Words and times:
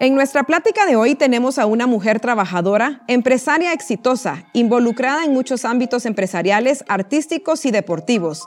En 0.00 0.14
nuestra 0.14 0.44
plática 0.44 0.86
de 0.86 0.94
hoy 0.94 1.16
tenemos 1.16 1.58
a 1.58 1.66
una 1.66 1.88
mujer 1.88 2.20
trabajadora, 2.20 3.02
empresaria 3.08 3.72
exitosa, 3.72 4.44
involucrada 4.52 5.24
en 5.24 5.32
muchos 5.32 5.64
ámbitos 5.64 6.06
empresariales, 6.06 6.84
artísticos 6.86 7.66
y 7.66 7.72
deportivos. 7.72 8.46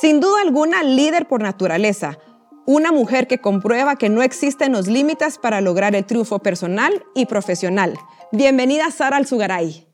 Sin 0.00 0.18
duda 0.18 0.42
alguna, 0.42 0.82
líder 0.82 1.28
por 1.28 1.40
naturaleza. 1.40 2.18
Una 2.66 2.90
mujer 2.90 3.28
que 3.28 3.38
comprueba 3.38 3.94
que 3.94 4.08
no 4.08 4.22
existen 4.22 4.72
los 4.72 4.88
límites 4.88 5.38
para 5.38 5.60
lograr 5.60 5.94
el 5.94 6.04
triunfo 6.04 6.40
personal 6.40 7.04
y 7.14 7.26
profesional. 7.26 7.96
Bienvenida 8.32 8.90
Sara 8.90 9.18
Alzugaray. 9.18 9.86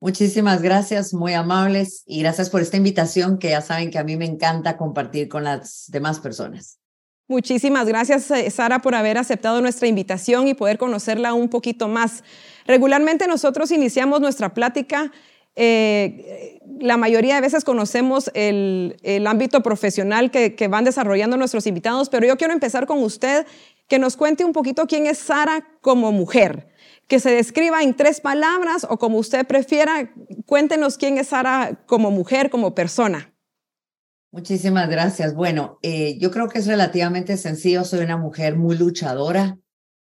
Muchísimas 0.00 0.62
gracias, 0.62 1.12
muy 1.12 1.32
amables 1.32 2.04
y 2.06 2.20
gracias 2.20 2.50
por 2.50 2.60
esta 2.60 2.76
invitación 2.76 3.38
que 3.38 3.50
ya 3.50 3.62
saben 3.62 3.90
que 3.90 3.98
a 3.98 4.04
mí 4.04 4.16
me 4.16 4.26
encanta 4.26 4.76
compartir 4.76 5.28
con 5.28 5.42
las 5.42 5.86
demás 5.88 6.20
personas. 6.20 6.78
Muchísimas 7.26 7.88
gracias, 7.88 8.30
eh, 8.30 8.50
Sara, 8.50 8.80
por 8.80 8.94
haber 8.94 9.16
aceptado 9.16 9.62
nuestra 9.62 9.88
invitación 9.88 10.46
y 10.46 10.52
poder 10.52 10.76
conocerla 10.76 11.32
un 11.32 11.48
poquito 11.48 11.88
más. 11.88 12.22
Regularmente 12.66 13.26
nosotros 13.26 13.70
iniciamos 13.70 14.20
nuestra 14.20 14.52
plática. 14.52 15.10
Eh, 15.56 16.60
la 16.80 16.98
mayoría 16.98 17.36
de 17.36 17.40
veces 17.40 17.64
conocemos 17.64 18.30
el, 18.34 19.24
ámbito 19.26 19.62
profesional 19.62 20.30
que, 20.30 20.68
van 20.68 20.84
desarrollando 20.84 21.38
nuestros 21.38 21.66
invitados, 21.66 22.10
pero 22.10 22.26
yo 22.26 22.36
quiero 22.36 22.52
empezar 22.52 22.86
con 22.86 23.02
usted, 23.02 23.46
que 23.88 23.98
nos 23.98 24.16
cuente 24.16 24.44
un 24.44 24.52
poquito 24.52 24.86
quién 24.86 25.06
es 25.06 25.16
Sara 25.16 25.66
como 25.80 26.12
mujer, 26.12 26.68
que 27.08 27.20
se 27.20 27.30
describa 27.30 27.82
en 27.82 27.94
tres 27.94 28.20
palabras 28.20 28.86
o 28.88 28.98
como 28.98 29.16
usted 29.16 29.46
prefiera, 29.46 30.12
cuéntenos 30.44 30.98
quién 30.98 31.16
es 31.16 31.28
Sara 31.28 31.80
como 31.86 32.10
mujer, 32.10 32.50
como 32.50 32.74
persona. 32.74 33.33
Muchísimas 34.34 34.88
gracias. 34.88 35.32
Bueno, 35.32 35.78
eh, 35.80 36.18
yo 36.18 36.32
creo 36.32 36.48
que 36.48 36.58
es 36.58 36.66
relativamente 36.66 37.36
sencillo. 37.36 37.84
Soy 37.84 38.00
una 38.00 38.16
mujer 38.16 38.56
muy 38.56 38.76
luchadora. 38.76 39.60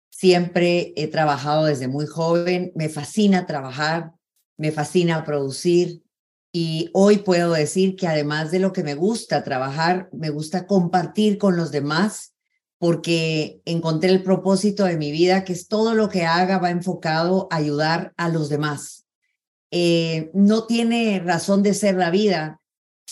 Siempre 0.09 0.93
he 0.95 1.09
trabajado 1.09 1.65
desde 1.65 1.89
muy 1.89 2.05
joven. 2.05 2.71
Me 2.73 2.87
fascina 2.87 3.45
trabajar, 3.45 4.13
me 4.55 4.71
fascina 4.71 5.25
producir. 5.25 6.03
Y 6.53 6.89
hoy 6.93 7.17
puedo 7.17 7.51
decir 7.51 7.97
que 7.97 8.07
además 8.07 8.49
de 8.49 8.59
lo 8.59 8.71
que 8.71 8.85
me 8.85 8.95
gusta 8.95 9.43
trabajar, 9.43 10.07
me 10.13 10.29
gusta 10.29 10.67
compartir 10.67 11.37
con 11.37 11.57
los 11.57 11.71
demás 11.71 12.33
porque 12.77 13.61
encontré 13.65 14.09
el 14.09 14.23
propósito 14.23 14.85
de 14.85 14.95
mi 14.95 15.11
vida, 15.11 15.43
que 15.43 15.51
es 15.51 15.67
todo 15.67 15.95
lo 15.95 16.07
que 16.07 16.23
haga 16.23 16.59
va 16.59 16.69
enfocado 16.69 17.49
a 17.51 17.57
ayudar 17.57 18.13
a 18.15 18.29
los 18.29 18.47
demás. 18.47 19.05
Eh, 19.69 20.31
no 20.33 20.65
tiene 20.65 21.19
razón 21.19 21.61
de 21.61 21.73
ser 21.73 21.95
la 21.95 22.09
vida 22.09 22.61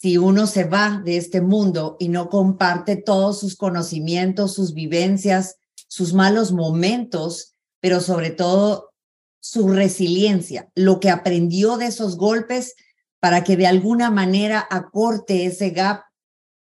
si 0.02 0.18
uno 0.18 0.48
se 0.48 0.64
va 0.64 1.00
de 1.06 1.18
este 1.18 1.42
mundo 1.42 1.96
y 2.00 2.10
no 2.10 2.28
comparte 2.28 2.96
todos 2.96 3.40
sus 3.40 3.56
conocimientos, 3.56 4.56
sus 4.56 4.74
vivencias, 4.74 5.58
sus 5.88 6.14
malos 6.14 6.52
momentos, 6.52 7.54
pero 7.80 8.00
sobre 8.00 8.32
todo 8.32 8.94
su 9.40 9.68
resiliencia, 9.68 10.72
lo 10.74 11.00
que 11.00 11.12
aprendió 11.12 11.78
de 11.78 11.86
esos 11.86 12.18
golpes 12.18 12.74
para 13.20 13.44
que 13.44 13.56
de 13.58 13.68
alguna 13.68 14.10
manera 14.10 14.66
acorte 14.72 15.46
ese 15.46 15.70
gap 15.70 16.02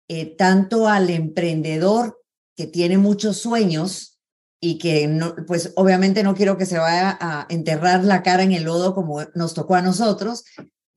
eh, 0.07 0.35
tanto 0.35 0.87
al 0.87 1.11
emprendedor 1.11 2.19
que 2.55 2.65
tiene 2.65 2.97
muchos 2.97 3.37
sueños 3.37 4.19
y 4.59 4.79
que 4.79 5.05
no, 5.07 5.35
pues 5.45 5.73
obviamente 5.75 6.23
no 6.23 6.33
quiero 6.33 6.57
que 6.57 6.65
se 6.65 6.79
vaya 6.79 7.15
a 7.21 7.45
enterrar 7.49 8.03
la 8.03 8.23
cara 8.23 8.41
en 8.41 8.53
el 8.53 8.63
lodo 8.63 8.95
como 8.95 9.21
nos 9.35 9.53
tocó 9.53 9.75
a 9.75 9.83
nosotros, 9.83 10.43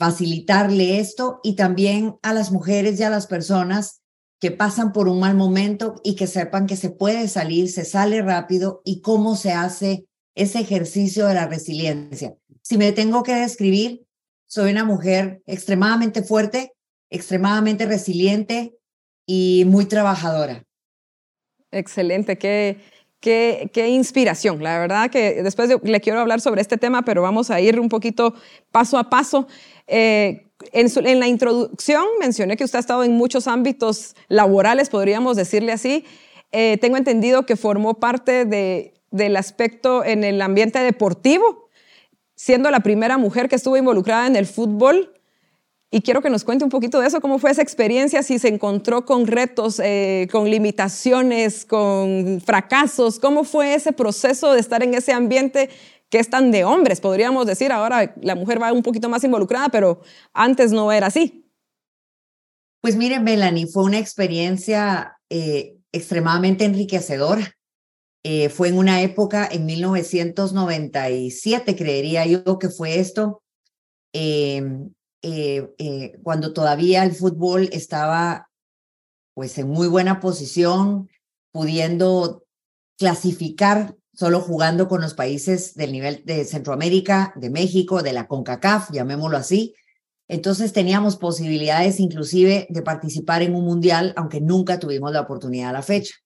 facilitarle 0.00 0.98
esto 0.98 1.40
y 1.42 1.56
también 1.56 2.16
a 2.22 2.32
las 2.32 2.50
mujeres 2.52 2.98
y 2.98 3.02
a 3.02 3.10
las 3.10 3.26
personas 3.26 4.00
que 4.40 4.50
pasan 4.50 4.92
por 4.92 5.08
un 5.08 5.20
mal 5.20 5.36
momento 5.36 6.00
y 6.02 6.16
que 6.16 6.26
sepan 6.26 6.66
que 6.66 6.76
se 6.76 6.88
puede 6.88 7.28
salir, 7.28 7.70
se 7.70 7.84
sale 7.84 8.22
rápido 8.22 8.80
y 8.86 9.02
cómo 9.02 9.36
se 9.36 9.52
hace 9.52 10.06
ese 10.34 10.60
ejercicio 10.60 11.26
de 11.26 11.34
la 11.34 11.46
resiliencia. 11.46 12.34
Si 12.62 12.78
me 12.78 12.92
tengo 12.92 13.22
que 13.22 13.34
describir, 13.34 14.06
soy 14.46 14.70
una 14.70 14.84
mujer 14.84 15.42
extremadamente 15.44 16.22
fuerte, 16.22 16.72
extremadamente 17.10 17.84
resiliente 17.84 18.74
y 19.26 19.64
muy 19.66 19.84
trabajadora. 19.84 20.64
Excelente, 21.70 22.38
qué, 22.38 22.78
Qué, 23.20 23.70
qué, 23.74 23.90
inspiración. 23.90 24.62
La 24.62 24.78
verdad 24.78 25.10
que 25.10 25.42
después 25.42 25.68
le 25.82 26.00
quiero 26.00 26.20
hablar 26.20 26.40
sobre 26.40 26.62
este 26.62 26.78
tema, 26.78 27.02
pero 27.02 27.20
vamos 27.20 27.50
a 27.50 27.60
ir 27.60 27.78
un 27.78 27.90
poquito 27.90 28.34
paso 28.70 28.96
a 28.96 29.10
paso. 29.10 29.46
Eh, 29.90 30.46
en, 30.72 31.20
la 31.20 31.26
introducción 31.26 32.04
mencioné 32.20 32.56
que 32.56 32.64
usted 32.64 32.76
ha 32.76 32.80
estado 32.80 33.02
en 33.02 33.12
muchos 33.16 33.48
ámbitos 33.48 34.14
laborales, 34.28 34.88
podríamos 34.88 35.36
decirle 35.36 35.72
así. 35.72 36.04
Eh, 36.52 36.78
tengo 36.80 36.96
entendido 36.96 37.44
que 37.44 37.56
formó 37.56 37.94
parte 37.94 38.44
de, 38.44 38.94
del 39.10 39.36
aspecto 39.36 40.04
en 40.04 40.22
el 40.22 40.40
ambiente 40.42 40.78
deportivo, 40.78 41.68
siendo 42.36 42.70
la 42.70 42.80
primera 42.80 43.18
mujer 43.18 43.48
que 43.48 43.56
estuvo 43.56 43.76
involucrada 43.76 44.26
en 44.26 44.36
el 44.36 44.46
fútbol. 44.46 45.12
Y 45.92 46.02
quiero 46.02 46.22
que 46.22 46.30
nos 46.30 46.44
cuente 46.44 46.62
un 46.62 46.70
poquito 46.70 47.00
de 47.00 47.08
eso, 47.08 47.20
cómo 47.20 47.40
fue 47.40 47.50
esa 47.50 47.62
experiencia, 47.62 48.22
si 48.22 48.38
se 48.38 48.46
encontró 48.46 49.04
con 49.04 49.26
retos, 49.26 49.80
eh, 49.82 50.28
con 50.30 50.48
limitaciones, 50.48 51.64
con 51.64 52.40
fracasos, 52.40 53.18
cómo 53.18 53.42
fue 53.42 53.74
ese 53.74 53.90
proceso 53.92 54.52
de 54.52 54.60
estar 54.60 54.84
en 54.84 54.94
ese 54.94 55.12
ambiente 55.12 55.68
que 56.10 56.18
es 56.18 56.28
tan 56.28 56.50
de 56.50 56.64
hombres, 56.64 57.00
podríamos 57.00 57.46
decir. 57.46 57.72
Ahora 57.72 58.14
la 58.20 58.34
mujer 58.34 58.60
va 58.60 58.72
un 58.72 58.82
poquito 58.82 59.08
más 59.08 59.24
involucrada, 59.24 59.68
pero 59.68 60.00
antes 60.32 60.72
no 60.72 60.92
era 60.92 61.06
así. 61.06 61.46
Pues 62.82 62.96
miren, 62.96 63.24
Melanie, 63.24 63.66
fue 63.66 63.84
una 63.84 63.98
experiencia 63.98 65.18
eh, 65.30 65.76
extremadamente 65.92 66.64
enriquecedora. 66.64 67.52
Eh, 68.24 68.48
fue 68.48 68.68
en 68.68 68.76
una 68.76 69.02
época, 69.02 69.48
en 69.50 69.66
1997, 69.66 71.76
creería 71.76 72.26
yo 72.26 72.58
que 72.58 72.68
fue 72.68 72.98
esto, 72.98 73.42
em, 74.12 74.92
eh, 75.22 76.18
cuando 76.22 76.52
todavía 76.52 77.04
el 77.04 77.14
fútbol 77.14 77.68
estaba 77.72 78.48
pues 79.34 79.56
en 79.58 79.68
muy 79.68 79.88
buena 79.88 80.20
posición, 80.20 81.08
pudiendo 81.52 82.44
clasificar 82.98 83.96
solo 84.20 84.42
jugando 84.42 84.86
con 84.86 85.00
los 85.00 85.14
países 85.14 85.74
del 85.76 85.92
nivel 85.92 86.22
de 86.26 86.44
Centroamérica, 86.44 87.32
de 87.36 87.48
México, 87.48 88.02
de 88.02 88.12
la 88.12 88.28
CONCACAF, 88.28 88.90
llamémoslo 88.92 89.38
así. 89.38 89.74
Entonces 90.28 90.74
teníamos 90.74 91.16
posibilidades 91.16 92.00
inclusive 92.00 92.66
de 92.68 92.82
participar 92.82 93.40
en 93.40 93.54
un 93.54 93.64
mundial, 93.64 94.12
aunque 94.18 94.42
nunca 94.42 94.78
tuvimos 94.78 95.10
la 95.10 95.22
oportunidad 95.22 95.70
a 95.70 95.72
la 95.72 95.80
fecha, 95.80 96.16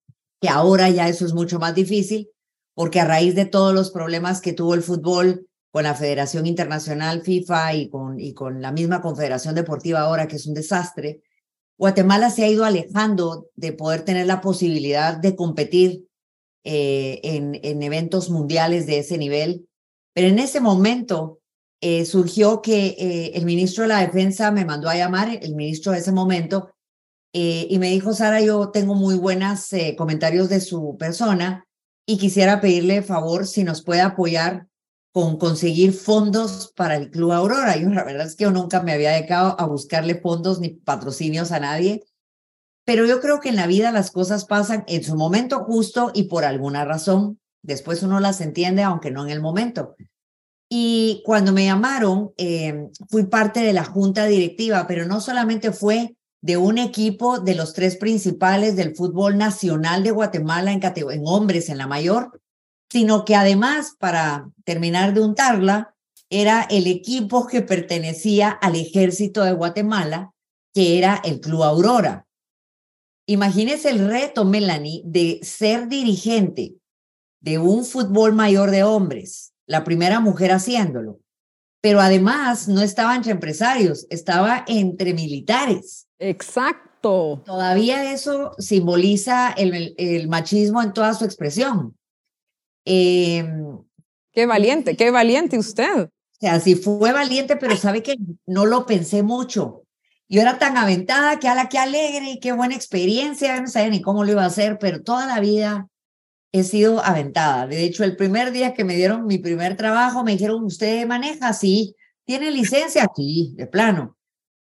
que 0.41 0.49
ahora 0.49 0.91
ya 0.91 1.09
eso 1.09 1.25
es 1.25 1.35
mucho 1.35 1.61
más 1.61 1.77
difícil, 1.77 2.31
porque 2.75 2.99
a 2.99 3.05
raíz 3.05 3.37
de 3.37 3.45
todos 3.45 3.73
los 3.73 3.93
problemas 3.93 4.41
que 4.41 4.53
tuvo 4.53 4.75
el 4.75 4.83
fútbol 4.83 5.47
con 5.71 5.85
la 5.85 5.95
Federación 5.95 6.47
Internacional 6.47 7.23
FIFA 7.23 7.75
y 7.75 7.91
con, 7.91 8.19
y 8.19 8.35
con 8.35 8.61
la 8.61 8.73
misma 8.73 9.03
Confederación 9.03 9.55
Deportiva 9.55 10.01
ahora, 10.01 10.27
que 10.27 10.35
es 10.35 10.47
un 10.49 10.55
desastre, 10.55 11.23
Guatemala 11.79 12.31
se 12.31 12.43
ha 12.43 12.49
ido 12.49 12.65
alejando 12.65 13.47
de 13.55 13.73
poder 13.73 14.03
tener 14.03 14.27
la 14.27 14.41
posibilidad 14.41 15.17
de 15.17 15.37
competir 15.37 16.09
eh, 16.65 17.21
en, 17.23 17.61
en, 17.63 17.83
eventos 17.83 18.31
mundiales 18.31 18.87
de 18.87 18.99
ese 18.99 19.19
nivel. 19.19 19.69
Pero 20.15 20.29
en 20.29 20.39
ese 20.39 20.61
momento 20.61 21.41
eh, 21.81 22.07
surgió 22.07 22.63
que 22.63 22.97
eh, 22.99 23.33
el 23.35 23.45
ministro 23.45 23.83
de 23.83 23.89
la 23.89 24.01
Defensa 24.01 24.51
me 24.51 24.65
mandó 24.65 24.89
a 24.89 24.97
llamar, 24.97 25.29
el 25.43 25.55
ministro 25.55 25.93
de 25.93 25.99
ese 25.99 26.13
momento, 26.13 26.71
y 27.37 27.81
me 27.81 27.91
dijo, 27.91 28.13
Sara, 28.13 28.41
yo 28.41 28.71
tengo 28.71 28.95
muy 28.95 29.17
buenos 29.17 29.71
comentarios 29.99 30.49
de 30.49 30.61
su 30.61 30.97
persona 30.97 31.67
y 32.07 32.17
quisiera 32.17 32.61
pedirle 32.61 33.03
favor 33.03 33.49
si 33.49 33.65
nos 33.65 33.83
puede 33.83 34.03
apoyar 34.03 34.69
con 35.13 35.37
conseguir 35.37 35.95
fondos 35.95 36.73
para 36.77 36.95
el 36.95 37.11
Club 37.11 37.33
Aurora. 37.33 37.77
Yo 37.77 37.89
la 37.89 38.05
verdad 38.05 38.29
es 38.29 38.37
que 38.37 38.45
yo 38.45 38.53
nunca 38.53 38.85
me 38.85 38.93
había 38.93 39.11
dedicado 39.11 39.57
a 39.59 39.67
buscarle 39.67 40.21
fondos 40.21 40.61
ni 40.61 40.69
patrocinios 40.69 41.51
a 41.51 41.59
nadie 41.59 42.05
pero 42.85 43.07
yo 43.07 43.21
creo 43.21 43.41
que 43.41 43.49
en 43.49 43.57
la 43.57 43.67
vida 43.67 43.93
las 43.93 44.11
cosas 44.11 44.45
pasan 44.45 44.85
en 44.87 45.03
su 45.03 45.17
momento 45.17 45.65
justo 45.65 46.11
y 46.15 46.25
por 46.25 46.45
alguna 46.45 46.85
razón. 46.85 47.41
Después 47.63 48.03
uno 48.03 48.21
las 48.21 48.41
entiende, 48.41 48.83
aunque 48.83 49.11
no 49.11 49.25
en 49.25 49.31
el 49.31 49.41
momento. 49.41 49.97
Y 50.69 51.23
cuando 51.25 51.53
me 51.53 51.65
llamaron, 51.65 52.33
em, 52.37 52.91
fui 53.09 53.25
parte 53.25 53.61
de 53.61 53.73
la 53.73 53.85
junta 53.85 54.27
directiva, 54.27 54.87
pero 54.87 55.07
no 55.07 55.21
solamente 55.21 55.73
fue 55.73 56.17
de 56.43 56.57
un 56.59 56.77
equipo 56.77 57.39
de 57.39 57.55
los 57.55 57.73
tres 57.73 57.97
principales 57.97 58.77
del 58.77 58.95
fútbol 58.95 59.39
nacional 59.39 60.03
de 60.03 60.11
Guatemala 60.11 60.73
en, 60.73 60.83
en 60.83 61.23
hombres 61.25 61.71
en 61.71 61.79
la 61.79 61.87
mayor, 61.87 62.39
sino 62.91 63.25
que 63.25 63.35
además, 63.35 63.97
para 63.99 64.51
terminar 64.65 65.15
de 65.15 65.21
untarla, 65.23 65.95
era 66.29 66.63
el 66.63 66.87
equipo 66.87 67.47
que 67.47 67.63
pertenecía 67.63 68.51
al 68.51 68.77
ejército 68.77 69.43
de 69.43 69.53
Guatemala, 69.53 70.33
que 70.75 70.99
era 70.99 71.21
el 71.25 71.41
Club 71.41 71.63
Aurora. 71.63 72.24
Imagínese 73.27 73.91
el 73.91 74.07
reto, 74.07 74.45
Melanie, 74.45 75.03
de 75.05 75.41
ser 75.43 75.89
dirigente 75.89 76.75
de 77.41 77.59
un 77.59 77.85
fútbol 77.85 78.35
mayor 78.35 78.71
de 78.71 78.85
hombres, 78.85 79.53
la 79.67 79.85
primera 79.85 80.21
mujer 80.21 80.53
haciéndolo. 80.53 81.21
Pero 81.81 82.01
además 82.01 82.69
no 82.69 82.81
estaba 82.81 83.15
entre 83.15 83.33
empresarios, 83.33 84.07
estaba 84.09 84.65
entre 84.67 85.13
militares. 85.13 86.07
Exacto. 86.19 87.43
Todavía 87.45 88.13
eso 88.13 88.53
simboliza 88.59 89.51
el, 89.53 89.95
el 89.99 90.29
machismo 90.29 90.83
en 90.83 90.95
toda 90.95 91.13
su 91.13 91.27
expresión. 91.27 91.95
Em, 92.87 93.79
qué 94.33 94.47
valiente, 94.47 94.97
qué 94.97 95.11
valiente 95.11 95.59
usted. 95.59 96.05
O 96.05 96.11
sea, 96.41 96.61
sí 96.61 96.75
fue 96.75 97.13
valiente, 97.13 97.57
pero 97.57 97.77
sabe 97.77 98.03
que 98.03 98.17
no 98.47 98.67
lo 98.67 98.87
pensé 98.87 99.23
mucho. 99.23 99.84
Yo 100.29 100.41
era 100.41 100.59
tan 100.59 100.77
aventada, 100.77 101.39
que 101.39 101.49
a 101.49 101.55
la 101.55 101.69
que 101.69 101.79
alegre, 101.79 102.39
qué 102.41 102.53
buena 102.53 102.75
experiencia, 102.75 103.61
no 103.61 103.91
ni 103.91 104.01
cómo 104.01 104.25
lo 104.25 104.33
iba 104.33 104.43
a 104.43 104.47
hacer, 104.47 104.79
pero 104.79 105.03
toda 105.03 105.27
la 105.27 105.41
vida 105.41 105.89
he 106.53 106.63
sido 106.65 107.05
aventada. 107.05 107.67
De 107.67 107.85
hecho, 107.85 108.05
el 108.05 108.17
primer 108.17 108.53
día 108.53 108.75
que 108.75 108.85
me 108.85 108.97
dieron 108.97 109.27
mi 109.27 109.39
primer 109.39 109.77
trabajo, 109.77 110.25
me 110.25 110.33
dijeron, 110.33 110.65
¿usted 110.65 111.07
maneja? 111.07 111.53
Sí. 111.53 111.95
¿Tiene 112.25 112.51
licencia? 112.51 113.07
Sí, 113.15 113.55
de 113.57 113.67
plano. 113.67 114.17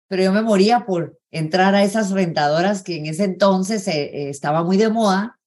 Pero 0.08 0.24
yo 0.24 0.32
me 0.32 0.42
moría 0.42 0.84
por 0.84 1.18
entrar 1.30 1.74
a 1.74 1.82
esas 1.84 2.10
rentadoras 2.10 2.82
que 2.82 2.96
en 2.96 3.06
ese 3.06 3.24
entonces 3.24 3.88
eh, 3.88 4.10
eh, 4.12 4.30
estaba 4.30 4.62
muy 4.62 4.76
de 4.76 4.90
moda, 4.90 5.38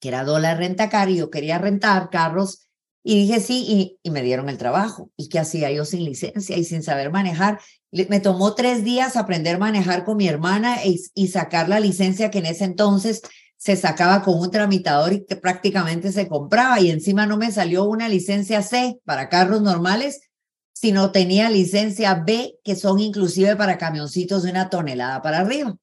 que 0.00 0.08
era 0.08 0.24
dólar 0.24 0.58
renta 0.58 0.88
car, 0.88 1.10
y 1.10 1.16
yo 1.16 1.30
quería 1.30 1.58
rentar 1.58 2.10
carros 2.10 2.67
y 3.08 3.22
dije 3.22 3.40
sí, 3.40 3.64
y, 3.66 3.98
y, 4.02 4.10
me 4.10 4.22
dieron 4.22 4.50
el 4.50 4.58
trabajo. 4.58 5.10
¿Y 5.16 5.30
qué 5.30 5.38
hacía 5.38 5.70
yo 5.70 5.86
sin 5.86 6.04
licencia 6.04 6.58
y 6.58 6.64
sin 6.64 6.82
saber 6.82 7.10
manejar? 7.10 7.58
Me 7.90 8.20
tomó 8.20 8.54
tres 8.54 8.84
días 8.84 9.16
aprender 9.16 9.56
a 9.56 9.58
manejar 9.58 10.04
con 10.04 10.18
mi 10.18 10.28
hermana 10.28 10.84
y, 10.84 11.02
y 11.14 11.28
sacar 11.28 11.70
la 11.70 11.80
licencia 11.80 12.30
que 12.30 12.40
en 12.40 12.44
ese 12.44 12.64
entonces 12.64 13.22
se 13.56 13.76
sacaba 13.76 14.22
con 14.22 14.38
un 14.38 14.50
tramitador 14.50 15.14
y 15.14 15.24
que 15.24 15.36
prácticamente 15.36 16.12
se 16.12 16.28
compraba. 16.28 16.80
Y 16.80 16.90
encima 16.90 17.24
no 17.24 17.38
me 17.38 17.50
salió 17.50 17.84
una 17.84 18.10
licencia 18.10 18.60
C 18.60 19.00
para 19.06 19.30
carros 19.30 19.62
normales, 19.62 20.20
sino 20.74 21.10
tenía 21.10 21.48
licencia 21.48 22.12
B, 22.14 22.58
que 22.62 22.76
son 22.76 22.98
inclusive 22.98 23.56
para 23.56 23.78
camioncitos 23.78 24.42
de 24.42 24.50
una 24.50 24.68
tonelada 24.68 25.22
para 25.22 25.38
arriba. 25.38 25.74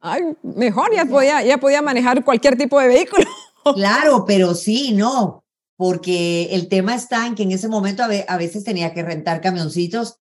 Ay, 0.00 0.22
mejor, 0.42 0.94
ya 0.94 1.04
podía, 1.04 1.42
ya 1.42 1.58
podía 1.58 1.82
manejar 1.82 2.24
cualquier 2.24 2.56
tipo 2.56 2.80
de 2.80 2.88
vehículo. 2.88 3.26
Claro, 3.74 4.24
pero 4.26 4.54
sí, 4.54 4.92
no, 4.94 5.44
porque 5.80 6.54
el 6.54 6.68
tema 6.68 6.94
está 6.94 7.26
en 7.26 7.34
que 7.34 7.42
en 7.42 7.52
ese 7.52 7.66
momento 7.66 8.02
a 8.02 8.36
veces 8.36 8.64
tenía 8.64 8.92
que 8.92 9.02
rentar 9.02 9.40
camioncitos, 9.40 10.18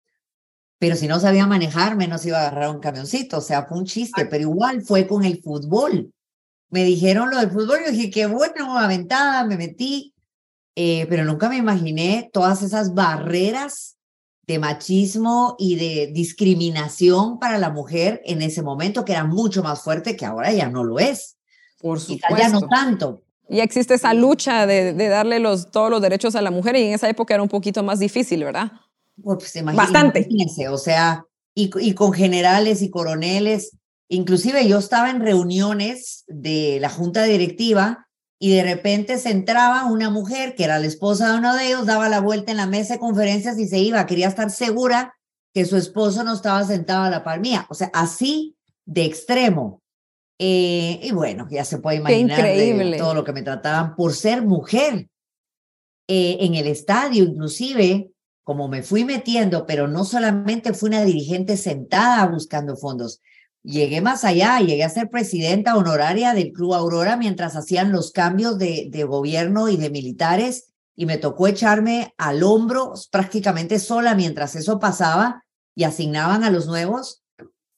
pero 0.78 0.96
si 0.96 1.06
no 1.06 1.20
sabía 1.20 1.48
manejar, 1.48 1.98
menos 1.98 2.26
iba 2.26 2.38
a 2.38 2.48
agarrar 2.48 2.70
un 2.70 2.80
camioncito, 2.80 3.40
o 3.40 3.42
sea, 3.42 3.66
fue 3.66 3.78
un 3.78 3.84
chiste, 3.84 4.26
pero 4.28 4.44
igual 4.44 4.82
fue 4.84 5.06
con 5.06 5.26
el 5.26 5.42
fútbol. 5.44 6.14
Me 6.70 6.86
dijeron 6.86 7.30
lo 7.30 7.40
del 7.40 7.52
fútbol, 7.52 7.80
yo 7.86 7.92
dije, 7.92 8.10
qué 8.10 8.26
bueno, 8.26 8.78
aventada, 8.80 9.44
me 9.44 9.58
metí, 9.58 10.14
eh, 10.78 11.06
pero 11.10 11.26
nunca 11.26 11.50
me 11.50 11.58
imaginé 11.58 12.30
todas 12.32 12.62
esas 12.62 12.94
barreras 12.94 13.98
de 14.48 14.60
machismo 14.60 15.58
y 15.60 15.76
de 15.76 16.10
discriminación 16.14 17.38
para 17.38 17.58
la 17.58 17.70
mujer 17.70 18.22
en 18.24 18.42
ese 18.44 18.62
momento, 18.62 19.04
que 19.04 19.12
era 19.12 19.26
mucho 19.26 19.62
más 19.62 19.82
fuerte 19.82 20.16
que 20.16 20.26
ahora 20.26 20.54
ya 20.54 20.70
no 20.70 20.86
lo 20.86 21.00
es. 21.00 21.36
Por 21.82 22.00
supuesto. 22.00 22.38
ya 22.38 22.48
no 22.48 22.62
tanto, 22.62 23.24
y 23.50 23.60
existe 23.60 23.96
esa 23.96 24.14
lucha 24.14 24.66
de, 24.68 24.94
darle 24.94 25.40
los, 25.40 25.72
todos 25.72 25.90
los 25.90 26.02
derechos 26.02 26.36
a 26.36 26.42
la 26.42 26.52
mujer 26.52 26.76
y 26.76 26.84
en 26.84 26.94
esa 26.94 27.10
época 27.10 27.34
era 27.34 27.44
un 27.44 27.50
poquito 27.50 27.84
más 27.84 28.00
difícil, 28.00 28.44
¿verdad? 28.44 28.72
Pues, 29.22 29.54
Bastante. 29.76 30.28
O 30.70 30.78
sea, 30.78 31.26
y, 31.56 31.72
y 31.80 31.94
con 31.94 32.14
generales 32.14 32.82
y 32.82 32.90
coroneles, 32.90 33.78
inclusive 34.08 34.68
yo 34.68 34.78
estaba 34.78 35.10
en 35.10 35.22
reuniones 35.22 36.24
de 36.28 36.78
la 36.80 36.90
junta 36.90 37.24
directiva 37.24 38.08
y 38.40 38.54
de 38.54 38.64
repente 38.64 39.18
se 39.18 39.32
entraba 39.32 39.86
una 39.86 40.10
mujer 40.10 40.56
que 40.56 40.64
era 40.64 40.80
la 40.80 40.88
esposa 40.88 41.32
de 41.32 41.40
uno 41.40 41.56
de 41.56 41.68
ellos, 41.68 41.86
daba 41.86 42.08
la 42.08 42.22
vuelta 42.22 42.52
en 42.52 42.58
la 42.58 42.68
mesa 42.68 42.94
de 42.94 43.00
conferencias 43.00 43.60
y 43.60 43.68
se 43.68 43.80
iba, 43.80 44.06
quería 44.06 44.30
estar 44.30 44.50
segura 44.50 45.16
que 45.54 45.66
su 45.66 45.76
esposo 45.76 46.24
no 46.24 46.34
estaba 46.34 46.64
sentado 46.64 47.04
a 47.04 47.10
la 47.10 47.24
par 47.24 47.40
mía. 47.40 47.66
O 47.70 47.74
sea, 47.74 47.90
así 47.94 48.56
de 48.86 49.06
extremo. 49.06 49.79
Eh, 50.40 51.00
y 51.04 51.12
bueno, 51.12 51.48
ya 51.52 51.66
se 51.66 51.80
puede 51.80 51.98
imaginar 51.98 52.42
todo 52.98 53.14
lo 53.14 53.24
que 53.24 53.34
me 53.34 53.42
trataban 53.42 53.96
por 53.96 54.14
ser 54.14 54.42
mujer. 54.42 55.08
Eh, 56.08 56.38
en 56.40 56.56
el 56.56 56.66
estadio, 56.66 57.24
inclusive, 57.24 58.10
como 58.44 58.68
me 58.68 58.82
fui 58.82 59.06
metiendo, 59.06 59.68
pero 59.68 59.88
no 59.88 60.06
solamente 60.06 60.74
fui 60.74 60.90
una 60.90 61.04
dirigente 61.04 61.56
sentada 61.56 62.26
buscando 62.26 62.76
fondos, 62.76 63.22
llegué 63.62 64.02
más 64.02 64.24
allá, 64.24 64.60
llegué 64.60 64.84
a 64.84 64.90
ser 64.90 65.10
presidenta 65.10 65.78
honoraria 65.78 66.34
del 66.34 66.52
Club 66.52 66.74
Aurora 66.74 67.16
mientras 67.16 67.56
hacían 67.56 67.92
los 67.92 68.12
cambios 68.12 68.58
de, 68.58 68.88
de 68.90 69.04
gobierno 69.04 69.70
y 69.70 69.78
de 69.78 69.92
militares 69.92 70.70
y 70.96 71.06
me 71.06 71.18
tocó 71.18 71.48
echarme 71.48 72.14
al 72.18 72.44
hombro 72.44 72.94
prácticamente 73.12 73.80
sola 73.80 74.16
mientras 74.16 74.56
eso 74.56 74.80
pasaba 74.80 75.46
y 75.74 75.86
asignaban 75.86 76.44
a 76.44 76.50
los 76.50 76.68
nuevos. 76.68 77.24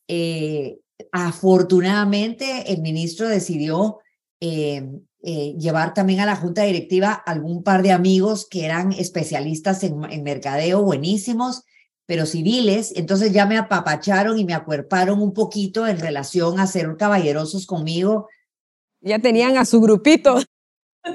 Eh, 0.07 0.79
Afortunadamente, 1.11 2.71
el 2.71 2.81
ministro 2.81 3.27
decidió 3.27 3.99
eh, 4.39 4.89
eh, 5.23 5.55
llevar 5.59 5.93
también 5.93 6.19
a 6.21 6.25
la 6.25 6.35
junta 6.35 6.63
directiva 6.63 7.11
algún 7.13 7.63
par 7.63 7.83
de 7.83 7.91
amigos 7.91 8.47
que 8.49 8.65
eran 8.65 8.91
especialistas 8.93 9.83
en, 9.83 9.99
mercadeo, 10.23 10.81
buenísimos, 10.81 11.63
pero 12.07 12.25
civiles. 12.25 12.93
Entonces 12.95 13.31
ya 13.31 13.45
me 13.45 13.57
apapacharon 13.57 14.39
y 14.39 14.45
me 14.45 14.53
acuerparon 14.53 15.21
un 15.21 15.33
poquito 15.33 15.85
en 15.85 15.99
relación 15.99 16.59
a 16.59 16.65
ser 16.65 16.95
caballerosos 16.97 17.67
conmigo. 17.67 18.27
Ya 19.01 19.19
tenían 19.19 19.57
a 19.57 19.65
su 19.65 19.79
grupito. 19.81 20.41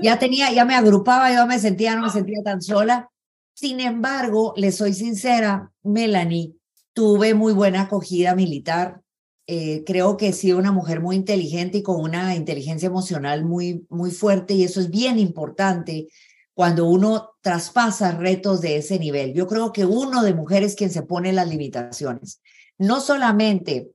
Ya 0.02 0.18
tenía, 0.18 0.52
ya 0.52 0.64
me 0.64 0.74
agrupaba, 0.74 1.34
yo 1.34 1.46
me 1.46 1.58
sentía, 1.58 1.96
no 1.96 2.02
me 2.02 2.10
sentía 2.10 2.42
tan 2.44 2.60
sola. 2.60 3.10
Sin 3.54 3.80
embargo, 3.80 4.52
le 4.56 4.70
soy 4.70 4.92
sincera, 4.92 5.72
Melanie, 5.82 6.54
tuve 6.92 7.34
muy 7.34 7.52
buena 7.54 7.82
acogida 7.82 8.34
militar. 8.34 9.00
Eh, 9.48 9.84
creo 9.86 10.16
que 10.16 10.28
he 10.28 10.32
sido 10.32 10.58
una 10.58 10.72
mujer 10.72 11.00
muy 11.00 11.14
inteligente 11.14 11.78
y 11.78 11.82
con 11.82 12.00
una 12.00 12.34
inteligencia 12.34 12.88
emocional 12.88 13.44
muy, 13.44 13.86
muy 13.88 14.10
fuerte 14.10 14.54
y 14.54 14.64
eso 14.64 14.80
es 14.80 14.90
bien 14.90 15.20
importante 15.20 16.08
cuando 16.52 16.86
uno 16.86 17.34
traspasa 17.42 18.12
retos 18.12 18.60
de 18.60 18.78
ese 18.78 18.98
nivel. 18.98 19.34
Yo 19.34 19.46
creo 19.46 19.72
que 19.72 19.84
uno 19.84 20.22
de 20.22 20.34
mujeres 20.34 20.74
quien 20.74 20.90
se 20.90 21.02
pone 21.02 21.32
las 21.32 21.48
limitaciones. 21.48 22.40
No 22.76 23.00
solamente 23.00 23.90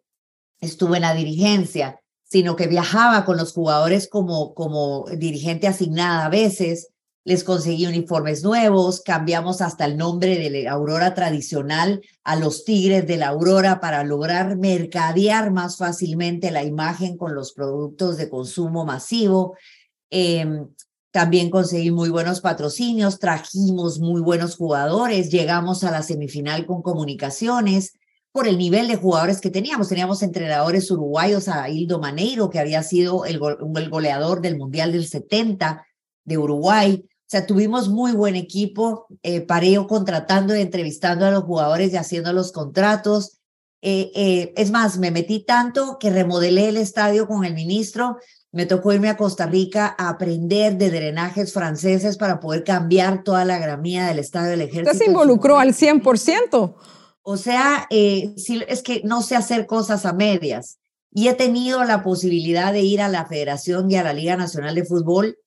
estuve 0.61 0.97
en 0.97 1.01
la 1.01 1.15
dirigencia, 1.15 1.99
sino 2.23 2.55
que 2.55 2.67
viajaba 2.67 3.25
con 3.25 3.35
los 3.35 3.51
jugadores 3.51 4.07
como, 4.07 4.53
como 4.53 5.05
dirigente 5.17 5.67
asignada 5.67 6.27
a 6.27 6.29
veces, 6.29 6.90
les 7.23 7.43
conseguí 7.43 7.85
uniformes 7.85 8.43
nuevos, 8.43 9.01
cambiamos 9.01 9.61
hasta 9.61 9.85
el 9.85 9.95
nombre 9.95 10.37
de 10.37 10.63
la 10.63 10.71
Aurora 10.71 11.13
tradicional 11.13 12.01
a 12.23 12.35
los 12.35 12.65
Tigres 12.65 13.05
de 13.05 13.17
la 13.17 13.27
Aurora 13.27 13.79
para 13.79 14.03
lograr 14.03 14.57
mercadear 14.57 15.51
más 15.51 15.77
fácilmente 15.77 16.49
la 16.49 16.63
imagen 16.63 17.17
con 17.17 17.35
los 17.35 17.53
productos 17.53 18.17
de 18.17 18.29
consumo 18.29 18.85
masivo. 18.85 19.55
Em, 20.09 20.67
también 21.11 21.49
conseguí 21.51 21.91
muy 21.91 22.09
buenos 22.09 22.41
patrocinios, 22.41 23.19
trajimos 23.19 23.99
muy 23.99 24.21
buenos 24.21 24.55
jugadores, 24.55 25.29
llegamos 25.29 25.83
a 25.83 25.91
la 25.91 26.01
semifinal 26.01 26.65
con 26.65 26.81
comunicaciones 26.81 27.93
por 28.31 28.47
el 28.47 28.57
nivel 28.57 28.87
de 28.87 28.95
jugadores 28.95 29.41
que 29.41 29.49
teníamos. 29.51 29.89
Teníamos 29.89 30.23
entrenadores 30.23 30.89
uruguayos 30.89 31.49
a 31.49 31.69
Hildo 31.69 31.99
Maneiro, 31.99 32.49
que 32.49 32.59
había 32.59 32.81
sido 32.81 33.25
el, 33.25 33.39
el 33.75 33.89
goleador 33.89 34.41
del 34.41 34.57
Mundial 34.57 34.93
del 34.93 35.05
70 35.05 35.85
de 36.23 36.37
Uruguay. 36.37 37.05
O 37.31 37.37
sea, 37.37 37.45
tuvimos 37.45 37.87
muy 37.87 38.11
buen 38.11 38.35
equipo, 38.35 39.07
eh, 39.23 39.39
pareo 39.39 39.87
contratando 39.87 40.53
y 40.53 40.59
entrevistando 40.59 41.25
a 41.25 41.31
los 41.31 41.45
jugadores 41.45 41.93
y 41.93 41.95
haciendo 41.95 42.33
los 42.33 42.51
contratos. 42.51 43.39
Eh, 43.81 44.11
eh, 44.15 44.53
es 44.57 44.69
más, 44.69 44.97
me 44.97 45.11
metí 45.11 45.45
tanto 45.45 45.97
que 45.97 46.09
remodelé 46.09 46.67
el 46.67 46.75
estadio 46.75 47.29
con 47.29 47.45
el 47.45 47.53
ministro. 47.53 48.17
Me 48.51 48.65
tocó 48.65 48.91
irme 48.91 49.07
a 49.07 49.15
Costa 49.15 49.45
Rica 49.45 49.95
a 49.97 50.09
aprender 50.09 50.77
de 50.77 50.89
drenajes 50.89 51.53
franceses 51.53 52.17
para 52.17 52.41
poder 52.41 52.65
cambiar 52.65 53.23
toda 53.23 53.45
la 53.45 53.59
gramía 53.59 54.07
del 54.07 54.19
estadio 54.19 54.49
del 54.49 54.63
ejército. 54.63 54.91
Usted 54.91 55.05
se 55.05 55.09
involucró 55.09 55.57
al 55.57 55.73
100%. 55.73 56.75
O 57.21 57.37
sea, 57.37 57.87
eh, 57.91 58.35
es 58.67 58.83
que 58.83 59.03
no 59.05 59.21
sé 59.21 59.37
hacer 59.37 59.67
cosas 59.67 60.05
a 60.05 60.11
medias. 60.11 60.79
Y 61.13 61.29
he 61.29 61.33
tenido 61.33 61.81
la 61.85 62.03
posibilidad 62.03 62.73
de 62.73 62.81
ir 62.81 63.01
a 63.01 63.07
la 63.07 63.25
Federación 63.25 63.89
y 63.89 63.95
a 63.95 64.03
la 64.03 64.11
Liga 64.11 64.35
Nacional 64.35 64.75
de 64.75 64.83
Fútbol 64.83 65.37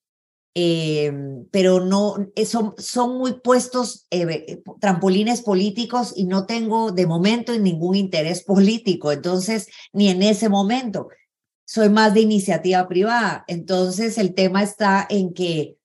eh, 0.57 1.13
pero 1.51 1.81
no, 1.81 2.17
eh, 2.37 2.47
son, 2.47 2.75
son 2.79 3.19
muy 3.19 3.41
puestos 3.41 4.07
eh, 4.11 4.63
trampolines 4.81 5.43
políticos 5.43 6.13
y 6.17 6.27
no 6.27 6.47
tengo 6.47 6.93
de 6.93 7.07
momento 7.07 7.59
ningún 7.59 7.97
interés 7.97 8.45
político, 8.45 9.11
entonces, 9.11 9.67
ni 9.93 10.09
en 10.09 10.23
ese 10.23 10.49
momento. 10.49 11.09
Soy 11.67 11.89
más 11.89 12.15
de 12.15 12.21
iniciativa 12.21 12.87
privada. 12.87 13.45
Entonces, 13.49 14.19
el 14.19 14.35
tema 14.35 14.63
está 14.63 15.07
en 15.09 15.33
que, 15.35 15.77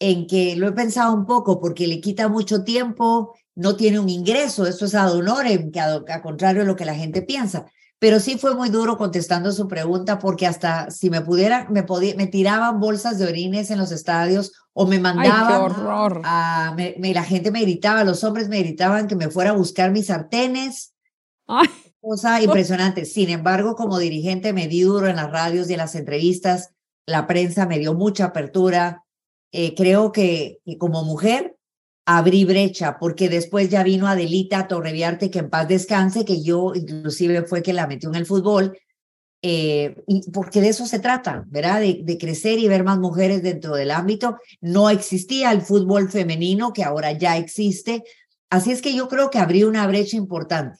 en 0.00 0.26
que 0.26 0.56
lo 0.56 0.68
he 0.68 0.72
pensado 0.72 1.14
un 1.14 1.26
poco 1.26 1.60
porque 1.60 1.86
le 1.86 2.00
quita 2.00 2.28
mucho 2.28 2.64
tiempo, 2.64 3.36
no 3.54 3.76
tiene 3.76 4.00
un 4.00 4.08
ingreso, 4.08 4.66
eso 4.66 4.86
es 4.86 4.94
ad 4.94 5.12
honorem, 5.12 5.70
que 5.70 5.80
a 5.80 6.22
contrario 6.22 6.62
de 6.62 6.66
lo 6.66 6.76
que 6.76 6.84
la 6.84 6.94
gente 6.94 7.22
piensa 7.22 7.66
pero 7.98 8.20
sí 8.20 8.38
fue 8.38 8.54
muy 8.54 8.68
duro 8.70 8.96
contestando 8.96 9.50
su 9.50 9.66
pregunta 9.66 10.18
porque 10.18 10.46
hasta 10.46 10.90
si 10.90 11.10
me 11.10 11.20
pudiera, 11.20 11.66
me, 11.68 11.82
podía, 11.82 12.14
me 12.14 12.26
tiraban 12.28 12.78
bolsas 12.78 13.18
de 13.18 13.26
orines 13.26 13.70
en 13.70 13.78
los 13.78 13.90
estadios 13.90 14.52
o 14.72 14.86
me 14.86 15.00
mandaban 15.00 15.60
horror. 15.62 16.22
a, 16.24 16.74
me, 16.76 16.94
la 17.12 17.24
gente 17.24 17.50
me 17.50 17.62
gritaba, 17.62 18.04
los 18.04 18.22
hombres 18.22 18.48
me 18.48 18.60
gritaban 18.60 19.08
que 19.08 19.16
me 19.16 19.30
fuera 19.30 19.50
a 19.50 19.54
buscar 19.54 19.90
mis 19.90 20.06
sartenes. 20.06 20.94
Ay. 21.46 21.68
Cosa 22.00 22.40
impresionante. 22.40 23.04
Sin 23.04 23.28
embargo, 23.28 23.74
como 23.74 23.98
dirigente 23.98 24.52
me 24.52 24.68
di 24.68 24.82
duro 24.82 25.08
en 25.08 25.16
las 25.16 25.32
radios 25.32 25.68
y 25.68 25.72
en 25.72 25.78
las 25.78 25.96
entrevistas, 25.96 26.70
la 27.06 27.26
prensa 27.26 27.66
me 27.66 27.80
dio 27.80 27.94
mucha 27.94 28.26
apertura, 28.26 29.04
eh, 29.50 29.74
creo 29.74 30.12
que, 30.12 30.60
como 30.78 31.02
mujer 31.02 31.57
abrí 32.10 32.46
brecha, 32.46 32.96
porque 32.98 33.28
después 33.28 33.68
ya 33.68 33.82
vino 33.82 34.08
Adelita 34.08 34.66
Torreviarte, 34.66 35.30
que 35.30 35.40
en 35.40 35.50
paz 35.50 35.68
descanse, 35.68 36.24
que 36.24 36.42
yo 36.42 36.72
inclusive 36.74 37.42
fue 37.42 37.62
que 37.62 37.74
la 37.74 37.86
metió 37.86 38.08
en 38.08 38.14
el 38.14 38.24
fútbol, 38.24 38.78
eh, 39.42 39.94
y 40.06 40.30
porque 40.30 40.62
de 40.62 40.70
eso 40.70 40.86
se 40.86 41.00
trata, 41.00 41.44
¿verdad? 41.48 41.80
De, 41.80 42.00
de, 42.02 42.16
crecer 42.16 42.58
y 42.58 42.66
ver 42.66 42.82
más 42.82 42.98
mujeres 42.98 43.42
dentro 43.42 43.74
del 43.74 43.90
ámbito. 43.90 44.38
No 44.62 44.88
existía 44.88 45.52
el 45.52 45.60
fútbol 45.60 46.10
femenino, 46.10 46.72
que 46.72 46.82
ahora 46.82 47.12
ya 47.12 47.36
existe. 47.36 48.02
Así 48.48 48.72
es 48.72 48.80
que 48.80 48.94
yo 48.94 49.06
creo 49.08 49.28
que 49.28 49.38
abrí 49.38 49.64
una 49.64 49.86
brecha 49.86 50.16
importante. 50.16 50.78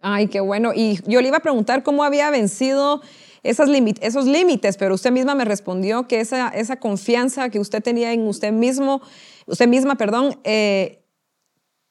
Ay, 0.00 0.28
qué 0.28 0.40
bueno. 0.40 0.72
Y 0.74 0.98
yo 1.06 1.20
le 1.20 1.28
iba 1.28 1.36
a 1.36 1.42
preguntar 1.42 1.82
cómo 1.82 2.04
había 2.04 2.30
vencido 2.30 3.02
esas 3.42 3.68
esos 4.00 4.26
límites, 4.26 4.76
pero 4.76 4.94
usted 4.94 5.12
misma 5.12 5.34
me 5.34 5.44
respondió 5.44 6.08
que 6.08 6.20
esa, 6.20 6.48
esa 6.48 6.76
confianza 6.76 7.50
que 7.50 7.60
usted 7.60 7.82
tenía 7.82 8.12
en 8.12 8.26
usted 8.26 8.52
mismo, 8.52 9.00
usted 9.46 9.68
misma, 9.68 9.96
perdón, 9.96 10.38
eh, 10.44 11.04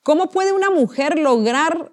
¿cómo 0.04 0.30
puede 0.30 0.54
una 0.54 0.70
mujer 0.70 1.18
lograr 1.18 1.92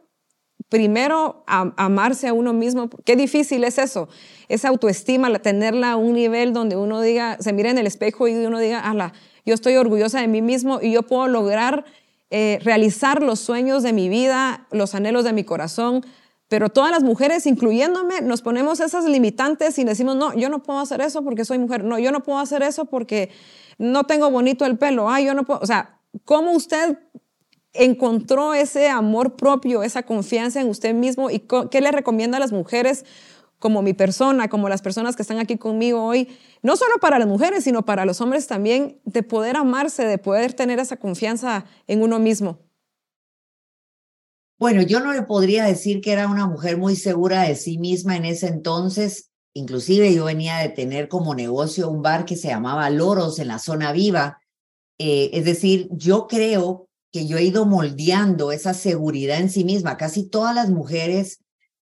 primero 0.68 1.44
amarse 1.46 2.28
a 2.28 2.32
uno 2.32 2.52
mismo? 2.52 2.90
Qué 3.04 3.16
difícil 3.16 3.64
es 3.64 3.78
eso, 3.78 4.08
esa 4.49 4.68
autoestima, 4.68 5.32
tenerla 5.38 5.92
a 5.92 5.96
un 5.96 6.14
nivel 6.14 6.52
donde 6.52 6.76
uno 6.76 7.00
diga, 7.00 7.37
se 7.40 7.52
mire 7.52 7.70
en 7.70 7.78
el 7.78 7.87
espejo 7.87 8.28
y 8.28 8.34
uno 8.34 8.58
diga, 8.58 8.80
ala, 8.80 9.12
yo 9.46 9.54
estoy 9.54 9.76
orgullosa 9.76 10.20
de 10.20 10.28
mí 10.28 10.42
mismo 10.42 10.80
y 10.80 10.92
yo 10.92 11.02
puedo 11.02 11.28
lograr 11.28 11.84
eh, 12.30 12.58
realizar 12.62 13.23
los 13.23 13.38
sueños 13.38 13.82
de 13.82 13.92
mi 13.92 14.08
vida, 14.08 14.66
los 14.73 14.94
anhelos 14.94 15.25
de 15.25 15.32
mi 15.32 15.44
corazón, 15.44 16.04
pero 16.54 16.68
todas 16.68 16.92
las 16.92 17.02
mujeres, 17.02 17.46
incluyéndome, 17.46 18.20
nos 18.20 18.40
ponemos 18.40 18.78
esas 18.78 19.06
limitantes 19.06 19.76
y 19.80 19.82
decimos, 19.82 20.14
no, 20.14 20.32
yo 20.34 20.49
no 20.49 20.62
puedo 20.62 20.78
hacer 20.78 21.00
eso 21.00 21.25
porque 21.25 21.44
soy 21.44 21.58
mujer, 21.58 21.82
no, 21.82 21.99
yo 21.99 22.12
no 22.12 22.23
puedo 22.23 22.38
hacer 22.38 22.62
eso 22.62 22.84
porque 22.84 23.30
no 23.76 24.04
tengo 24.04 24.30
bonito 24.30 24.64
el 24.64 24.78
pelo, 24.78 25.11
ay, 25.11 25.25
yo 25.25 25.34
no 25.34 25.42
puedo, 25.42 25.58
o 25.58 25.66
sea, 25.66 25.99
¿cómo 26.25 26.52
usted 26.52 26.96
encontró 27.73 28.54
ese 28.54 28.88
amor 28.88 29.34
propio, 29.34 29.82
esa 29.82 30.04
confianza 30.04 30.61
en 30.61 30.68
usted 30.68 30.94
mismo 30.94 31.28
y 31.28 31.40
qué 31.73 31.80
le 31.80 31.90
recomienda 31.90 32.37
a 32.37 32.40
las 32.40 32.52
mujeres 32.52 33.04
como 33.58 33.82
mi 33.82 33.92
persona, 33.92 34.46
como 34.46 34.68
las 34.68 34.80
personas 34.80 35.16
que 35.16 35.23
están 35.23 35.40
aquí 35.40 35.56
conmigo 35.58 36.04
hoy, 36.04 36.28
no 36.62 36.76
solo 36.76 36.99
para 37.00 37.18
las 37.18 37.26
mujeres, 37.26 37.64
sino 37.64 37.84
para 37.84 38.04
los 38.04 38.20
hombres 38.20 38.46
también, 38.46 39.00
de 39.04 39.25
poder 39.25 39.56
amarse, 39.56 40.06
de 40.06 40.18
poder 40.18 40.52
tener 40.52 40.78
esa 40.78 40.99
confianza 40.99 41.64
en 41.88 42.00
uno 42.00 42.20
mismo? 42.20 42.61
Bueno, 44.58 44.82
yo 44.82 45.00
no 45.00 45.12
le 45.12 45.23
podría 45.23 45.64
decir 45.64 46.00
que 46.00 46.12
era 46.12 46.28
una 46.28 46.46
mujer 46.46 46.76
muy 46.76 46.96
segura 46.96 47.42
de 47.42 47.56
sí 47.56 47.78
misma 47.78 48.16
en 48.16 48.25
ese 48.25 48.49
entonces. 48.49 49.30
Inclusive 49.52 50.14
yo 50.14 50.25
venía 50.25 50.58
de 50.58 50.68
tener 50.68 51.08
como 51.08 51.34
negocio 51.34 51.88
un 51.90 52.02
bar 52.02 52.25
que 52.25 52.37
se 52.37 52.49
llamaba 52.49 52.90
Loros 52.90 53.38
en 53.38 53.49
la 53.49 53.58
zona 53.58 53.92
viva. 53.92 54.38
Eh, 54.99 55.30
es 55.32 55.44
decir, 55.44 55.88
yo 55.90 56.26
creo 56.28 56.88
que 57.12 57.26
yo 57.26 57.38
he 57.38 57.44
ido 57.44 57.66
moldeando 57.66 58.52
esa 58.52 58.75
seguridad 58.75 59.38
en 59.38 59.50
sí 59.50 59.64
misma. 59.64 59.96
Casi 59.96 60.28
todas 60.28 60.54
las 60.54 60.70
mujeres 60.70 61.40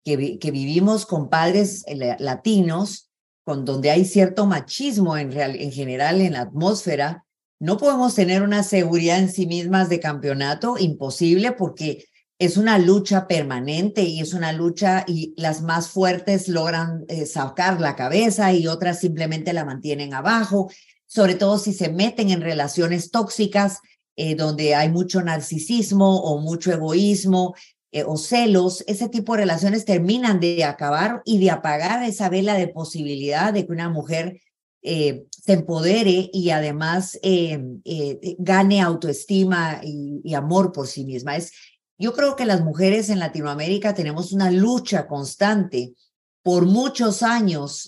que, 0.04 0.40
que 0.40 0.52
vivimos 0.52 1.06
con 1.06 1.30
padres 1.30 1.84
eh, 1.88 2.16
latinos, 2.20 3.12
con 3.44 3.66
donde 3.66 3.92
hay 3.92 4.06
cierto 4.06 4.46
machismo 4.46 5.18
en, 5.18 5.32
general 5.72 6.22
en 6.22 6.34
la 6.34 6.42
atmósfera, 6.42 7.26
no 7.60 7.78
podemos 7.78 8.16
tener 8.16 8.42
una 8.42 8.64
seguridad 8.64 9.20
en 9.20 9.32
sí 9.32 9.46
mismas 9.46 9.90
de 9.90 10.00
campeonato, 10.00 10.78
imposible, 10.80 11.52
porque 11.52 12.06
es 12.42 12.58
una 12.58 12.80
lucha 12.80 13.28
permanente 13.28 14.02
y 14.02 14.20
es 14.20 14.34
una 14.34 14.52
lucha 14.52 15.06
y 15.08 15.36
las 15.38 15.62
más 15.62 15.90
fuertes 15.90 16.48
logran 16.48 17.06
eh, 17.08 17.28
sacar 17.28 17.80
la 17.80 17.96
cabeza 17.96 18.52
y 18.52 18.66
otras 18.66 19.00
simplemente 19.00 19.54
la 19.54 19.64
mantienen 19.64 20.16
abajo, 20.16 20.72
sobre 21.06 21.36
todo 21.36 21.60
si 21.60 21.72
se 21.72 21.90
meten 21.90 22.32
en 22.32 22.42
relaciones 22.42 23.12
tóxicas 23.12 23.78
eh, 24.16 24.34
donde 24.34 24.74
hay 24.74 24.90
mucho 24.90 25.22
narcisismo 25.22 26.20
o 26.20 26.42
mucho 26.42 26.74
egoísmo 26.74 27.54
eh, 27.92 28.04
o 28.08 28.18
celos, 28.18 28.84
ese 28.88 29.08
tipo 29.08 29.34
de 29.34 29.42
relaciones 29.42 29.86
terminan 29.86 30.40
de 30.40 30.64
acabar 30.64 31.22
y 31.26 31.38
de 31.38 31.52
apagar 31.52 32.02
esa 32.04 32.28
vela 32.28 32.56
de 32.56 32.70
posibilidad 32.70 33.54
de 33.54 33.68
que 33.68 33.72
una 33.72 33.90
mujer 33.90 34.42
se 34.84 35.54
empodere 35.54 36.32
y 36.34 36.50
además 36.50 37.20
gane 38.40 38.82
autoestima 38.82 39.80
y, 39.84 40.22
y, 40.24 40.34
amor 40.34 40.72
por 40.72 40.88
sí 40.88 41.06
misma. 41.06 41.38
Es, 41.38 41.52
yo 42.02 42.14
creo 42.14 42.36
que 42.36 42.46
las 42.46 42.62
mujeres 42.62 43.10
en 43.10 43.20
Latinoamérica 43.20 43.94
tenemos 43.94 44.32
una 44.32 44.50
lucha 44.50 45.08
constante 45.08 45.94
por 46.42 46.66
muchos 46.66 47.22
años 47.22 47.88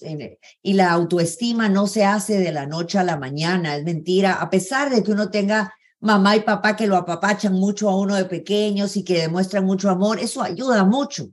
y 0.62 0.74
la 0.74 0.92
autoestima 0.92 1.68
no 1.68 1.88
se 1.88 2.06
hace 2.06 2.38
de 2.38 2.52
la 2.52 2.68
noche 2.68 3.00
a 3.00 3.04
la 3.04 3.18
mañana, 3.18 3.76
es 3.76 3.84
mentira, 3.84 4.34
a 4.34 4.52
pesar 4.52 4.94
de 4.94 5.02
que 5.02 5.12
uno 5.12 5.32
tenga 5.32 5.74
mamá 6.00 6.36
y 6.36 6.42
papá 6.42 6.76
que 6.76 6.86
lo 6.86 6.96
apapachan 6.96 7.54
mucho 7.54 7.90
a 7.90 7.98
uno 7.98 8.16
de 8.16 8.26
pequeños 8.26 8.96
y 8.98 9.04
que 9.04 9.20
demuestran 9.20 9.66
mucho 9.66 9.90
amor, 9.90 10.20
eso 10.20 10.44
ayuda 10.44 10.84
mucho. 10.84 11.30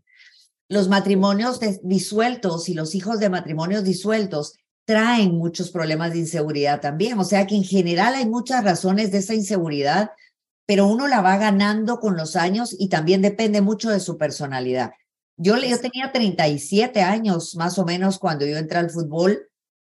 Los 0.66 0.88
matrimonios 0.88 1.60
disueltos 1.82 2.70
y 2.70 2.74
los 2.74 2.94
hijos 2.94 3.20
de 3.20 3.28
matrimonios 3.28 3.84
disueltos 3.84 4.54
traen 4.86 5.36
muchos 5.36 5.70
problemas 5.70 6.12
de 6.12 6.20
inseguridad 6.20 6.80
también, 6.80 7.18
o 7.18 7.24
sea 7.24 7.46
que 7.46 7.56
en 7.56 7.64
general 7.64 8.14
hay 8.14 8.26
muchas 8.26 8.64
razones 8.64 9.12
de 9.12 9.18
esa 9.18 9.34
inseguridad 9.34 10.12
pero 10.70 10.86
uno 10.86 11.08
la 11.08 11.20
va 11.20 11.36
ganando 11.36 11.98
con 11.98 12.16
los 12.16 12.36
años 12.36 12.76
y 12.78 12.88
también 12.88 13.22
depende 13.22 13.60
mucho 13.60 13.90
de 13.90 13.98
su 13.98 14.16
personalidad. 14.16 14.92
Yo, 15.36 15.56
yo 15.56 15.80
tenía 15.80 16.12
37 16.12 17.02
años 17.02 17.56
más 17.56 17.76
o 17.80 17.84
menos 17.84 18.20
cuando 18.20 18.46
yo 18.46 18.56
entré 18.56 18.78
al 18.78 18.88
fútbol. 18.88 19.48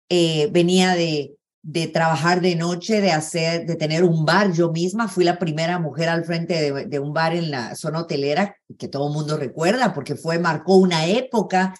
Eh, 0.10 0.50
venía 0.52 0.96
de, 0.96 1.38
de 1.62 1.86
trabajar 1.86 2.42
de 2.42 2.56
noche, 2.56 3.02
de 3.02 3.12
hacer, 3.12 3.68
de 3.68 3.76
tener 3.76 4.04
un 4.04 4.26
bar 4.26 4.52
yo 4.52 4.72
misma. 4.72 5.08
Fui 5.08 5.24
la 5.24 5.38
primera 5.38 5.78
mujer 5.78 6.10
al 6.10 6.26
frente 6.26 6.60
de, 6.60 6.88
de 6.88 7.00
un 7.00 7.14
bar 7.14 7.36
en 7.36 7.52
la 7.52 7.76
zona 7.76 8.00
hotelera 8.00 8.58
que 8.80 8.88
todo 8.88 9.10
el 9.10 9.14
mundo 9.14 9.38
recuerda 9.38 9.94
porque 9.94 10.16
fue, 10.16 10.40
marcó 10.40 10.78
una 10.78 11.06
época 11.06 11.76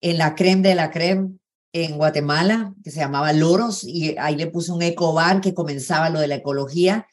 en 0.00 0.18
la 0.18 0.34
creme 0.34 0.70
de 0.70 0.74
la 0.74 0.90
creme 0.90 1.36
en 1.72 1.96
Guatemala 1.96 2.74
que 2.82 2.90
se 2.90 2.98
llamaba 2.98 3.32
Loros 3.32 3.84
y 3.84 4.16
ahí 4.18 4.34
le 4.34 4.48
puse 4.48 4.72
un 4.72 4.82
ecobar 4.82 5.40
que 5.40 5.54
comenzaba 5.54 6.10
lo 6.10 6.18
de 6.18 6.26
la 6.26 6.34
ecología 6.34 7.06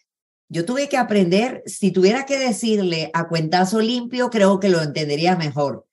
yo 0.52 0.66
tuve 0.66 0.90
que 0.90 0.98
aprender, 0.98 1.64
si 1.66 1.92
tuviera 1.92 2.26
que 2.26 2.38
decirle 2.38 3.10
a 3.14 3.30
cuentazo 3.30 3.80
limpio, 3.80 4.30
creo 4.30 4.60
que 4.60 4.68
lo 4.68 4.82
entendería 4.82 5.38
mejor. 5.38 5.86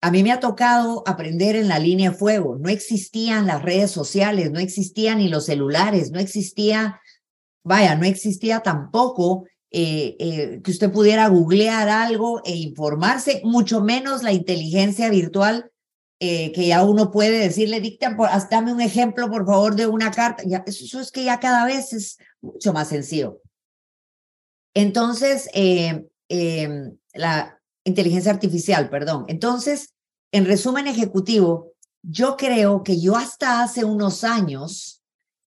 A 0.00 0.10
mí 0.10 0.22
me 0.22 0.32
ha 0.32 0.40
tocado 0.40 1.02
aprender 1.06 1.54
en 1.54 1.68
la 1.68 1.78
línea 1.78 2.10
de 2.10 2.16
fuego. 2.16 2.56
No 2.58 2.70
existían 2.70 3.46
las 3.46 3.60
redes 3.60 3.90
sociales, 3.90 4.50
no 4.50 4.58
existían 4.58 5.18
ni 5.18 5.28
los 5.28 5.44
celulares, 5.44 6.12
no 6.12 6.18
existía, 6.18 6.98
vaya, 7.62 7.94
no 7.94 8.06
existía 8.06 8.60
tampoco 8.60 9.44
eh, 9.70 10.16
eh, 10.18 10.60
que 10.64 10.70
usted 10.70 10.90
pudiera 10.90 11.28
googlear 11.28 11.90
algo 11.90 12.40
e 12.46 12.56
informarse, 12.56 13.42
mucho 13.44 13.82
menos 13.82 14.22
la 14.22 14.32
inteligencia 14.32 15.10
virtual 15.10 15.70
eh, 16.20 16.52
que 16.52 16.68
ya 16.68 16.82
uno 16.84 17.10
puede 17.10 17.38
decirle, 17.38 17.82
dicta, 17.82 18.16
por, 18.16 18.30
dame 18.50 18.72
un 18.72 18.80
ejemplo, 18.80 19.28
por 19.28 19.44
favor, 19.44 19.76
de 19.76 19.86
una 19.86 20.10
carta. 20.10 20.42
Ya, 20.46 20.64
eso 20.66 21.00
es 21.00 21.12
que 21.12 21.24
ya 21.24 21.38
cada 21.38 21.66
vez 21.66 21.92
es 21.92 22.16
mucho 22.40 22.72
más 22.72 22.88
sencillo. 22.88 23.42
Entonces, 24.76 25.48
eh, 25.54 26.06
em, 26.28 26.98
la 27.14 27.58
inteligencia 27.82 28.30
artificial, 28.30 28.90
perdón. 28.90 29.24
Entonces, 29.26 29.94
en 30.32 30.44
resumen 30.44 30.86
ejecutivo, 30.86 31.72
yo 32.02 32.36
creo 32.36 32.82
que 32.82 33.00
yo 33.00 33.16
hasta 33.16 33.62
hace 33.62 33.86
unos 33.86 34.22
años 34.22 35.02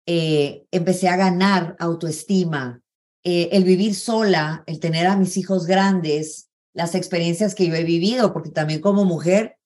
eh, 0.07 0.67
empecé 0.71 1.09
a 1.09 1.17
ganar 1.17 1.75
autoestima, 1.81 2.81
eh, 3.25 3.49
el 3.51 3.65
vivir 3.65 3.97
sola, 3.97 4.63
el 4.67 4.79
tener 4.79 5.09
a 5.09 5.17
mis 5.17 5.37
hijos 5.37 5.67
grandes, 5.67 6.49
las 6.73 6.95
experiencias 6.95 7.57
que 7.57 7.67
yo 7.67 7.75
he 7.75 7.83
vivido, 7.83 8.33
porque 8.33 8.51
también 8.51 8.81
como 8.81 9.05
mujer 9.05 9.57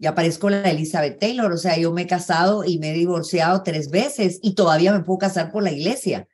ya 0.00 0.16
parezco 0.16 0.50
la 0.50 0.68
Elizabeth 0.68 1.20
Taylor, 1.20 1.52
o 1.52 1.56
sea, 1.56 1.78
yo 1.78 1.92
me 1.92 2.02
he 2.02 2.06
casado 2.08 2.64
y 2.64 2.80
me 2.80 2.90
he 2.90 2.94
divorciado 2.94 3.62
tres 3.62 3.90
veces 3.90 4.40
y 4.42 4.54
todavía 4.54 4.92
me 4.92 5.04
puedo 5.04 5.18
casar 5.18 5.52
por 5.52 5.62
la 5.62 5.70
iglesia. 5.70 6.26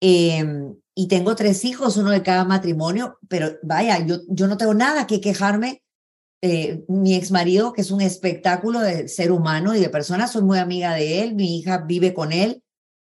Em, 0.00 0.74
y 0.94 1.08
tengo 1.08 1.36
tres 1.36 1.64
hijos, 1.64 1.96
uno 1.96 2.10
de 2.10 2.22
cada 2.22 2.44
matrimonio, 2.44 3.18
pero 3.28 3.58
vaya, 3.62 4.04
yo, 4.04 4.18
yo 4.28 4.46
no 4.46 4.56
tengo 4.56 4.74
nada 4.74 5.06
que 5.06 5.20
quejarme. 5.20 5.82
Eh, 6.42 6.84
mi 6.88 7.14
ex 7.14 7.30
marido, 7.30 7.74
que 7.74 7.82
es 7.82 7.90
un 7.90 8.00
espectáculo 8.00 8.80
de 8.80 9.08
ser 9.08 9.30
humano 9.30 9.74
y 9.74 9.80
de 9.80 9.90
persona, 9.90 10.26
soy 10.26 10.42
muy 10.42 10.58
amiga 10.58 10.94
de 10.94 11.22
él, 11.22 11.34
mi 11.34 11.58
hija 11.58 11.84
vive 11.86 12.14
con 12.14 12.32
él, 12.32 12.62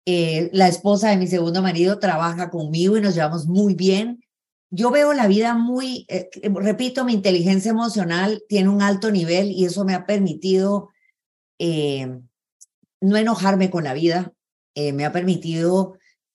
eh, 0.07 0.49
la 0.53 0.67
esposa 0.67 1.11
de 1.11 1.17
mi 1.17 1.27
segundo 1.27 1.61
marido 1.61 1.99
trabaja 1.99 2.49
conmigo 2.49 2.97
y 2.97 3.01
nos 3.01 3.13
llevamos 3.13 3.45
muy 3.45 3.75
bien. 3.75 4.23
Yo 4.71 4.89
veo 4.89 5.13
la 5.13 5.27
vida 5.27 5.53
muy, 5.53 6.05
eh, 6.09 6.29
repito, 6.41 7.05
mi 7.05 7.13
inteligencia 7.13 7.69
emocional 7.69 8.43
tiene 8.49 8.69
un 8.69 8.81
alto 8.81 9.11
nivel 9.11 9.51
y 9.51 9.65
eso 9.65 9.85
me 9.85 9.93
ha 9.93 10.05
permitido 10.05 10.89
no 11.59 13.17
enojarme 13.17 13.69
con 13.69 13.83
la 13.83 13.93
vida, 13.93 14.33
me 14.75 15.05
ha 15.05 15.11
permitido 15.11 15.93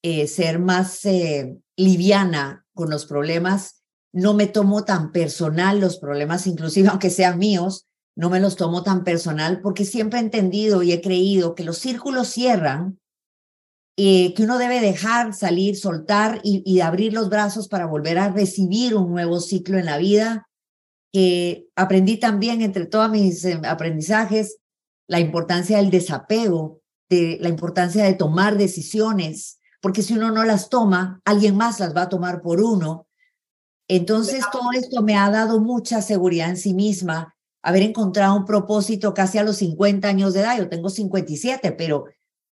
eh, 0.09 0.29
ser 0.29 0.61
más 0.61 1.05
eh, 1.05 1.59
liviana 1.77 2.65
con 2.75 2.91
los 2.91 3.07
problemas, 3.07 3.83
no 4.13 4.35
me 4.35 4.47
tomo 4.47 4.85
tan 4.85 5.11
personal 5.11 5.81
los 5.81 5.99
problemas, 5.99 6.47
inclusive 6.47 6.91
aunque 6.91 7.11
sean 7.11 7.41
míos, 7.41 7.89
no 8.17 8.31
me 8.31 8.39
los 8.39 8.55
tomo 8.55 8.85
tan 8.85 9.03
personal 9.03 9.61
porque 9.61 9.85
siempre 9.85 10.21
he 10.21 10.23
entendido 10.23 10.85
y 10.85 10.93
he 10.93 11.01
creído 11.01 11.57
que 11.57 11.65
los 11.65 11.79
círculos 11.79 12.29
cierran 12.29 13.01
eh, 13.97 14.33
que 14.35 14.45
uno 14.45 14.59
debe 14.59 14.81
dejar 14.81 15.35
salir, 15.35 15.75
soltar 15.75 16.41
y, 16.45 16.63
y 16.65 16.83
abrir 16.83 17.13
los 17.13 17.29
brazos 17.29 17.67
para 17.67 17.87
volver 17.87 18.19
a 18.19 18.31
recibir 18.31 18.95
un 18.95 19.11
nuevo 19.11 19.41
ciclo 19.41 19.77
en 19.77 19.87
la 19.87 19.99
vida. 19.99 20.47
Que 21.13 21.67
aprendí 21.75 22.19
también 22.19 22.63
entre 22.63 22.87
todos 22.87 23.11
mis 23.11 23.45
eh, 23.45 23.61
aprendizajes 23.65 24.59
la 25.09 25.19
importancia 25.19 25.79
del 25.79 25.91
desapego, 25.91 26.81
de 27.11 27.39
la 27.41 27.49
importancia 27.49 28.05
de 28.05 28.15
tomar 28.15 28.57
decisiones, 28.57 29.56
porque 29.81 30.03
si 30.03 30.15
uno 30.15 30.31
no 30.31 30.45
las 30.45 30.69
toma, 30.69 31.21
alguien 31.25 31.57
más 31.57 31.81
las 31.81 31.95
va 31.95 32.03
a 32.03 32.09
tomar 32.09 32.43
por 32.43 32.61
uno. 32.61 33.07
Entonces, 33.89 34.45
todo 34.51 34.73
esto 34.73 35.03
me 35.03 35.17
ha 35.17 35.31
dado 35.31 35.61
mucha 35.61 36.03
seguridad 36.03 36.51
en 36.51 36.57
sí 36.57 36.75
misma, 36.75 37.37
haber 37.63 37.83
encontrado 37.83 38.37
un 38.37 38.45
propósito 38.45 39.15
casi 39.15 39.39
a 39.39 39.45
los 39.45 39.57
50 39.57 40.09
años 40.09 40.35
de 40.35 40.41
edad. 40.41 40.59
Yo 40.59 40.69
tengo 40.69 40.89
57, 40.89 41.73
pero 41.73 42.07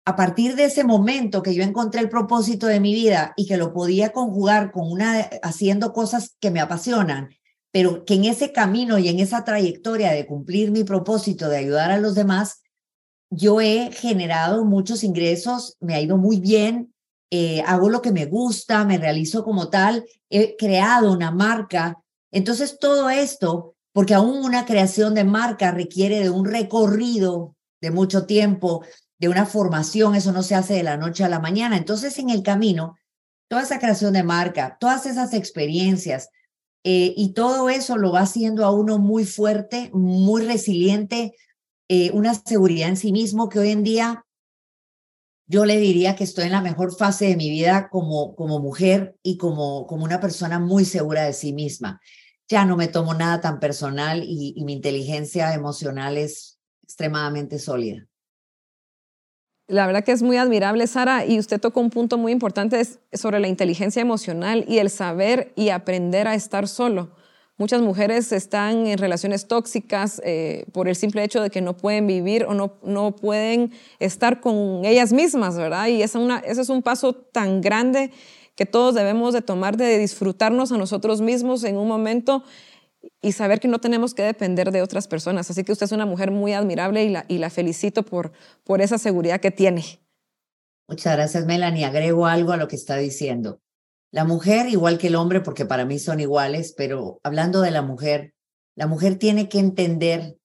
a 0.04 0.16
partir 0.16 0.56
de 0.56 0.64
ese 0.64 0.82
momento 0.82 1.42
que 1.42 1.54
yo 1.54 1.62
encontré 1.62 2.00
el 2.00 2.08
propósito 2.08 2.66
de 2.66 2.80
mi 2.80 2.94
vida 2.94 3.32
y 3.36 3.46
que 3.46 3.56
lo 3.56 3.72
podía 3.72 4.10
conjugar 4.10 4.72
con 4.72 4.90
una 4.90 5.28
haciendo 5.42 5.92
cosas 5.92 6.36
que 6.40 6.50
me 6.50 6.60
apasionan, 6.60 7.30
pero 7.70 8.04
que 8.04 8.14
en 8.14 8.24
ese 8.24 8.52
camino 8.52 8.98
y 8.98 9.08
en 9.08 9.20
esa 9.20 9.44
trayectoria 9.44 10.10
de 10.10 10.26
cumplir 10.26 10.70
mi 10.70 10.84
propósito 10.84 11.48
de 11.48 11.58
ayudar 11.58 11.90
a 11.90 11.98
los 11.98 12.14
demás, 12.14 12.62
yo 13.30 13.60
he 13.60 13.92
generado 13.92 14.64
muchos 14.64 15.04
ingresos, 15.04 15.76
me 15.80 15.94
ha 15.94 16.00
ido 16.00 16.16
muy 16.16 16.40
bien, 16.40 16.92
eh, 17.30 17.62
hago 17.62 17.88
lo 17.88 18.02
que 18.02 18.12
me 18.12 18.26
gusta, 18.26 18.84
me 18.84 18.99
realizo 18.99 19.44
como 19.44 19.70
tal, 19.70 20.04
he 20.28 20.56
creado 20.56 21.12
una 21.12 21.30
marca. 21.30 21.99
Entonces, 22.32 22.78
todo 22.78 23.08
esto, 23.10 23.75
porque 23.92 24.14
aún 24.14 24.44
una 24.44 24.64
creación 24.64 25.14
de 25.14 25.25
marca 25.25 25.70
requiere 25.70 26.20
de 26.20 26.30
un 26.30 26.44
recorrido 26.44 27.56
de 27.80 27.90
mucho 27.90 28.26
tiempo, 28.26 28.84
de 29.18 29.28
una 29.28 29.46
formación, 29.46 30.14
eso 30.14 30.32
no 30.32 30.42
se 30.42 30.54
hace 30.54 30.75
de 30.75 30.82
la 30.82 30.96
noche 30.96 31.25
a 31.25 31.28
la 31.28 31.40
mañana. 31.40 31.76
Entonces, 31.76 32.18
en 32.18 32.30
el 32.30 32.42
camino, 32.42 32.96
toda 33.49 33.62
esa 33.62 33.78
creación 33.78 34.12
de 34.12 34.22
marca, 34.22 34.76
todas 34.80 35.06
esas 35.06 35.34
experiencias 35.34 36.30
eh, 36.84 37.12
y 37.16 37.32
todo 37.34 37.68
eso 37.68 37.96
lo 37.96 38.12
va 38.12 38.20
haciendo 38.20 38.64
a 38.64 38.70
uno 38.70 38.99
muy 38.99 39.25
fuerte, 39.25 39.90
muy 39.92 40.42
resiliente, 40.44 41.34
eh, 41.88 42.10
una 42.12 42.34
seguridad 42.34 42.88
en 42.88 42.96
sí 42.96 43.12
mismo 43.12 43.49
que 43.49 43.58
hoy 43.58 43.70
en 43.70 43.82
día 43.82 44.25
yo 45.50 45.64
le 45.64 45.78
diría 45.78 46.14
que 46.14 46.23
estoy 46.23 46.45
en 46.45 46.52
la 46.52 46.61
mejor 46.61 46.97
fase 46.97 47.26
de 47.26 47.37
mi 47.37 47.50
vida 47.50 47.88
como, 47.90 48.37
como 48.37 48.61
mujer 48.61 49.16
y 49.21 49.37
como, 49.37 49.85
como 49.88 50.04
una 50.04 50.21
persona 50.21 50.61
muy 50.61 50.85
segura 50.85 51.25
de 51.25 51.33
sí 51.33 51.52
misma. 51.52 52.00
Ya 52.49 52.64
no 52.64 52.76
me 52.76 52.87
tomo 52.87 53.14
nada 53.14 53.40
tan 53.40 53.59
personal 53.59 54.23
y, 54.23 54.54
y 54.57 54.64
mi 54.64 54.75
inteligencia 54.75 55.52
emocional 55.52 56.19
es 56.19 56.61
extremadamente 56.85 57.59
sólida. 57.59 58.07
La 59.66 59.88
verdad 59.88 60.04
que 60.04 60.12
es 60.12 60.23
muy 60.23 60.37
admirable, 60.37 60.87
Sara, 60.87 61.26
y 61.26 61.40
usted 61.40 61.61
tocó 61.61 61.80
un 61.80 61.90
punto 61.90 62.16
muy 62.16 62.30
importante 62.30 62.80
sobre 63.12 63.40
la 63.40 63.49
inteligencia 63.49 64.02
emocional 64.02 64.64
y 64.69 64.78
el 64.78 64.88
saber 64.88 65.52
y 65.57 65.71
aprender 65.71 66.28
a 66.28 66.37
estar 66.37 66.69
solo. 66.69 67.16
Muchas 67.61 67.83
mujeres 67.83 68.33
están 68.33 68.87
en 68.87 68.97
relaciones 68.97 69.47
tóxicas 69.47 70.23
eh, 70.25 70.64
por 70.73 70.88
el 70.88 70.97
simple 70.97 71.23
hecho 71.23 71.43
de 71.43 71.50
que 71.50 71.61
no 71.61 71.76
pueden 71.76 72.07
vivir 72.07 72.47
o 72.47 72.55
no, 72.55 72.79
no 72.83 73.14
pueden 73.14 73.73
estar 73.99 74.40
con 74.40 74.87
ellas 74.87 75.12
mismas, 75.12 75.59
¿verdad? 75.59 75.88
Y 75.88 76.00
esa 76.00 76.19
una, 76.19 76.38
ese 76.38 76.62
es 76.62 76.71
un 76.71 76.81
paso 76.81 77.12
tan 77.12 77.61
grande 77.61 78.12
que 78.57 78.64
todos 78.64 78.95
debemos 78.95 79.35
de 79.35 79.43
tomar 79.43 79.76
de 79.76 79.99
disfrutarnos 79.99 80.73
a 80.73 80.79
nosotros 80.79 81.21
mismos 81.21 81.62
en 81.64 81.76
un 81.76 81.87
momento 81.87 82.45
y 83.21 83.33
saber 83.33 83.61
que 83.61 83.69
no 83.69 83.79
tenemos 83.79 84.14
que 84.14 84.23
depender 84.23 84.73
de 84.73 84.81
otras 84.81 85.07
personas. 85.07 85.50
Así 85.50 85.62
que 85.62 85.73
usted 85.73 85.85
es 85.85 85.93
una 85.93 86.07
mujer 86.07 86.31
muy 86.31 86.55
admirable 86.55 87.05
y 87.29 87.38
la, 87.38 87.50
felicito 87.50 88.05
por, 88.05 88.33
por 88.64 88.81
esa 88.81 88.97
seguridad 88.97 89.38
que 89.38 89.50
tiene. 89.50 89.85
Muchas 90.88 91.14
gracias, 91.14 91.44
Melanie. 91.44 91.85
Agrego 91.85 92.25
algo 92.25 92.53
a 92.53 92.57
lo 92.57 92.68
que 92.68 92.77
está 92.77 92.96
diciendo. 92.96 93.61
La 94.12 94.25
mujer, 94.25 94.68
igual 94.68 94.99
que 94.99 95.07
el 95.07 95.14
hombre, 95.14 95.40
porque 95.40 95.64
para 95.64 95.85
mí 95.85 95.99
son 96.01 96.18
iguales, 96.18 96.75
pero 96.77 97.20
hablando 97.23 97.61
de 97.61 97.70
la 97.70 97.83
mujer, 97.83 98.35
la 98.75 98.88
mujer 98.88 99.18
tiene 99.18 99.49
que 99.49 99.61
entender 99.61 100.37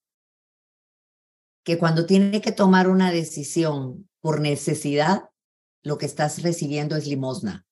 que 1.63 1.79
cuando 1.79 2.05
tiene 2.05 2.41
que 2.41 2.51
tomar 2.51 2.87
una 2.87 3.11
decisión 3.11 4.07
por 4.21 4.39
necesidad, 4.39 5.29
lo 5.81 5.97
que 5.97 6.05
estás 6.05 6.43
recibiendo 6.43 6.95
es 6.95 7.07
limosna. 7.07 7.65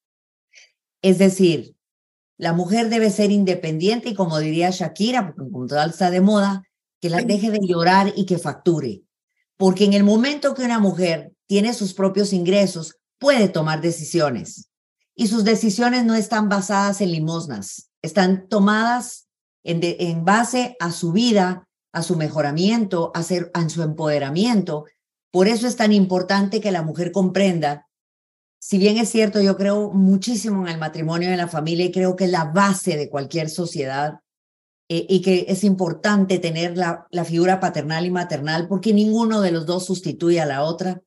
Es 1.04 1.20
decir, 1.20 1.76
la 2.38 2.54
mujer 2.54 2.90
debe 2.90 3.12
ser 3.12 3.30
independiente 3.30 4.10
y 4.10 4.16
como 4.16 4.40
diría 4.40 4.72
Shakira, 4.72 5.28
porque 5.28 5.52
como 5.52 5.68
toda 5.68 5.86
está 5.86 6.10
de 6.10 6.22
moda, 6.22 6.64
que 7.00 7.10
la 7.12 7.22
deje 7.22 7.52
de 7.52 7.60
llorar 7.62 8.14
y 8.16 8.26
que 8.26 8.40
facture. 8.40 9.04
Porque 9.58 9.86
en 9.86 9.94
el 9.94 10.04
momento 10.04 10.56
que 10.56 10.64
una 10.64 10.80
mujer 10.80 11.34
tiene 11.46 11.74
sus 11.76 11.94
propios 11.94 12.34
ingresos, 12.34 12.98
puede 13.20 13.48
tomar 13.48 13.82
decisiones 13.82 14.73
y 15.16 15.28
sus 15.28 15.44
decisiones 15.44 16.06
no 16.06 16.16
están 16.16 16.50
basadas 16.50 17.02
en 17.02 17.12
limosnas, 17.12 17.92
están 18.02 18.48
tomadas 18.48 19.28
en, 19.64 20.26
base 20.26 20.76
a 20.80 20.92
su 20.92 21.12
vida, 21.12 21.68
a 21.94 22.04
su 22.04 22.18
mejoramiento, 22.18 23.12
a, 23.14 23.24
su 23.24 23.82
empoderamiento. 23.82 24.86
Por 25.32 25.48
eso 25.48 25.68
es 25.68 25.76
tan 25.76 25.94
importante 25.94 26.62
que 26.62 26.72
la 26.72 26.82
mujer 26.82 27.12
comprenda, 27.12 27.88
si 28.60 28.78
bien 28.78 28.98
es 28.98 29.10
cierto, 29.10 29.42
yo 29.42 29.58
creo 29.58 29.92
muchísimo 29.92 30.66
en 30.66 30.74
el 30.74 30.80
matrimonio 30.80 31.30
y 31.30 31.34
en 31.34 31.38
la 31.38 31.48
familia 31.48 31.86
y 31.86 31.92
creo 31.92 32.16
que 32.16 32.26
es 32.26 32.32
la 32.32 32.46
base 32.46 32.98
de 32.98 33.10
cualquier 33.10 33.50
sociedad 33.50 34.20
eh, 34.90 35.06
y 35.08 35.22
que 35.22 35.46
es 35.50 35.64
importante 35.64 36.40
tener 36.40 36.78
la 36.78 37.26
figura 37.26 37.60
paternal 37.60 38.06
y 38.06 38.12
maternal 38.12 38.68
porque 38.68 38.94
ninguno 38.94 39.42
de 39.42 39.52
los 39.52 39.66
dos 39.66 39.86
sustituye 39.86 40.42
a 40.42 40.46
la 40.46 40.64
otra. 40.64 41.02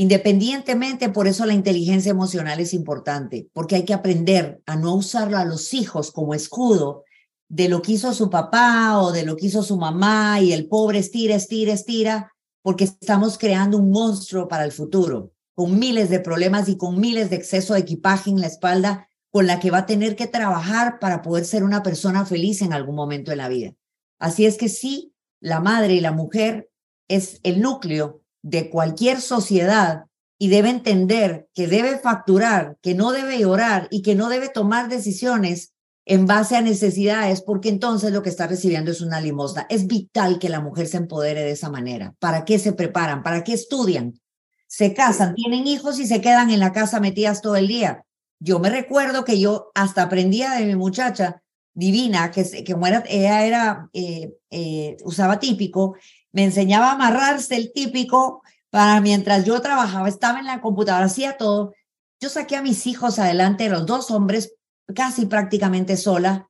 Independientemente, 0.00 1.10
por 1.10 1.26
eso 1.26 1.44
la 1.44 1.52
inteligencia 1.52 2.08
emocional 2.08 2.58
es 2.58 2.72
importante, 2.72 3.50
porque 3.52 3.76
hay 3.76 3.84
que 3.84 3.92
aprender 3.92 4.62
a 4.64 4.76
no 4.76 4.94
usarlo 4.94 5.36
a 5.36 5.44
los 5.44 5.74
hijos 5.74 6.10
como 6.10 6.32
escudo 6.32 7.04
de 7.50 7.68
lo 7.68 7.82
que 7.82 7.92
hizo 7.92 8.14
su 8.14 8.30
papá 8.30 8.98
o 8.98 9.12
de 9.12 9.26
lo 9.26 9.36
que 9.36 9.48
hizo 9.48 9.62
su 9.62 9.76
mamá 9.76 10.40
y 10.40 10.54
el 10.54 10.68
pobre 10.68 11.00
estira, 11.00 11.34
estira, 11.34 11.74
estira, 11.74 12.32
porque 12.62 12.84
estamos 12.84 13.36
creando 13.36 13.76
un 13.76 13.90
monstruo 13.90 14.48
para 14.48 14.64
el 14.64 14.72
futuro, 14.72 15.32
con 15.54 15.78
miles 15.78 16.08
de 16.08 16.20
problemas 16.20 16.70
y 16.70 16.78
con 16.78 16.98
miles 16.98 17.28
de 17.28 17.36
exceso 17.36 17.74
de 17.74 17.80
equipaje 17.80 18.30
en 18.30 18.40
la 18.40 18.46
espalda, 18.46 19.10
con 19.30 19.46
la 19.46 19.60
que 19.60 19.70
va 19.70 19.80
a 19.80 19.86
tener 19.86 20.16
que 20.16 20.26
trabajar 20.26 20.98
para 20.98 21.20
poder 21.20 21.44
ser 21.44 21.62
una 21.62 21.82
persona 21.82 22.24
feliz 22.24 22.62
en 22.62 22.72
algún 22.72 22.94
momento 22.94 23.32
de 23.32 23.36
la 23.36 23.50
vida. 23.50 23.74
Así 24.18 24.46
es 24.46 24.56
que 24.56 24.70
sí, 24.70 25.12
la 25.40 25.60
madre 25.60 25.92
y 25.92 26.00
la 26.00 26.12
mujer 26.12 26.70
es 27.06 27.38
el 27.42 27.60
núcleo 27.60 28.19
de 28.42 28.70
cualquier 28.70 29.20
sociedad 29.20 30.04
y 30.38 30.48
debe 30.48 30.70
entender 30.70 31.48
que 31.54 31.66
debe 31.66 31.98
facturar, 31.98 32.78
que 32.80 32.94
no 32.94 33.12
debe 33.12 33.38
llorar 33.38 33.88
y 33.90 34.02
que 34.02 34.14
no 34.14 34.28
debe 34.28 34.48
tomar 34.48 34.88
decisiones 34.88 35.74
en 36.06 36.26
base 36.26 36.56
a 36.56 36.62
necesidades, 36.62 37.42
porque 37.42 37.68
entonces 37.68 38.12
lo 38.12 38.22
que 38.22 38.30
está 38.30 38.46
recibiendo 38.46 38.90
es 38.90 39.00
una 39.00 39.20
limosna. 39.20 39.66
Es 39.68 39.86
vital 39.86 40.38
que 40.38 40.48
la 40.48 40.60
mujer 40.60 40.88
se 40.88 40.96
empodere 40.96 41.42
de 41.42 41.50
esa 41.50 41.70
manera. 41.70 42.14
¿Para 42.18 42.44
qué 42.44 42.58
se 42.58 42.72
preparan? 42.72 43.22
¿Para 43.22 43.44
qué 43.44 43.52
estudian? 43.52 44.18
Se 44.66 44.94
casan, 44.94 45.34
tienen 45.34 45.66
hijos 45.66 46.00
y 46.00 46.06
se 46.06 46.20
quedan 46.20 46.50
en 46.50 46.60
la 46.60 46.72
casa 46.72 47.00
metidas 47.00 47.42
todo 47.42 47.56
el 47.56 47.68
día. 47.68 48.04
Yo 48.38 48.58
me 48.58 48.70
recuerdo 48.70 49.24
que 49.24 49.38
yo 49.38 49.70
hasta 49.74 50.02
aprendía 50.02 50.52
de 50.52 50.64
mi 50.64 50.74
muchacha 50.74 51.42
divina, 51.74 52.30
que, 52.30 52.44
que 52.64 52.74
ella 53.08 53.44
era, 53.44 53.90
eh, 53.92 54.32
eh, 54.50 54.96
usaba 55.04 55.38
típico, 55.38 55.96
me 56.32 56.44
enseñaba 56.44 56.90
a 56.90 56.92
amarrarse 56.92 57.56
el 57.56 57.72
típico 57.72 58.42
para 58.70 59.00
mientras 59.00 59.44
yo 59.44 59.60
trabajaba, 59.60 60.08
estaba 60.08 60.38
en 60.38 60.46
la 60.46 60.60
computadora, 60.60 61.06
hacía 61.06 61.36
todo. 61.36 61.74
Yo 62.20 62.28
saqué 62.28 62.56
a 62.56 62.62
mis 62.62 62.86
hijos 62.86 63.18
adelante, 63.18 63.68
los 63.68 63.86
dos 63.86 64.10
hombres, 64.10 64.54
casi 64.94 65.26
prácticamente 65.26 65.96
sola, 65.96 66.48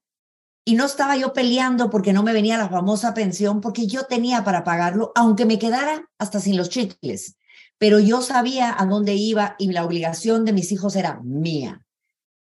y 0.65 0.75
no 0.75 0.85
estaba 0.85 1.17
yo 1.17 1.33
peleando 1.33 1.91
porque 1.91 2.13
no 2.13 2.23
me 2.23 2.33
venía 2.33 2.59
la 2.59 2.69
famosa 2.69 3.15
pensión, 3.15 3.61
porque 3.61 3.87
yo 3.87 4.05
tenía 4.05 4.45
para 4.45 4.65
pagarlo, 4.65 5.13
aunque 5.15 5.47
me 5.47 5.59
quedara 5.59 6.09
hasta 6.19 6.41
sin 6.41 6.57
los 6.57 6.69
chicles. 6.69 7.37
Pero 7.79 7.99
yo 7.99 8.21
sabía 8.21 8.75
a 8.79 8.85
dónde 8.85 9.15
iba 9.15 9.57
y 9.59 9.73
la 9.73 9.85
obligación 9.85 10.45
de 10.45 10.53
mis 10.53 10.71
hijos 10.71 10.97
era 10.97 11.21
mía. 11.23 11.83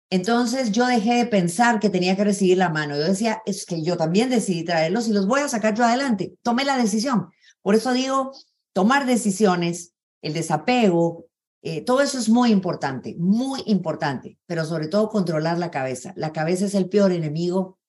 Entonces 0.10 0.72
yo 0.72 0.86
dejé 0.86 1.16
de 1.16 1.26
pensar 1.26 1.80
que 1.80 1.90
tenía 1.90 2.16
que 2.16 2.24
recibir 2.24 2.58
la 2.58 2.70
mano. 2.70 2.96
Yo 2.96 3.04
decía, 3.04 3.42
es 3.46 3.66
que 3.66 3.82
yo 3.82 3.98
también 3.98 4.30
decidí 4.30 4.64
traerlos 4.64 5.08
y 5.08 5.14
los 5.14 5.28
voy 5.28 5.42
a 5.42 5.50
sacar 5.50 5.74
yo 5.76 5.84
adelante. 5.84 6.36
Tomé 6.44 6.64
la 6.64 6.78
decisión. 6.78 7.30
Por 7.62 7.76
eso 7.76 7.94
digo, 7.94 8.32
tomar 8.74 9.06
decisiones, 9.06 9.94
el 10.22 10.34
desapego, 10.34 11.26
eh, 11.64 11.82
todo 11.82 12.02
eso 12.02 12.20
es 12.20 12.30
muy 12.30 12.52
importante, 12.52 13.16
muy 13.18 13.64
importante, 13.66 14.38
pero 14.46 14.66
sobre 14.66 14.88
todo 14.88 15.10
controlar 15.10 15.58
la 15.58 15.72
cabeza. 15.72 16.14
La 16.16 16.32
cabeza 16.32 16.66
es 16.66 16.76
el 16.76 16.90
peor 16.90 17.12
enemigo 17.12 17.80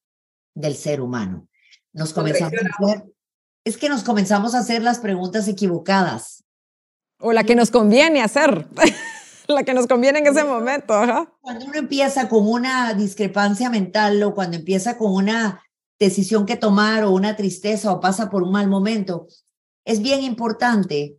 del 0.55 0.76
ser 0.76 1.02
humano. 1.02 1.48
Nos 1.92 2.14
comenzamos 2.14 2.55
a 2.55 2.85
hacer, 2.85 3.05
es 3.64 3.76
que 3.76 3.90
nos 3.90 4.02
comenzamos 4.02 4.55
a 4.55 4.61
hacer 4.61 4.83
las 4.83 4.98
preguntas 4.98 5.46
equivocadas. 5.48 6.44
O 7.18 7.33
la 7.33 7.44
que 7.44 7.55
nos 7.55 7.70
conviene 7.70 8.22
hacer. 8.22 8.66
la 9.54 9.62
que 9.62 9.74
nos 9.74 9.87
conviene 9.87 10.20
en 10.20 10.26
ese 10.26 10.44
momento. 10.44 10.94
Cuando 11.40 11.64
uno 11.64 11.78
empieza 11.78 12.28
con 12.28 12.48
una 12.48 12.94
discrepancia 12.94 13.70
mental 13.70 14.22
o 14.22 14.35
cuando 14.35 14.56
empieza 14.56 14.98
con 14.98 15.12
una 15.12 15.62
decisión 15.98 16.46
que 16.46 16.56
tomar 16.56 17.04
o 17.04 17.11
una 17.11 17.37
tristeza 17.37 17.92
o 17.92 18.00
pasa 18.00 18.30
por 18.30 18.42
un 18.42 18.52
mal 18.52 18.68
momento, 18.68 19.26
es 19.85 20.02
bien 20.02 20.22
importante 20.22 21.16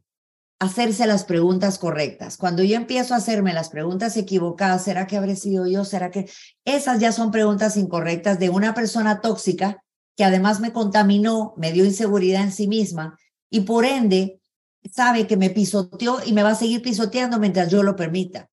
hacerse 0.60 1.06
las 1.06 1.24
preguntas 1.24 1.78
correctas. 1.78 2.38
Cuando 2.38 2.63
yo 2.63 2.76
empiezo 2.76 3.13
a 3.13 3.18
hacerme 3.18 3.54
las 3.54 3.70
preguntas 3.70 4.18
equivocadas, 4.18 4.84
¿será 4.84 5.06
que 5.06 5.18
habré 5.18 5.36
sido 5.36 5.68
yo? 5.68 5.86
¿Será 5.86 6.10
que 6.10 6.30
esas 6.66 7.00
ya 7.00 7.12
son 7.12 7.32
preguntas 7.32 7.78
incorrectas 7.78 8.40
de 8.40 8.50
una 8.50 8.74
persona 8.74 9.22
tóxica 9.22 9.84
que 10.16 10.24
además 10.24 10.60
me 10.60 10.74
contaminó, 10.74 11.54
me 11.58 11.72
dio 11.72 11.86
inseguridad 11.86 12.42
en 12.42 12.52
sí 12.52 12.68
misma 12.68 13.18
y 13.52 13.62
por 13.62 13.86
ende 13.86 14.42
sabe 14.88 15.28
que 15.28 15.38
me 15.38 15.50
pisoteó 15.50 16.19
y 16.26 16.34
me 16.34 16.43
va 16.43 16.52
a 16.52 16.56
seguir 16.56 16.82
pisoteando 16.82 17.39
mientras 17.39 17.69
yo 17.69 17.84
lo 17.84 17.95
permita. 17.95 18.50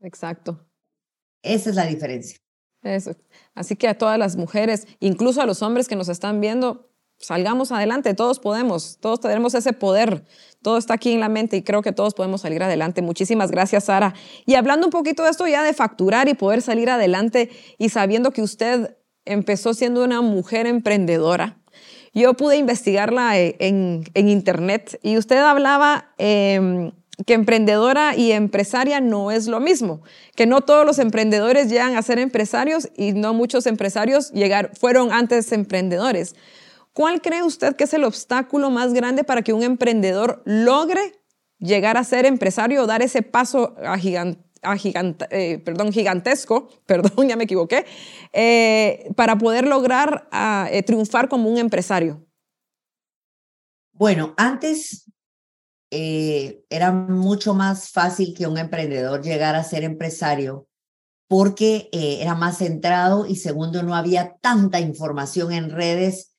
Exacto. 0.00 0.66
Esa 1.42 1.70
es 1.70 1.76
la 1.76 1.86
diferencia. 1.86 2.38
Eso. 2.82 3.14
Así 3.54 3.76
que 3.76 3.88
a 3.88 3.96
todas 3.96 4.18
las 4.18 4.36
mujeres, 4.36 4.86
incluso 5.00 5.40
a 5.40 5.46
los 5.46 5.62
hombres 5.62 5.88
que 5.88 5.96
nos 5.96 6.08
están 6.08 6.40
viendo, 6.40 6.90
salgamos 7.18 7.70
adelante, 7.70 8.14
todos 8.14 8.40
podemos, 8.40 8.98
todos 8.98 9.20
tenemos 9.20 9.54
ese 9.54 9.72
poder, 9.72 10.24
todo 10.62 10.76
está 10.76 10.94
aquí 10.94 11.12
en 11.12 11.20
la 11.20 11.28
mente 11.28 11.56
y 11.56 11.62
creo 11.62 11.82
que 11.82 11.92
todos 11.92 12.14
podemos 12.14 12.40
salir 12.40 12.62
adelante. 12.62 13.00
Muchísimas 13.00 13.50
gracias, 13.50 13.84
Sara. 13.84 14.14
Y 14.46 14.54
hablando 14.54 14.88
un 14.88 14.90
poquito 14.90 15.22
de 15.22 15.30
esto 15.30 15.46
ya 15.46 15.62
de 15.62 15.72
facturar 15.72 16.28
y 16.28 16.34
poder 16.34 16.62
salir 16.62 16.90
adelante 16.90 17.50
y 17.78 17.88
sabiendo 17.90 18.32
que 18.32 18.42
usted 18.42 18.96
empezó 19.24 19.74
siendo 19.74 20.02
una 20.02 20.20
mujer 20.20 20.66
emprendedora, 20.66 21.61
yo 22.14 22.34
pude 22.34 22.56
investigarla 22.56 23.38
eh, 23.38 23.56
en, 23.58 24.04
internet 24.14 24.98
y 25.02 25.16
usted 25.16 25.38
hablaba 25.38 26.12
em, 26.18 26.92
que 27.26 27.34
emprendedora 27.34 28.16
y 28.16 28.32
empresaria 28.32 29.00
no 29.00 29.30
es 29.30 29.46
lo 29.46 29.60
mismo, 29.60 30.02
que 30.34 30.46
no 30.46 30.60
todos 30.60 30.84
los 30.84 30.98
emprendedores 30.98 31.68
llegan 31.68 31.96
a 31.96 32.02
ser 32.02 32.18
empresarios 32.18 32.90
y 32.96 33.12
no 33.12 33.32
muchos 33.34 33.66
empresarios 33.66 34.30
llegar, 34.32 34.72
fueron 34.78 35.12
antes 35.12 35.52
emprendedores. 35.52 36.34
¿Cuál 36.92 37.22
cree 37.22 37.42
usted 37.42 37.74
que 37.76 37.84
es 37.84 37.94
el 37.94 38.04
obstáculo 38.04 38.70
más 38.70 38.92
grande 38.92 39.24
para 39.24 39.42
que 39.42 39.54
un 39.54 39.62
emprendedor 39.62 40.42
logre 40.44 41.00
llegar 41.58 41.96
a 41.96 42.04
ser 42.04 42.26
empresario 42.26 42.82
o 42.82 42.86
dar 42.86 43.02
ese 43.02 43.22
paso 43.22 43.74
a 43.82 43.96
eh, 45.30 45.58
perdón, 45.58 45.92
gigantesco, 45.92 46.68
perdón, 46.86 47.28
ya 47.28 47.36
me 47.36 47.44
equivoqué, 47.44 47.84
eh, 48.32 49.10
para 49.16 49.36
poder 49.36 49.66
lograr 49.66 50.28
ah, 50.30 50.68
eh, 50.70 50.82
triunfar 50.82 51.28
como 51.28 51.50
un 51.50 51.58
empresario? 51.58 52.24
Bueno, 53.92 54.34
antes 54.36 55.06
era 55.94 56.90
mucho 56.90 57.52
más 57.52 57.90
fácil 57.90 58.34
que 58.34 58.46
un 58.46 58.56
emprendedor 58.56 59.20
llegara 59.20 59.58
a 59.58 59.64
ser 59.64 59.84
empresario 59.84 60.66
porque 61.28 61.90
era 61.92 62.34
más 62.34 62.58
centrado 62.58 63.26
y 63.26 63.36
segundo, 63.36 63.82
no 63.82 63.94
había 63.94 64.38
tanta 64.40 64.80
información 64.80 65.52
en 65.52 65.68
redes 65.68 66.30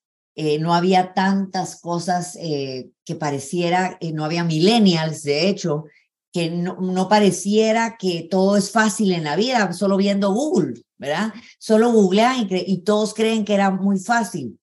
no 0.59 0.73
había 0.73 1.13
tantas 1.13 1.79
cosas 1.79 2.35
que 2.35 3.15
pareciera, 3.19 3.99
no 4.13 4.25
había 4.25 4.43
millennials, 4.43 5.21
de 5.21 5.47
hecho, 5.47 5.83
que 6.33 6.49
no, 6.49 6.77
no, 6.81 7.07
pareciera 7.07 7.95
que 7.97 8.27
todo 8.29 8.57
es 8.57 8.71
fácil 8.71 9.13
en 9.13 9.23
la 9.23 9.35
vida, 9.35 9.71
solo 9.71 9.95
viendo 9.97 10.33
Google, 10.33 10.81
¿verdad? 10.97 11.31
Solo 11.59 11.91
googlean 11.91 12.47
y, 12.49 12.79
todos 12.79 13.13
creen 13.13 13.45
que 13.45 13.53
era 13.53 13.69
muy 13.69 13.99
fácil. 13.99 14.59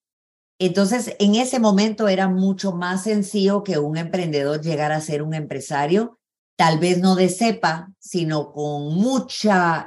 Entonces, 0.59 1.15
en 1.21 1.37
ese 1.37 1.61
momento 1.61 2.09
era 2.09 2.29
mucho 2.29 2.73
más 2.73 3.05
sencillo 3.05 3.63
que 3.63 3.79
un 3.79 3.97
emprendedor 3.97 4.61
llegara 4.61 4.97
a 4.97 5.01
ser 5.01 5.23
un 5.23 5.33
empresario, 5.33 6.19
tal 6.57 6.81
vez 6.81 6.99
no 6.99 7.15
de 7.15 7.29
cepa, 7.29 7.91
sino 7.99 8.53
con 8.53 8.95
mucha 8.97 9.87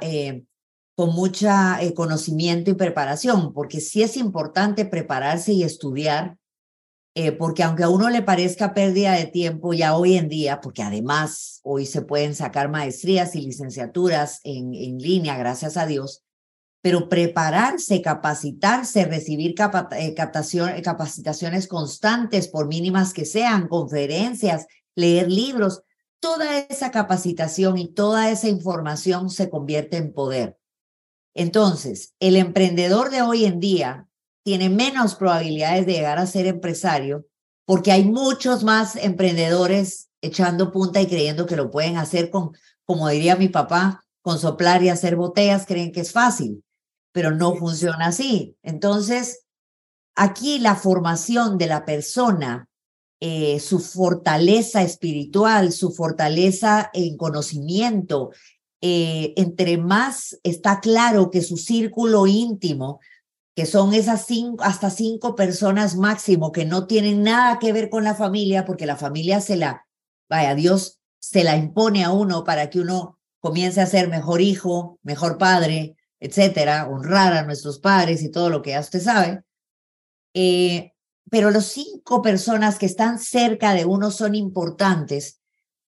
con 0.96 1.12
mucho 1.12 1.48
eh, 1.80 1.92
conocimiento 1.94 2.70
y 2.70 2.74
preparación, 2.74 3.52
porque 3.52 3.80
sí 3.80 4.02
es 4.02 4.16
importante 4.16 4.84
prepararse 4.84 5.52
y 5.52 5.64
estudiar, 5.64 6.36
eh, 7.14 7.32
porque 7.32 7.62
aunque 7.62 7.84
a 7.84 7.88
uno 7.88 8.10
le 8.10 8.22
parezca 8.22 8.74
pérdida 8.74 9.12
de 9.12 9.26
tiempo 9.26 9.72
ya 9.72 9.96
hoy 9.96 10.16
en 10.16 10.28
día, 10.28 10.60
porque 10.60 10.82
además 10.82 11.60
hoy 11.62 11.86
se 11.86 12.02
pueden 12.02 12.34
sacar 12.34 12.68
maestrías 12.68 13.36
y 13.36 13.42
licenciaturas 13.42 14.40
en, 14.42 14.74
en 14.74 14.98
línea, 14.98 15.36
gracias 15.36 15.76
a 15.76 15.86
Dios, 15.86 16.24
pero 16.84 17.08
prepararse, 17.08 18.02
capacitarse, 18.02 19.06
recibir 19.06 19.54
eh, 19.96 20.14
capacitaciones 20.14 21.66
constantes, 21.66 22.48
por 22.48 22.66
mínimas 22.68 23.14
que 23.14 23.24
sean, 23.24 23.68
conferencias, 23.68 24.66
leer 24.94 25.30
libros, 25.30 25.82
toda 26.20 26.58
esa 26.58 26.90
capacitación 26.90 27.78
y 27.78 27.88
toda 27.88 28.30
esa 28.30 28.48
información 28.48 29.30
se 29.30 29.48
convierte 29.48 29.96
en 29.96 30.12
poder. 30.12 30.58
Entonces, 31.32 32.12
el 32.20 32.36
emprendedor 32.36 33.10
de 33.10 33.22
hoy 33.22 33.46
en 33.46 33.60
día 33.60 34.06
tiene 34.44 34.68
menos 34.68 35.16
probabilidades 35.16 35.86
de 35.86 35.94
llegar 35.94 36.18
a 36.18 36.26
ser 36.26 36.46
empresario 36.46 37.26
porque 37.66 37.92
hay 37.92 38.04
muchos 38.04 38.62
más 38.62 38.96
emprendedores 38.96 40.10
echando 40.20 40.70
punta 40.70 41.00
y 41.00 41.06
creyendo 41.06 41.46
que 41.46 41.56
lo 41.56 41.70
pueden 41.70 41.96
hacer 41.96 42.30
con, 42.30 42.52
como 42.84 43.08
diría 43.08 43.36
mi 43.36 43.48
papá, 43.48 44.04
con 44.22 44.38
soplar 44.38 44.82
y 44.82 44.88
hacer 44.88 45.16
botellas, 45.16 45.66
creen 45.66 45.92
que 45.92 46.00
es 46.00 46.12
fácil, 46.12 46.62
pero 47.12 47.30
no 47.30 47.56
funciona 47.56 48.06
así. 48.06 48.56
Entonces, 48.62 49.44
aquí 50.14 50.58
la 50.58 50.76
formación 50.76 51.58
de 51.58 51.66
la 51.66 51.84
persona, 51.84 52.68
eh, 53.20 53.60
su 53.60 53.80
fortaleza 53.80 54.82
espiritual, 54.82 55.72
su 55.72 55.92
fortaleza 55.92 56.90
en 56.92 57.16
conocimiento, 57.16 58.30
eh, 58.80 59.32
entre 59.36 59.78
más 59.78 60.38
está 60.42 60.80
claro 60.80 61.30
que 61.30 61.42
su 61.42 61.56
círculo 61.56 62.26
íntimo, 62.26 63.00
que 63.54 63.66
son 63.66 63.94
esas 63.94 64.26
cinco, 64.26 64.64
hasta 64.64 64.90
cinco 64.90 65.36
personas 65.36 65.96
máximo 65.96 66.50
que 66.50 66.64
no 66.64 66.86
tienen 66.86 67.22
nada 67.22 67.58
que 67.58 67.72
ver 67.72 67.88
con 67.88 68.04
la 68.04 68.14
familia, 68.14 68.64
porque 68.64 68.86
la 68.86 68.96
familia 68.96 69.40
se 69.40 69.56
la, 69.56 69.86
vaya, 70.28 70.54
Dios 70.54 71.00
se 71.20 71.44
la 71.44 71.56
impone 71.56 72.04
a 72.04 72.10
uno 72.10 72.44
para 72.44 72.68
que 72.68 72.80
uno 72.80 73.18
comience 73.38 73.80
a 73.80 73.86
ser 73.86 74.08
mejor 74.08 74.40
hijo, 74.40 74.98
mejor 75.02 75.38
padre, 75.38 75.96
etcétera, 76.18 76.88
honrar 76.88 77.34
a 77.34 77.44
nuestros 77.44 77.78
padres 77.78 78.22
y 78.22 78.30
todo 78.30 78.50
lo 78.50 78.62
que 78.62 78.70
ya 78.70 78.80
usted 78.80 79.00
sabe. 79.00 79.42
Eh, 80.34 80.92
pero 81.30 81.50
los 81.50 81.66
cinco 81.66 82.22
personas 82.22 82.78
que 82.78 82.86
están 82.86 83.18
cerca 83.18 83.74
de 83.74 83.84
uno 83.84 84.10
son 84.10 84.34
importantes 84.34 85.40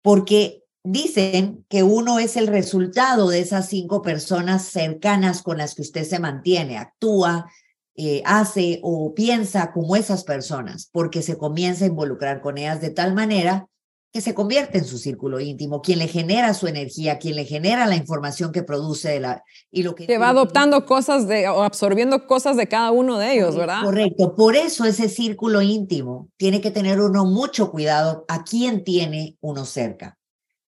porque 0.03 0.63
dicen 0.87 1.65
que 1.69 1.83
uno 1.83 2.19
es 2.19 2.37
el 2.37 2.47
resultado 2.47 3.29
de 3.29 3.41
esas 3.41 3.69
cinco 3.69 4.03
personas 4.03 4.65
cercanas 4.67 5.43
con 5.43 5.59
las 5.59 5.75
que 5.75 5.83
usted 5.83 6.05
se 6.05 6.21
mantiene, 6.21 6.79
actúa, 6.79 7.51
eh, 7.97 8.23
hace 8.25 8.79
o 8.83 9.13
piensa 9.15 9.73
como 9.73 9.97
esas 9.97 10.23
personas, 10.23 10.89
porque 10.93 11.23
se 11.23 11.37
comienza 11.37 11.85
a 11.85 11.89
involucrar 11.89 12.41
con 12.41 12.57
ellas 12.57 12.81
de 12.81 12.91
tal 12.91 13.15
manera 13.15 13.67
que 14.13 14.21
se 14.21 14.33
convierte 14.33 14.79
en 14.79 14.85
su 14.85 14.97
círculo 14.97 15.41
íntimo, 15.41 15.83
quien 15.83 15.99
le 15.99 16.07
genera 16.07 16.55
su 16.55 16.69
energía, 16.69 17.19
quien 17.19 17.35
le 17.35 17.45
genera 17.45 17.87
la 17.87 17.97
información 17.97 18.53
que 18.53 18.63
produce 18.63 19.11
de 19.11 19.21
la, 19.21 19.43
y 19.71 19.83
lo 19.83 19.95
que... 19.95 20.07
Que 20.07 20.19
va 20.19 20.31
adoptando 20.31 20.87
cosas 20.87 21.27
de, 21.27 21.49
o 21.49 21.63
absorbiendo 21.63 22.27
cosas 22.27 22.57
de 22.57 22.69
cada 22.69 22.93
uno 22.93 23.19
de 23.19 23.35
ellos, 23.35 23.57
¿verdad? 23.57 23.83
Correcto, 23.83 24.35
por 24.37 24.57
eso 24.57 24.85
ese 24.85 25.09
círculo 25.09 25.61
íntimo 25.61 26.31
tiene 26.37 26.61
que 26.61 26.71
tener 26.71 27.01
uno 27.01 27.27
mucho 27.27 27.71
cuidado 27.71 28.25
a 28.29 28.45
quien 28.45 28.85
tiene 28.85 29.37
uno 29.41 29.65
cerca 29.65 30.16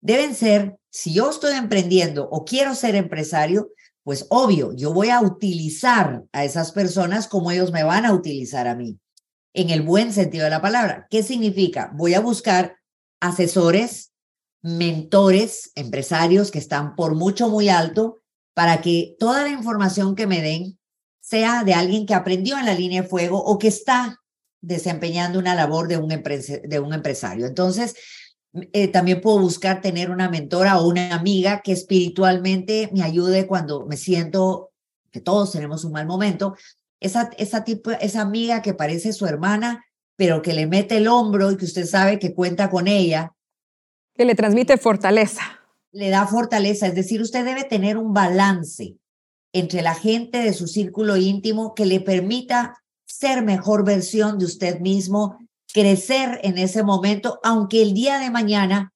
deben 0.02 0.34
ser, 0.34 0.76
si 0.90 1.14
yo 1.14 1.30
estoy 1.30 1.54
emprendiendo 1.54 2.28
o 2.28 2.44
quiero 2.44 2.74
ser 2.74 2.94
empresario, 2.94 3.70
pues 4.04 4.26
obvio, 4.28 4.72
yo 4.74 4.92
voy 4.92 5.08
a 5.08 5.20
utilizar 5.20 6.24
a 6.32 6.44
esas 6.44 6.72
personas 6.72 7.28
como 7.28 7.50
ellos 7.50 7.72
me 7.72 7.84
van 7.84 8.04
a 8.04 8.12
utilizar 8.12 8.66
a 8.66 8.74
mí, 8.74 8.98
en 9.54 9.70
el 9.70 9.82
buen 9.82 10.12
sentido 10.12 10.44
de 10.44 10.50
la 10.50 10.60
palabra. 10.60 11.06
¿Qué 11.08 11.22
significa? 11.22 11.92
Voy 11.94 12.14
a 12.14 12.20
buscar 12.20 12.76
asesores, 13.20 14.12
mentores, 14.60 15.70
empresarios 15.76 16.50
que 16.50 16.58
están 16.58 16.96
por 16.96 17.14
mucho, 17.14 17.48
muy 17.48 17.68
alto, 17.68 18.22
para 18.54 18.80
que 18.82 19.16
toda 19.18 19.44
la 19.44 19.50
información 19.50 20.14
que 20.14 20.26
me 20.26 20.42
den 20.42 20.78
sea 21.20 21.62
de 21.62 21.74
alguien 21.74 22.04
que 22.06 22.14
aprendió 22.14 22.58
en 22.58 22.66
la 22.66 22.74
línea 22.74 23.02
de 23.02 23.08
fuego 23.08 23.42
o 23.42 23.58
que 23.58 23.68
está 23.68 24.18
desempeñando 24.60 25.38
una 25.38 25.54
labor 25.54 25.86
de 25.88 25.96
un, 25.96 26.08
de 26.08 26.80
un 26.80 26.92
empresario. 26.92 27.46
Entonces, 27.46 27.94
eh, 28.54 28.88
también 28.88 29.20
puedo 29.20 29.38
buscar 29.38 29.80
tener 29.80 30.10
una 30.10 30.28
mentora 30.28 30.78
o 30.78 30.88
una 30.88 31.14
amiga 31.14 31.62
que 31.62 31.72
espiritualmente 31.72 32.90
me 32.92 33.02
ayude 33.02 33.46
cuando 33.46 33.86
me 33.86 33.96
siento 33.96 34.72
que 35.10 35.20
todos 35.20 35.52
tenemos 35.52 35.84
un 35.84 35.92
mal 35.92 36.06
momento. 36.06 36.54
Esa, 37.00 37.30
esa, 37.38 37.64
tipo, 37.64 37.90
esa 37.92 38.20
amiga 38.20 38.62
que 38.62 38.74
parece 38.74 39.12
su 39.12 39.26
hermana, 39.26 39.84
pero 40.16 40.42
que 40.42 40.52
le 40.52 40.66
mete 40.66 40.98
el 40.98 41.08
hombro 41.08 41.50
y 41.50 41.56
que 41.56 41.64
usted 41.64 41.86
sabe 41.86 42.18
que 42.18 42.34
cuenta 42.34 42.70
con 42.70 42.88
ella. 42.88 43.32
Que 44.14 44.24
le 44.24 44.34
transmite 44.34 44.76
fortaleza. 44.76 45.42
Le 45.90 46.10
da 46.10 46.26
fortaleza, 46.26 46.86
es 46.86 46.94
decir, 46.94 47.20
usted 47.22 47.44
debe 47.44 47.64
tener 47.64 47.96
un 47.96 48.12
balance 48.12 48.96
entre 49.52 49.82
la 49.82 49.94
gente 49.94 50.38
de 50.38 50.52
su 50.52 50.66
círculo 50.66 51.16
íntimo 51.16 51.74
que 51.74 51.86
le 51.86 52.00
permita 52.00 52.82
ser 53.06 53.42
mejor 53.42 53.84
versión 53.84 54.38
de 54.38 54.46
usted 54.46 54.80
mismo 54.80 55.38
crecer 55.72 56.40
en 56.42 56.58
ese 56.58 56.82
momento, 56.82 57.40
aunque 57.42 57.82
el 57.82 57.94
día 57.94 58.18
de 58.18 58.30
mañana 58.30 58.92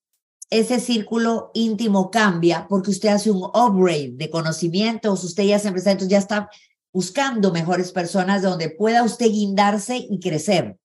ese 0.51 0.79
círculo 0.79 1.51
íntimo 1.55 2.11
cambia 2.11 2.67
porque 2.69 2.91
usted 2.91 3.09
hace 3.09 3.31
un 3.31 3.45
upgrade 3.45 4.13
de 4.13 4.31
conocimientos, 4.31 5.25
usted 5.25 5.45
ya 5.45 5.57
es 5.57 5.65
empresario, 5.65 5.93
entonces 5.93 6.13
ya 6.13 6.19
está 6.19 6.51
buscando 6.93 7.53
mejores 7.53 7.93
personas 7.93 8.43
donde 8.43 8.71
pueda 8.71 9.03
usted 9.03 9.27
guindarse 9.27 9.97
y 10.09 10.21
crecer. 10.21 10.79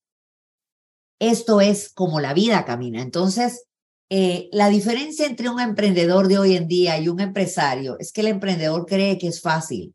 Esto 1.19 1.61
es 1.61 1.93
como 1.93 2.19
la 2.19 2.33
vida 2.33 2.65
camina. 2.65 3.01
Entonces, 3.01 3.65
eh, 4.09 4.49
la 4.51 4.69
diferencia 4.69 5.25
entre 5.25 5.49
un 5.49 5.59
emprendedor 5.59 6.27
de 6.27 6.39
hoy 6.39 6.55
en 6.55 6.67
día 6.67 6.99
y 6.99 7.07
un 7.07 7.21
empresario 7.21 7.97
es 7.99 8.11
que 8.11 8.21
el 8.21 8.27
emprendedor 8.27 8.85
cree 8.85 9.17
que 9.17 9.27
es 9.27 9.39
fácil, 9.39 9.93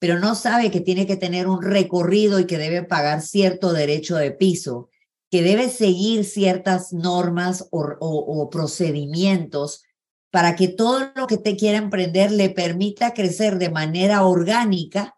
pero 0.00 0.18
no 0.18 0.34
sabe 0.34 0.70
que 0.70 0.80
tiene 0.80 1.06
que 1.06 1.16
tener 1.16 1.46
un 1.46 1.62
recorrido 1.62 2.40
y 2.40 2.46
que 2.46 2.58
debe 2.58 2.82
pagar 2.82 3.22
cierto 3.22 3.72
derecho 3.72 4.16
de 4.16 4.32
piso, 4.32 4.88
que 5.36 5.42
debe 5.42 5.68
seguir 5.68 6.24
ciertas 6.24 6.94
normas 6.94 7.68
o, 7.70 8.48
procedimientos 8.50 9.82
para 10.30 10.56
que 10.56 10.66
todo 10.66 11.12
lo 11.14 11.26
que 11.26 11.36
te 11.36 11.56
quiera 11.56 11.76
emprender 11.76 12.30
le 12.30 12.48
permita 12.48 13.12
crecer 13.12 13.58
de 13.58 13.68
manera 13.68 14.24
orgánica 14.24 15.14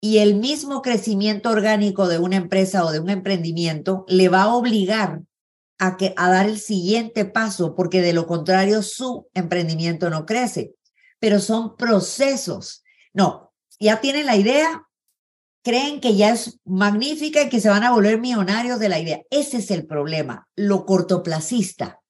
y 0.00 0.20
el 0.20 0.36
mismo 0.36 0.80
crecimiento 0.80 1.50
orgánico 1.50 2.08
de 2.08 2.18
una 2.18 2.36
empresa 2.36 2.82
o 2.82 2.92
de 2.92 3.00
un 3.00 3.10
emprendimiento 3.10 4.06
le 4.08 4.30
va 4.30 4.44
a 4.44 4.54
obligar 4.54 5.20
a, 5.78 5.98
que, 5.98 6.14
a 6.16 6.30
dar 6.30 6.46
el 6.46 6.58
siguiente 6.58 7.26
paso, 7.26 7.74
porque 7.74 8.00
de 8.00 8.14
lo 8.14 8.26
contrario 8.26 8.82
su 8.82 9.28
emprendimiento 9.34 10.08
no 10.08 10.24
crece. 10.24 10.76
Pero 11.18 11.40
son 11.40 11.76
procesos. 11.76 12.84
No, 13.12 13.52
ya 13.78 14.00
tienen 14.00 14.24
la 14.24 14.36
idea, 14.36 14.87
creen 15.68 16.00
que 16.00 16.16
ya 16.16 16.30
es 16.30 16.58
magnífica 16.64 17.42
y 17.42 17.50
que 17.50 17.60
se 17.60 17.68
van 17.68 17.84
a 17.84 17.90
volver 17.90 18.18
millonarios 18.18 18.78
de 18.78 18.88
la 18.88 19.00
idea. 19.00 19.20
Ese 19.28 19.58
es 19.58 19.70
el 19.70 19.86
problema, 19.86 20.48
lo 20.56 20.86
cortoplacista. 20.86 22.00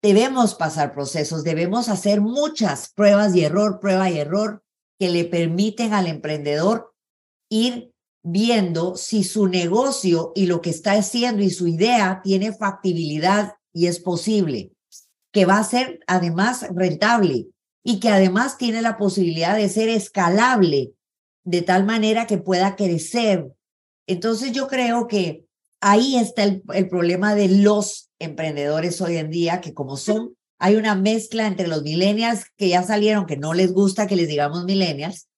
Debemos 0.00 0.54
pasar 0.54 0.94
procesos, 0.94 1.44
debemos 1.44 1.90
hacer 1.90 2.22
muchas 2.22 2.90
pruebas 2.94 3.36
y 3.36 3.44
error, 3.44 3.80
prueba 3.80 4.08
y 4.08 4.16
error 4.16 4.62
que 4.98 5.10
le 5.10 5.26
permiten 5.26 5.92
al 5.92 6.06
emprendedor 6.06 6.94
ir 7.50 7.92
viendo 8.22 8.96
si 8.96 9.24
su 9.24 9.46
negocio 9.46 10.32
y 10.34 10.46
lo 10.46 10.62
que 10.62 10.70
está 10.70 10.92
haciendo 10.92 11.42
y 11.42 11.50
su 11.50 11.66
idea 11.66 12.22
tiene 12.24 12.54
factibilidad 12.54 13.56
y 13.74 13.88
es 13.88 14.00
posible, 14.00 14.72
que 15.34 15.44
va 15.44 15.58
a 15.58 15.64
ser 15.64 16.00
además 16.06 16.66
rentable 16.74 17.48
y 17.84 18.00
que 18.00 18.08
además 18.08 18.56
tiene 18.56 18.80
la 18.80 18.96
posibilidad 18.96 19.54
de 19.54 19.68
ser 19.68 19.90
escalable 19.90 20.94
de 21.48 21.62
tal 21.62 21.86
manera 21.86 22.26
que 22.26 22.36
pueda 22.36 22.76
crecer. 22.76 23.46
Entonces 24.06 24.52
yo 24.52 24.68
creo 24.68 25.06
que 25.06 25.46
ahí 25.80 26.16
está 26.16 26.44
el, 26.44 26.88
problema 26.90 27.34
de 27.34 27.48
los 27.48 28.10
emprendedores 28.18 29.00
hoy 29.00 29.16
en 29.16 29.30
día, 29.30 29.62
que 29.62 29.72
como 29.72 29.96
son, 29.96 30.34
hay 30.58 30.76
una 30.76 30.94
mezcla 30.94 31.46
entre 31.46 31.66
los 31.66 31.82
millennials 31.82 32.44
que 32.58 32.68
ya 32.68 32.82
salieron, 32.82 33.24
que 33.24 33.38
no 33.38 33.54
les 33.54 33.72
gusta 33.72 34.06
que 34.06 34.16
les 34.16 34.28
digamos 34.28 34.64
millennials, 34.64 35.28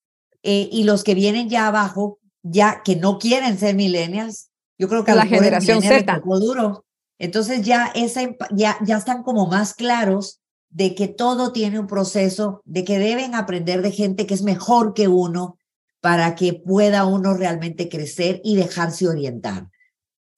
eh, 0.43 0.69
y 0.73 0.83
los 0.83 1.05
que 1.05 1.15
vienen 1.15 1.49
ya 1.49 1.69
abajo, 1.69 2.19
ya 2.43 2.83
que 2.85 2.97
no 2.97 3.19
quieren 3.19 3.57
ser 3.57 3.77
millennials. 3.77 4.51
Yo 4.79 4.89
creo 4.89 5.05
que 5.05 5.15
la 5.15 5.27
generación 5.27 5.81
Z. 5.81 6.23
Duro. 6.25 6.85
Entonces 7.21 7.63
ya, 7.63 7.93
esa, 7.95 8.23
ya, 8.51 8.79
ya 8.85 8.97
están 8.97 9.23
como 9.23 9.47
más 9.47 9.75
claros 9.75 10.41
de 10.71 10.97
que 10.97 11.07
todo 11.07 11.53
tiene 11.53 11.79
un 11.79 11.87
proceso, 11.87 12.63
de 12.65 12.83
que 12.83 12.99
deben 12.99 13.37
aprender 13.37 13.83
de 13.83 13.93
gente 13.93 14.27
que 14.27 14.35
es 14.35 14.43
mejor 14.43 14.95
que 14.95 15.07
uno 15.07 15.59
para 16.01 16.35
que 16.35 16.55
pueda 16.55 17.05
uno 17.05 17.35
realmente 17.35 17.89
crecer 17.89 18.41
y 18.43 18.57
dejarse 18.57 19.09
orientar. 19.09 19.69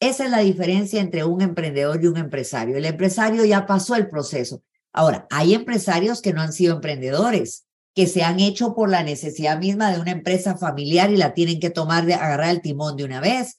Esa 0.01 0.25
es 0.25 0.31
la 0.31 0.39
diferencia 0.39 1.01
entre 1.01 1.25
un 1.25 1.43
emprendedor 1.43 2.03
y 2.03 2.09
un 2.09 2.17
empresario. 2.17 2.77
El 2.77 2.87
empresario 2.87 3.45
ya 3.45 3.67
pasó 3.67 3.95
el 3.95 4.09
proceso. 4.09 4.63
Ahora, 4.93 5.27
hay 5.31 5.55
empresarios 5.55 6.21
que 6.21 6.33
no 6.33 6.41
han 6.41 6.53
sido 6.53 6.75
emprendedores 6.75 7.67
que 7.95 8.07
se 8.07 8.23
han 8.23 8.41
hecho 8.41 8.75
por 8.75 8.89
la 8.89 9.03
necesidad 9.03 9.59
misma 9.59 9.93
de 9.93 10.01
una 10.01 10.13
empresa 10.13 10.57
familiar 10.57 11.11
y 11.11 11.17
la 11.17 11.35
tienen 11.35 11.61
que 11.61 11.71
tomar 11.71 12.07
de 12.07 12.15
agarrar 12.15 12.51
el 12.51 12.63
timón 12.63 12.97
de 12.97 13.05
una 13.05 13.21
vez. 13.21 13.59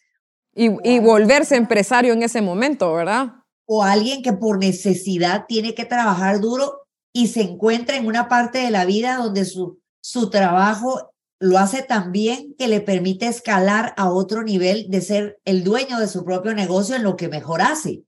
Y, 0.56 0.72
y 0.84 1.00
volverse 1.00 1.56
empresario 1.56 2.14
en 2.14 2.24
ese 2.24 2.42
momento, 2.42 2.94
¿verdad? 2.94 3.34
O 3.66 3.84
alguien 3.84 4.22
que 4.22 4.34
por 4.34 4.58
necesidad 4.58 5.46
tiene 5.48 5.74
que 5.76 5.86
trabajar 5.86 6.40
duro 6.40 6.82
y 7.14 7.28
se 7.28 7.42
encuentra 7.42 7.96
en 7.96 8.08
una 8.08 8.28
parte 8.28 8.60
de 8.60 8.72
la 8.72 8.86
vida 8.86 9.18
donde 9.18 9.46
su, 9.46 9.80
su 10.02 10.30
trabajo 10.30 11.13
lo 11.44 11.58
hace 11.58 11.84
tan 11.84 12.12
bien 12.12 12.56
que 12.58 12.68
le 12.68 12.82
permite 12.82 13.28
escalar 13.28 13.94
a 13.98 14.10
otro 14.10 14.44
nivel 14.44 14.90
de 14.90 15.02
ser 15.02 15.42
el 15.46 15.64
dueño 15.64 16.00
de 16.00 16.08
su 16.08 16.24
propio 16.24 16.54
negocio 16.54 16.96
en 16.96 17.04
lo 17.04 17.16
que 17.16 17.28
mejor 17.28 17.62
hace. 17.62 18.04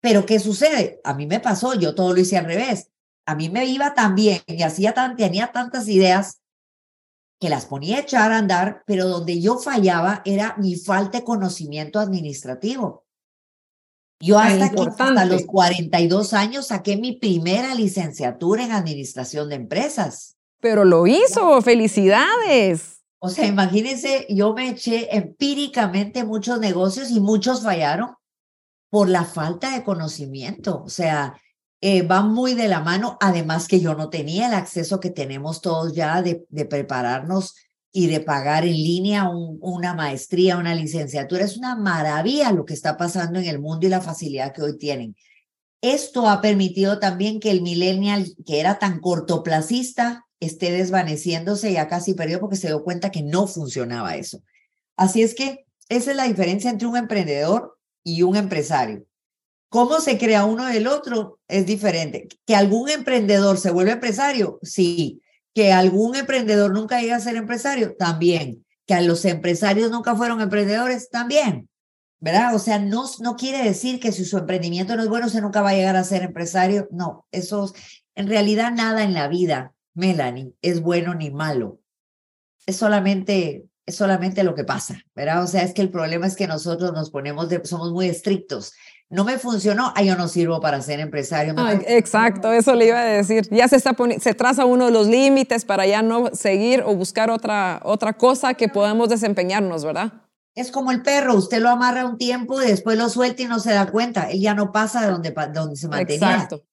Pero 0.00 0.26
¿qué 0.26 0.38
sucede? 0.38 1.00
A 1.04 1.14
mí 1.14 1.26
me 1.26 1.40
pasó, 1.40 1.74
yo 1.74 1.94
todo 1.94 2.12
lo 2.12 2.20
hice 2.20 2.36
al 2.36 2.46
revés 2.46 2.90
a 3.26 3.34
mí 3.34 3.48
me 3.48 3.64
iba 3.66 3.94
tan 3.94 4.14
bien 4.14 4.42
y 4.46 4.62
hacía 4.62 4.92
tan, 4.92 5.16
tenía 5.16 5.52
tantas 5.52 5.88
ideas 5.88 6.40
que 7.40 7.48
las 7.48 7.66
ponía 7.66 7.96
a 7.96 8.00
echar 8.00 8.32
a 8.32 8.38
andar, 8.38 8.82
pero 8.86 9.08
donde 9.08 9.40
yo 9.40 9.58
fallaba 9.58 10.22
era 10.24 10.56
mi 10.58 10.76
falta 10.76 11.18
de 11.18 11.24
conocimiento 11.24 11.98
administrativo. 11.98 13.04
Yo 14.20 14.38
hasta, 14.38 14.70
que, 14.70 14.80
hasta 14.80 15.24
los 15.24 15.44
42 15.44 16.32
años 16.32 16.68
saqué 16.68 16.96
mi 16.96 17.16
primera 17.16 17.74
licenciatura 17.74 18.64
en 18.64 18.72
administración 18.72 19.48
de 19.48 19.56
empresas. 19.56 20.36
Pero 20.64 20.86
lo 20.86 21.06
hizo, 21.06 21.60
felicidades. 21.60 23.02
O 23.18 23.28
sea, 23.28 23.46
imagínense, 23.46 24.26
yo 24.30 24.54
me 24.54 24.70
eché 24.70 25.14
empíricamente 25.14 26.24
muchos 26.24 26.58
negocios 26.58 27.10
y 27.10 27.20
muchos 27.20 27.62
fallaron 27.62 28.14
por 28.88 29.10
la 29.10 29.26
falta 29.26 29.74
de 29.74 29.84
conocimiento. 29.84 30.82
O 30.82 30.88
sea, 30.88 31.38
eh, 31.82 32.00
va 32.00 32.22
muy 32.22 32.54
de 32.54 32.68
la 32.68 32.80
mano, 32.80 33.18
además 33.20 33.68
que 33.68 33.78
yo 33.78 33.94
no 33.94 34.08
tenía 34.08 34.48
el 34.48 34.54
acceso 34.54 35.00
que 35.00 35.10
tenemos 35.10 35.60
todos 35.60 35.92
ya 35.92 36.22
de, 36.22 36.46
prepararnos 36.64 37.56
y 37.92 38.06
de 38.06 38.20
pagar 38.20 38.64
en 38.64 38.72
línea 38.72 39.28
una 39.28 39.92
maestría, 39.92 40.56
una 40.56 40.74
licenciatura. 40.74 41.44
Es 41.44 41.58
una 41.58 41.76
maravilla 41.76 42.52
lo 42.52 42.64
que 42.64 42.72
está 42.72 42.96
pasando 42.96 43.38
en 43.38 43.44
el 43.44 43.60
mundo 43.60 43.86
y 43.86 43.90
la 43.90 44.00
facilidad 44.00 44.54
que 44.54 44.62
hoy 44.62 44.78
tienen. 44.78 45.14
Esto 45.82 46.26
ha 46.26 46.40
permitido 46.40 46.98
también 47.00 47.38
que 47.38 47.50
el 47.50 47.60
millennial, 47.60 48.34
que 48.46 48.60
era 48.60 48.78
tan 48.78 49.00
cortoplacista, 49.00 50.23
esté 50.44 50.70
desvaneciéndose, 50.72 51.72
ya 51.72 51.88
casi 51.88 52.14
perdió 52.14 52.40
porque 52.40 52.56
se 52.56 52.68
dio 52.68 52.84
cuenta 52.84 53.10
que 53.10 53.22
no 53.22 53.46
funcionaba 53.46 54.16
eso. 54.16 54.42
Así 54.96 55.22
es 55.22 55.34
que 55.34 55.66
esa 55.88 56.10
es 56.12 56.16
la 56.16 56.24
diferencia 56.24 56.70
entre 56.70 56.86
un 56.86 56.96
emprendedor 56.96 57.78
y 58.02 58.22
un 58.22 58.36
empresario. 58.36 59.04
¿Cómo 59.68 60.00
se 60.00 60.18
crea 60.18 60.44
uno 60.44 60.66
del 60.66 60.86
otro? 60.86 61.40
Es 61.48 61.66
diferente. 61.66 62.28
¿Que 62.46 62.54
algún 62.54 62.88
emprendedor 62.88 63.58
se 63.58 63.72
vuelve 63.72 63.92
empresario? 63.92 64.60
Sí. 64.62 65.20
¿Que 65.52 65.72
algún 65.72 66.14
emprendedor 66.14 66.72
nunca 66.72 67.00
llega 67.00 67.16
a 67.16 67.20
ser 67.20 67.36
empresario? 67.36 67.96
También. 67.96 68.64
¿Que 68.86 68.94
a 68.94 69.00
los 69.00 69.24
empresarios 69.24 69.90
nunca 69.90 70.14
fueron 70.14 70.40
emprendedores? 70.40 71.10
También. 71.10 71.68
¿Verdad? 72.20 72.54
O 72.54 72.58
sea, 72.58 72.78
no, 72.78 73.04
no 73.20 73.36
quiere 73.36 73.64
decir 73.64 73.98
que 73.98 74.12
si 74.12 74.24
su 74.24 74.38
emprendimiento 74.38 74.94
no 74.94 75.02
es 75.02 75.08
bueno, 75.08 75.28
se 75.28 75.40
nunca 75.40 75.60
va 75.60 75.70
a 75.70 75.74
llegar 75.74 75.96
a 75.96 76.04
ser 76.04 76.22
empresario. 76.22 76.88
No, 76.90 77.26
eso 77.32 77.74
en 78.14 78.28
realidad 78.28 78.72
nada 78.72 79.02
en 79.02 79.12
la 79.12 79.28
vida, 79.28 79.73
Melanie, 79.94 80.54
es 80.62 80.80
bueno 80.80 81.14
ni 81.14 81.30
malo. 81.30 81.80
Es 82.66 82.76
solamente 82.76 83.66
es 83.86 83.96
solamente 83.96 84.44
lo 84.44 84.54
que 84.54 84.64
pasa, 84.64 84.98
¿verdad? 85.14 85.42
O 85.42 85.46
sea, 85.46 85.62
es 85.62 85.74
que 85.74 85.82
el 85.82 85.90
problema 85.90 86.26
es 86.26 86.36
que 86.36 86.46
nosotros 86.46 86.94
nos 86.94 87.10
ponemos, 87.10 87.50
de, 87.50 87.62
somos 87.66 87.92
muy 87.92 88.08
estrictos 88.08 88.72
no 89.10 89.24
me 89.24 89.38
funcionó, 89.38 89.92
ah, 89.94 90.02
yo 90.02 90.16
no 90.16 90.28
sirvo 90.28 90.60
para 90.60 90.80
ser 90.80 91.00
empresario. 91.00 91.54
exacto, 91.86 92.52
eso 92.52 92.74
le 92.74 92.88
iba 92.88 93.00
a 93.00 93.04
decir. 93.04 93.46
Ya 93.50 93.68
se, 93.68 93.76
está 93.76 93.94
se 94.18 94.34
traza 94.34 94.64
uno 94.64 94.86
de 94.86 94.90
los 94.90 95.06
límites 95.06 95.64
para 95.64 95.86
ya 95.86 96.02
no 96.02 96.30
seguir 96.34 96.82
o 96.84 96.94
buscar 96.96 97.30
otra, 97.30 97.80
otra 97.84 98.14
cosa 98.14 98.54
que 98.54 98.68
podamos 98.68 99.08
desempeñarnos, 99.08 99.84
¿verdad? 99.84 100.12
Es 100.56 100.70
como 100.70 100.90
el 100.90 101.02
perro, 101.02 101.34
usted 101.34 101.60
lo 101.60 101.68
amarra 101.68 102.06
un 102.06 102.16
tiempo 102.16 102.62
y 102.62 102.66
después 102.66 102.96
lo 102.96 103.08
suelta 103.08 103.42
y 103.42 103.46
no 103.46 103.58
se 103.58 103.72
da 103.72 103.90
cuenta. 103.90 104.30
Él 104.30 104.40
ya 104.40 104.54
no 104.54 104.72
pasa 104.72 105.02
de 105.02 105.10
donde, 105.12 105.34
donde 105.52 105.76
se 105.76 105.88
mantenía. 105.88 106.34
Exacto. 106.34 106.64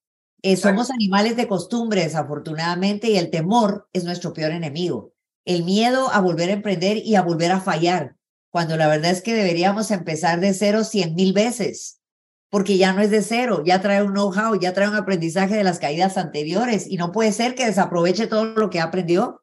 Eh, 0.42 0.56
somos 0.56 0.90
animales 0.90 1.36
de 1.36 1.46
costumbre, 1.46 2.02
desafortunadamente, 2.02 3.10
y 3.10 3.16
el 3.16 3.30
temor 3.30 3.88
es 3.92 4.04
nuestro 4.04 4.32
peor 4.32 4.52
enemigo. 4.52 5.12
El 5.44 5.64
miedo 5.64 6.10
a 6.10 6.20
volver 6.20 6.50
a 6.50 6.54
emprender 6.54 6.98
y 6.98 7.14
a 7.14 7.22
volver 7.22 7.52
a 7.52 7.60
fallar, 7.60 8.16
cuando 8.50 8.76
la 8.76 8.88
verdad 8.88 9.12
es 9.12 9.22
que 9.22 9.34
deberíamos 9.34 9.90
empezar 9.90 10.40
de 10.40 10.52
cero 10.54 10.84
cien 10.84 11.14
mil 11.14 11.32
veces 11.32 12.02
porque 12.52 12.76
ya 12.76 12.92
no 12.92 13.00
es 13.00 13.10
de 13.10 13.22
cero, 13.22 13.62
ya 13.64 13.80
trae 13.80 14.02
un 14.02 14.12
know-how, 14.12 14.60
ya 14.60 14.74
trae 14.74 14.86
un 14.86 14.94
aprendizaje 14.94 15.56
de 15.56 15.64
las 15.64 15.78
caídas 15.78 16.18
anteriores 16.18 16.86
y 16.86 16.98
no 16.98 17.10
puede 17.10 17.32
ser 17.32 17.54
que 17.54 17.64
desaproveche 17.64 18.26
todo 18.26 18.44
lo 18.44 18.68
que 18.68 18.78
aprendió. 18.78 19.41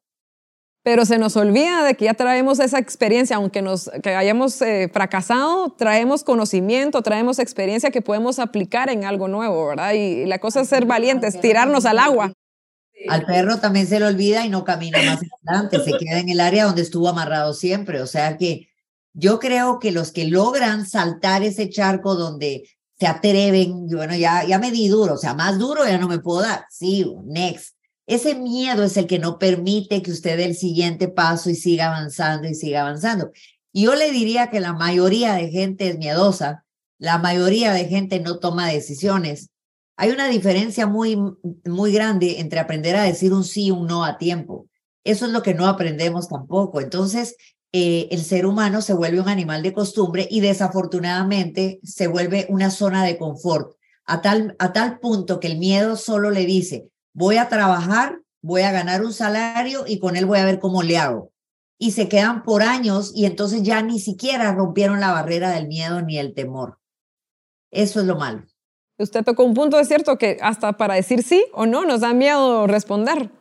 Pero 0.84 1.06
se 1.06 1.18
nos 1.18 1.36
olvida 1.36 1.84
de 1.84 1.96
que 1.96 2.06
ya 2.06 2.14
traemos 2.14 2.60
esa 2.60 2.80
experiencia, 2.80 3.36
aunque 3.36 3.62
nos 3.62 3.92
que 4.02 4.16
hayamos 4.16 4.62
eh, 4.62 4.90
fracasado, 4.92 5.76
traemos 5.78 6.24
conocimiento, 6.24 7.02
traemos 7.02 7.38
experiencia 7.40 7.92
que 7.92 8.02
podemos 8.02 8.40
aplicar 8.40 8.90
en 8.90 9.04
algo 9.04 9.28
nuevo, 9.28 9.68
¿verdad? 9.68 9.94
Y, 9.94 10.26
la 10.26 10.40
cosa 10.40 10.62
es 10.62 10.70
ser 10.70 10.86
valientes, 10.86 11.40
tirarnos 11.42 11.86
al 11.86 12.00
agua. 12.00 12.32
Al 13.08 13.26
perro 13.26 13.58
también 13.58 13.88
se 13.88 14.00
le 14.00 14.06
olvida 14.06 14.46
y 14.46 14.50
no 14.50 14.64
camina 14.64 15.00
más 15.04 15.20
adelante, 15.46 15.80
se 15.84 15.98
queda 15.98 16.20
en 16.20 16.30
el 16.30 16.40
área 16.40 16.66
donde 16.66 16.82
estuvo 16.82 17.08
amarrado 17.08 17.54
siempre. 17.54 18.02
O 18.02 18.08
sea 18.08 18.38
que 18.38 18.70
yo 19.14 19.40
creo 19.40 19.80
que 19.80 19.92
los 19.92 20.12
que 20.12 20.26
logran 20.26 20.86
saltar 20.86 21.44
ese 21.44 21.70
charco 21.70 22.16
donde 22.16 22.70
se 23.00 23.08
atreven, 23.08 23.88
bueno, 23.88 24.16
ya, 24.16 24.46
ya 24.46 24.60
me 24.60 24.72
di 24.72 24.90
duro, 24.90 25.14
o 25.14 25.18
sea, 25.18 25.34
más 25.34 25.58
duro 25.58 25.86
ya 25.86 25.98
no 25.98 26.08
me 26.08 26.20
puedo 26.20 26.42
dar, 26.42 26.66
sí, 26.70 27.06
next. 27.26 27.76
Ese 28.10 28.34
miedo 28.34 28.84
es 28.84 28.98
el 28.98 29.06
que 29.06 29.20
no 29.20 29.38
permite 29.38 30.02
que 30.02 30.10
usted 30.10 30.36
dé 30.36 30.46
el 30.46 30.56
siguiente 30.56 31.10
paso 31.10 31.52
y 31.52 31.56
siga 31.56 31.90
avanzando 31.90 32.48
y 32.48 32.56
siga 32.56 32.82
avanzando. 32.82 33.30
Yo 33.72 33.94
le 33.94 34.12
diría 34.12 34.50
que 34.50 34.60
la 34.60 34.74
mayoría 34.74 35.36
de 35.36 35.52
gente 35.52 35.88
es 35.88 36.00
miedosa, 36.00 36.66
la 36.98 37.20
mayoría 37.20 37.72
de 37.72 37.86
gente 37.86 38.20
no 38.20 38.40
toma 38.40 38.68
decisiones. 38.68 39.52
Hay 39.96 40.10
una 40.10 40.28
diferencia 40.28 40.88
muy, 40.88 41.20
muy 41.66 41.92
grande 41.92 42.40
entre 42.40 42.58
aprender 42.58 42.96
a 42.96 43.04
decir 43.04 43.32
un 43.32 43.44
sí 43.44 43.66
y 43.66 43.72
un 43.72 43.86
no 43.86 44.04
a 44.04 44.18
tiempo. 44.18 44.68
Eso 45.04 45.28
es 45.28 45.32
lo 45.32 45.44
que 45.44 45.54
no 45.54 45.68
aprendemos 45.68 46.30
tampoco. 46.30 46.82
Entonces, 46.82 47.36
eh, 47.74 48.08
el 48.10 48.24
ser 48.24 48.48
humano 48.48 48.82
se 48.82 48.94
vuelve 48.94 49.22
un 49.22 49.30
animal 49.30 49.62
de 49.62 49.74
costumbre 49.74 50.28
y 50.32 50.40
desafortunadamente 50.40 51.80
se 51.84 52.08
vuelve 52.08 52.48
una 52.50 52.72
zona 52.72 53.06
de 53.06 53.20
confort, 53.20 53.76
a 54.06 54.24
tal, 54.24 54.56
a 54.58 54.74
tal 54.74 54.98
punto 54.98 55.40
que 55.40 55.46
el 55.46 55.60
miedo 55.60 55.96
solo 55.96 56.32
le 56.32 56.48
dice, 56.48 56.90
voy 57.14 57.38
a 57.38 57.50
trabajar, 57.50 58.22
voy 58.42 58.62
a 58.62 58.72
ganar 58.72 59.04
un 59.04 59.14
salario 59.14 59.86
y 59.88 60.00
con 60.00 60.16
él 60.16 60.26
voy 60.26 60.40
a 60.40 60.46
ver 60.46 60.60
cómo 60.60 60.84
le 60.84 60.98
hago. 60.98 61.32
Y 61.78 61.92
se 61.92 62.10
quedan 62.10 62.44
por 62.44 62.62
años 62.62 63.12
y 63.16 63.26
entonces 63.26 63.64
ya 63.64 63.82
ni 63.82 64.00
siquiera 64.00 64.54
rompieron 64.54 65.00
la 65.00 65.12
barrera 65.12 65.52
del 65.52 65.68
miedo 65.68 66.02
ni 66.02 66.18
el 66.18 66.34
temor. 66.34 66.78
Eso 67.72 68.00
es 68.02 68.06
lo 68.06 68.18
malo. 68.18 68.44
Usted 68.98 69.24
tocó 69.24 69.44
un 69.44 69.54
punto, 69.54 69.80
es 69.80 69.88
cierto, 69.88 70.18
que 70.18 70.38
hasta 70.42 70.74
para 70.74 70.96
decir 70.96 71.24
sí 71.24 71.46
o 71.54 71.66
no 71.66 71.86
nos 71.86 72.02
da 72.02 72.14
miedo 72.14 72.68
responder. 72.68 73.32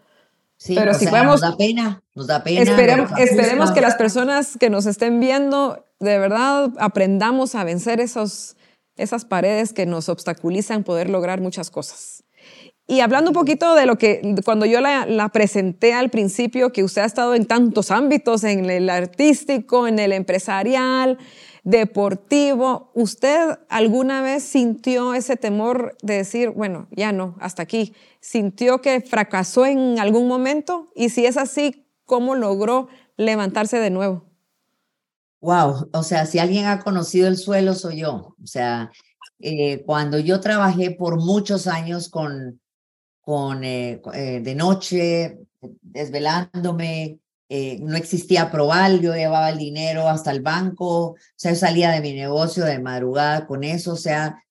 Sí, 0.57 0.75
pero 0.75 0.95
si 0.95 1.07
nos 1.07 1.41
da 1.41 1.57
pena, 1.57 2.03
nos 2.15 2.27
da 2.27 2.43
pena. 2.43 2.63
Esperemos, 2.63 3.11
esperemos 3.19 3.71
que 3.73 3.81
las 3.81 3.95
personas 3.97 4.57
que 4.59 4.71
nos 4.71 4.87
estén 4.87 5.21
viendo, 5.21 5.85
de 6.01 6.19
verdad, 6.19 6.73
aprendamos 6.79 7.55
a 7.55 7.65
vencer 7.65 8.01
esos, 8.01 8.57
esas 8.97 9.25
paredes 9.25 9.73
que 9.73 9.87
nos 9.87 10.09
obstaculizan 10.09 10.85
poder 10.85 11.11
lograr 11.11 11.41
muchas 11.41 11.71
cosas. 11.71 12.25
Y 12.91 13.01
hablando 13.01 13.33
un 13.33 13.35
poquito 13.35 13.75
de 13.75 13.85
lo 13.85 13.99
que, 13.99 14.35
cuando 14.47 14.65
yo 14.65 14.81
la, 14.81 15.29
presenté 15.29 15.93
al 15.93 16.09
principio, 16.09 16.73
que 16.73 16.83
usted 16.83 17.03
ha 17.03 17.05
estado 17.05 17.35
en 17.35 17.45
tantos 17.45 17.91
ámbitos, 17.91 18.45
en 18.45 18.71
el 18.71 18.89
artístico, 18.89 19.87
en 19.87 19.99
el 19.99 20.11
empresarial, 20.11 21.19
deportivo, 21.65 22.91
¿usted 22.95 23.59
alguna 23.69 24.23
vez 24.23 24.43
sintió 24.43 25.13
ese 25.13 25.37
temor 25.37 25.99
de 26.01 26.15
decir, 26.15 26.49
bueno, 26.49 26.89
ya 26.91 27.13
no, 27.13 27.37
hasta 27.41 27.63
aquí? 27.63 27.95
¿Sintió 28.21 28.81
que 28.81 29.03
fracasó 29.03 29.67
en 29.67 29.99
algún 29.99 30.27
momento? 30.27 30.89
Y 30.97 31.11
si 31.11 31.27
es 31.27 31.37
así, 31.37 31.87
¿cómo 32.07 32.37
logró 32.37 32.89
levantarse 33.19 33.79
de 33.79 33.91
nuevo? 33.91 34.25
Wow, 35.43 35.91
o 35.93 36.03
sea, 36.03 36.25
si 36.25 36.39
alguien 36.39 36.65
ha 36.65 36.81
conocido 36.81 37.29
el 37.29 37.37
suelo, 37.37 37.75
soy 37.75 37.99
yo. 37.99 38.35
O 38.43 38.47
sea, 38.47 38.91
eh, 39.41 39.83
cuando 39.85 40.19
yo 40.19 40.41
trabajé 40.41 40.91
por 40.91 41.19
muchos 41.19 41.67
años 41.67 42.09
con, 42.09 42.59
con 43.29 43.63
eh, 43.63 44.01
eh, 44.15 44.41
de 44.43 44.55
noche, 44.55 45.39
desvelándome, 45.61 47.19
eh, 47.51 47.79
no 47.79 47.95
existía 47.95 48.51
Proval, 48.51 49.03
yo 49.03 49.15
llevaba 49.15 49.51
el 49.51 49.59
dinero 49.59 50.09
hasta 50.09 50.31
el 50.31 50.41
banco, 50.41 51.09
o 51.09 51.17
sea, 51.37 51.53
yo 51.53 51.59
salía 51.59 51.91
de 51.91 52.01
mi 52.01 52.15
negocio 52.15 52.65
de 52.65 52.79
madrugada 52.79 53.47
con 53.47 53.65
eso, 53.65 53.93
o 53.93 53.97
sea, 53.97 54.43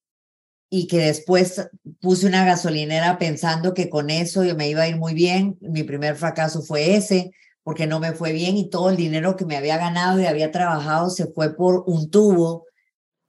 y 0.70 0.86
que 0.86 1.00
después 1.00 1.68
puse 2.02 2.28
una 2.28 2.46
gasolinera 2.46 3.18
pensando 3.18 3.74
que 3.74 3.90
con 3.90 4.12
eso 4.12 4.44
yo 4.44 4.56
me 4.56 4.70
iba 4.70 4.84
a 4.84 4.88
ir 4.88 4.98
muy 4.98 5.16
bien. 5.16 5.58
Mi 5.60 5.82
primer 5.82 6.16
fracaso 6.16 6.62
fue 6.62 6.94
ese, 6.94 7.32
porque 7.64 7.88
no 7.88 8.00
me 8.00 8.12
fue 8.12 8.32
bien 8.32 8.58
y 8.58 8.70
todo 8.70 8.92
el 8.92 8.96
dinero 8.96 9.36
que 9.36 9.46
me 9.46 9.58
había 9.58 9.78
ganado 9.78 10.22
y 10.22 10.28
había 10.28 10.52
trabajado 10.52 11.10
se 11.10 11.26
fue 11.26 11.56
por 11.56 11.84
un 11.88 12.12
tubo. 12.12 12.66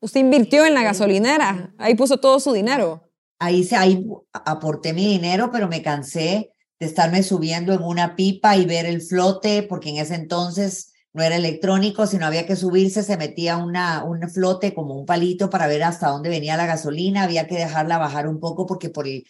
Usted 0.00 0.20
invirtió 0.20 0.66
en 0.66 0.74
la 0.74 0.82
gasolinera, 0.82 1.72
ahí 1.78 1.94
puso 1.94 2.18
todo 2.18 2.38
su 2.38 2.52
dinero. 2.52 3.08
Ahí, 3.38 3.64
se, 3.64 3.77
ahí 3.77 4.05
aporté 4.33 4.92
mi 4.92 5.07
dinero, 5.07 5.51
pero 5.53 5.68
me 5.68 5.83
cansé 5.83 6.53
de 6.81 6.87
estarme 6.87 7.22
subiendo 7.22 7.72
en 7.72 7.83
una 7.83 8.16
pipa 8.16 8.57
y 8.57 8.66
ver 8.66 8.87
el 8.87 9.03
flote, 9.03 9.62
porque 9.62 9.90
en 9.90 9.96
ese 9.98 10.14
entonces 10.14 10.92
no 11.12 11.22
era 11.22 11.37
electrónico, 11.37 12.07
sino 12.07 12.27
había 12.27 12.46
que 12.46 12.57
subirse, 12.57 13.03
se 13.03 13.16
metía 13.16 13.57
una, 13.57 14.05
un 14.05 14.29
flote 14.31 14.74
como 14.74 14.94
un 14.94 15.07
palito 15.07 15.51
para 15.51 15.66
ver 15.66 15.83
hasta 15.83 16.09
dónde 16.09 16.29
venía 16.29 16.57
la 16.57 16.66
gasolina, 16.66 17.24
había 17.24 17.46
que 17.46 17.57
dejarla 17.57 17.98
bajar 17.98 18.29
un 18.29 18.40
poco 18.40 18.66
porque 18.66 18.90
por 18.90 19.07
el, 19.09 19.24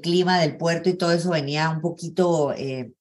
clima 0.00 0.40
del 0.40 0.56
puerto 0.56 0.88
y 0.88 0.94
todo 0.94 1.12
eso 1.12 1.30
venía 1.30 1.70
un 1.70 1.80
poquito 1.80 2.52
eh, 2.52 2.92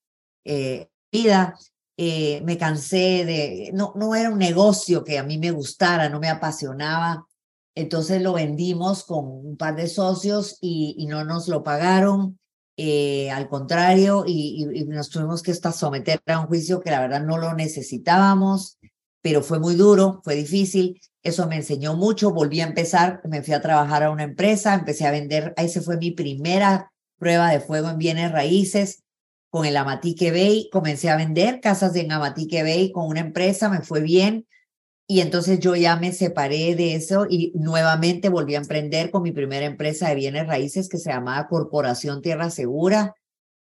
eh, 0.46 0.90
vida. 1.12 1.56
Eh, 1.98 2.42
me 2.44 2.58
cansé 2.58 3.26
de, 3.26 3.72
no, 3.74 3.94
no 3.96 4.16
era 4.16 4.32
un 4.32 4.40
negocio 4.40 5.04
que 5.04 5.20
a 5.20 5.24
mí 5.24 5.38
me 5.38 5.52
gustara, 5.52 6.10
no 6.10 6.20
me 6.20 6.30
apasionaba. 6.30 7.28
Entonces 7.76 8.22
lo 8.22 8.34
vendimos 8.34 9.04
con 9.06 9.26
un 9.26 9.58
par 9.58 9.76
de 9.76 9.88
socios 9.88 10.58
y, 10.62 11.06
no 11.08 11.24
nos 11.24 11.48
lo 11.48 11.64
pagaron. 11.64 12.40
Eh, 12.78 13.30
al 13.32 13.48
contrario, 13.48 14.24
y, 14.26 14.66
nos 14.88 15.10
tuvimos 15.10 15.42
que 15.42 15.54
someter 15.54 16.22
a 16.28 16.40
un 16.40 16.48
juicio 16.48 16.82
que 16.82 16.92
la 16.92 17.02
verdad 17.02 17.24
no 17.24 17.38
lo 17.38 17.54
necesitábamos, 17.54 18.78
pero 19.22 19.44
fue 19.44 19.60
muy 19.60 19.76
duro, 19.76 20.22
fue 20.24 20.36
difícil, 20.36 21.00
eso 21.24 21.48
me 21.48 21.58
enseñó 21.58 21.96
mucho, 21.96 22.32
volví 22.32 22.62
a 22.62 22.68
empezar, 22.68 23.22
me 23.26 23.44
fui 23.44 23.54
a 23.54 23.62
trabajar 23.62 24.04
a 24.04 24.12
una 24.12 24.24
empresa, 24.24 24.74
empecé 24.74 25.06
a 25.06 25.12
vender, 25.12 25.54
esa 25.58 25.82
fue 25.82 25.98
mi 25.98 26.12
primera 26.12 26.92
prueba 27.18 27.52
de 27.52 27.60
fuego 27.60 27.90
en 27.90 28.00
bienes 28.00 28.32
raíces 28.32 29.04
con 29.52 29.66
el 29.66 29.78
Amatique 29.78 30.32
Bay, 30.32 30.70
comencé 30.72 31.10
a 31.10 31.18
vender 31.18 31.60
casas 31.60 31.96
en 31.96 32.12
Amatique 32.12 32.64
Bay 32.64 32.92
con 32.92 33.06
una 33.06 33.20
empresa, 33.20 33.70
me 33.70 33.82
fue 33.82 34.02
bien, 34.02 34.48
y 35.08 35.20
entonces 35.20 35.60
yo 35.60 35.76
ya 35.76 35.96
me 35.98 36.14
separé 36.14 36.76
de 36.76 36.96
eso 36.96 37.28
y 37.30 37.52
nuevamente 37.56 38.30
volví 38.30 38.56
a 38.56 38.60
emprender 38.60 39.12
con 39.12 39.24
mi 39.24 39.32
primera 39.32 39.66
empresa 39.66 40.10
de 40.10 40.16
bienes 40.16 40.48
raíces 40.48 40.88
que 40.88 40.98
se 40.98 41.12
llamaba 41.12 41.48
Corporación 41.48 42.22
Tierra 42.22 42.50
Segura. 42.50 43.16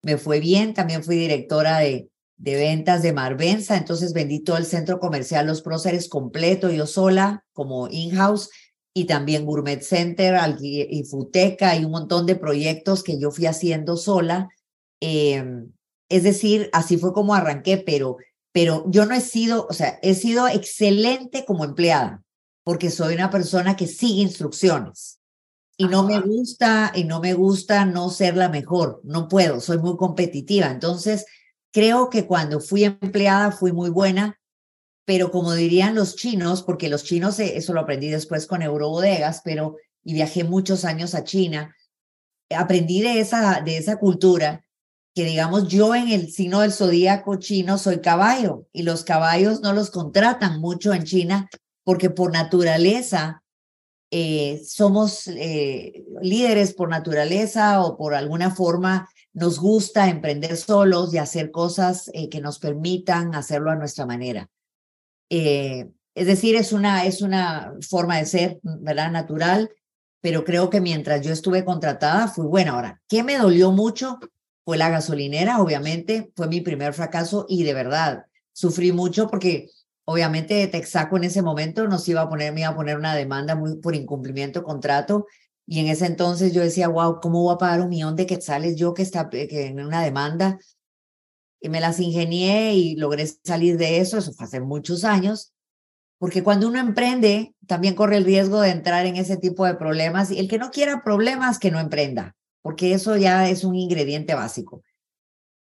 Me 0.01 0.17
fue 0.17 0.39
bien, 0.39 0.73
también 0.73 1.03
fui 1.03 1.15
directora 1.17 1.79
de, 1.79 2.09
de 2.37 2.55
ventas 2.55 3.01
de 3.03 3.13
Marvenza, 3.13 3.77
entonces 3.77 4.13
vendí 4.13 4.39
todo 4.39 4.57
el 4.57 4.65
centro 4.65 4.99
comercial 4.99 5.47
Los 5.47 5.61
Próceres 5.61 6.09
completo, 6.09 6.69
yo 6.69 6.87
sola, 6.87 7.45
como 7.53 7.87
in-house, 7.89 8.49
y 8.97 9.05
también 9.05 9.45
Gourmet 9.45 9.81
Center 9.81 10.35
y 10.61 11.03
Futeca 11.03 11.75
y 11.75 11.83
un 11.83 11.91
montón 11.91 12.25
de 12.25 12.35
proyectos 12.35 13.03
que 13.03 13.19
yo 13.19 13.29
fui 13.29 13.45
haciendo 13.45 13.97
sola. 13.97 14.47
Em, 15.01 15.73
es 16.09 16.23
decir, 16.23 16.69
así 16.71 16.97
fue 16.97 17.11
como 17.11 17.35
arranqué, 17.35 17.77
pero 17.77 18.17
pero 18.55 18.85
yo 18.87 19.05
no 19.05 19.13
he 19.13 19.19
sido, 19.19 19.67
o 19.69 19.73
sea, 19.73 19.99
he 20.01 20.15
sido 20.15 20.47
excelente 20.47 21.43
como 21.43 21.65
empleada, 21.65 22.23
porque 22.63 22.89
soy 22.89 23.13
una 23.13 23.29
persona 23.29 23.75
que 23.75 23.85
sigue 23.85 24.21
instrucciones. 24.21 25.19
Y 25.75 25.87
no 25.87 26.03
me 26.03 26.21
gusta, 26.21 26.93
y 26.95 27.03
no 27.03 27.19
me 27.19 27.33
gusta 27.33 27.83
no 27.83 28.09
ser 28.09 28.37
la 28.37 28.47
mejor, 28.47 29.01
no 29.03 29.27
puedo, 29.27 29.59
soy 29.59 29.79
muy 29.79 29.97
competitiva. 29.97 30.67
Entonces, 30.67 31.25
creo 31.73 32.09
que 32.09 32.27
cuando 32.27 32.61
fui 32.61 32.85
empleada 32.85 33.51
fui 33.51 33.73
muy 33.73 33.89
buena, 33.89 34.39
pero 35.03 35.31
como 35.31 35.53
dirían 35.53 35.93
los 35.93 36.15
chinos, 36.15 36.63
porque 36.63 36.87
los 36.87 37.03
chinos, 37.03 37.37
eh, 37.41 37.57
eso 37.57 37.73
lo 37.73 37.81
aprendí 37.81 38.07
después 38.07 38.47
con 38.47 38.61
Eurobodegas, 38.61 39.41
pero, 39.43 39.75
y 40.01 40.13
viajé 40.13 40.45
muchos 40.45 40.85
años 40.85 41.13
a 41.13 41.25
China, 41.25 41.75
aprendí 42.55 43.01
de 43.01 43.19
esa, 43.19 43.59
de 43.59 43.75
esa 43.75 43.97
cultura 43.97 44.64
que 45.15 45.23
digamos 45.23 45.69
yo 45.69 45.95
en 45.95 46.09
el 46.09 46.29
signo 46.29 46.59
del 46.59 46.73
zodíaco 46.73 47.37
chino 47.37 47.77
soy 47.77 48.01
caballo 48.01 48.67
y 48.73 48.83
los 48.83 49.05
caballos 49.05 49.61
no 49.61 49.71
los 49.71 49.89
contratan 49.89 50.59
mucho 50.59 50.93
en 50.93 51.05
China 51.05 51.49
porque 51.85 52.09
por 52.09 52.33
naturaleza 52.33 53.41
eh, 54.11 54.61
somos 54.67 55.27
eh, 55.27 56.03
líderes 56.21 56.73
por 56.73 56.89
naturaleza 56.89 57.81
o 57.81 57.97
por 57.97 58.13
alguna 58.13 58.51
forma 58.51 59.09
nos 59.31 59.57
gusta 59.57 60.09
emprender 60.09 60.57
solos 60.57 61.13
y 61.13 61.17
hacer 61.17 61.49
cosas 61.49 62.11
eh, 62.13 62.27
que 62.27 62.41
nos 62.41 62.59
permitan 62.59 63.35
hacerlo 63.35 63.71
a 63.71 63.75
nuestra 63.75 64.05
manera. 64.05 64.49
es 65.29 66.27
decir, 66.27 66.55
es 66.55 66.71
una, 66.71 67.05
es 67.05 67.21
una 67.21 67.73
forma 67.81 68.17
de 68.17 68.25
ser, 68.25 68.59
¿verdad? 68.63 69.11
Natural, 69.11 69.69
pero 70.21 70.43
creo 70.43 70.69
que 70.69 70.81
mientras 70.81 71.21
yo 71.21 71.31
estuve 71.31 71.63
contratada 71.63 72.27
fui 72.27 72.45
buena. 72.45 72.71
Ahora, 72.71 73.01
¿qué 73.07 73.23
me 73.23 73.37
dolió 73.37 73.71
mucho? 73.71 74.19
Fue 74.65 74.77
la 74.77 74.89
gasolinera, 74.89 75.61
obviamente, 75.61 76.31
fue 76.35 76.47
mi 76.47 76.59
primer 76.59 76.93
fracaso 76.93 77.45
y 77.47 77.63
de 77.63 77.73
verdad 77.75 78.25
sufrí 78.51 78.91
mucho 78.91 79.29
porque 79.29 79.69
obviamente 80.05 80.65
Texaco 80.67 81.17
en 81.17 81.25
ese 81.25 81.43
momento 81.43 81.87
nos 81.87 82.07
iba 82.09 82.21
a 82.21 82.29
poner, 82.29 82.51
me 82.51 82.61
iba 82.61 82.69
a 82.69 82.75
poner 82.75 82.97
una 82.97 83.15
demanda 83.15 83.55
muy, 83.55 83.77
por 83.77 83.95
incumplimiento 83.95 84.63
contrato 84.63 85.27
y 85.67 85.79
en 85.79 85.87
ese 85.87 86.07
entonces 86.07 86.51
yo 86.51 86.61
decía, 86.61 86.87
wow, 86.87 87.19
¿cómo 87.21 87.43
voy 87.43 87.53
a 87.53 87.57
pagar 87.59 87.81
un 87.81 87.89
millón 87.89 88.15
de 88.15 88.25
quetzales 88.25 88.75
yo 88.75 88.95
que 88.95 89.03
está 89.03 89.29
que 89.29 89.67
en 89.67 89.79
una 89.79 90.01
demanda? 90.01 90.59
Y 91.61 91.69
me 91.69 91.79
las 91.79 91.99
ingenié 91.99 92.73
y 92.73 92.95
logré 92.95 93.27
salir 93.43 93.77
de 93.77 93.99
eso, 93.99 94.17
eso 94.17 94.33
fue 94.33 94.45
hace 94.45 94.61
muchos 94.61 95.03
años, 95.03 95.53
porque 96.17 96.43
cuando 96.43 96.67
uno 96.67 96.79
emprende 96.79 97.53
también 97.67 97.93
corre 97.93 98.17
el 98.17 98.25
riesgo 98.25 98.61
de 98.61 98.71
entrar 98.71 99.05
en 99.05 99.15
ese 99.15 99.37
tipo 99.37 99.65
de 99.65 99.75
problemas 99.75 100.31
y 100.31 100.39
el 100.39 100.47
que 100.47 100.57
no 100.57 100.71
quiera 100.71 101.03
problemas, 101.03 101.59
que 101.59 101.71
no 101.71 101.79
emprenda 101.79 102.35
porque 102.65 102.95
eso 102.95 103.15
ya 103.15 103.47
es 103.47 103.63
un 103.63 103.75
ingrediente 103.75 104.33
básico. 104.33 104.81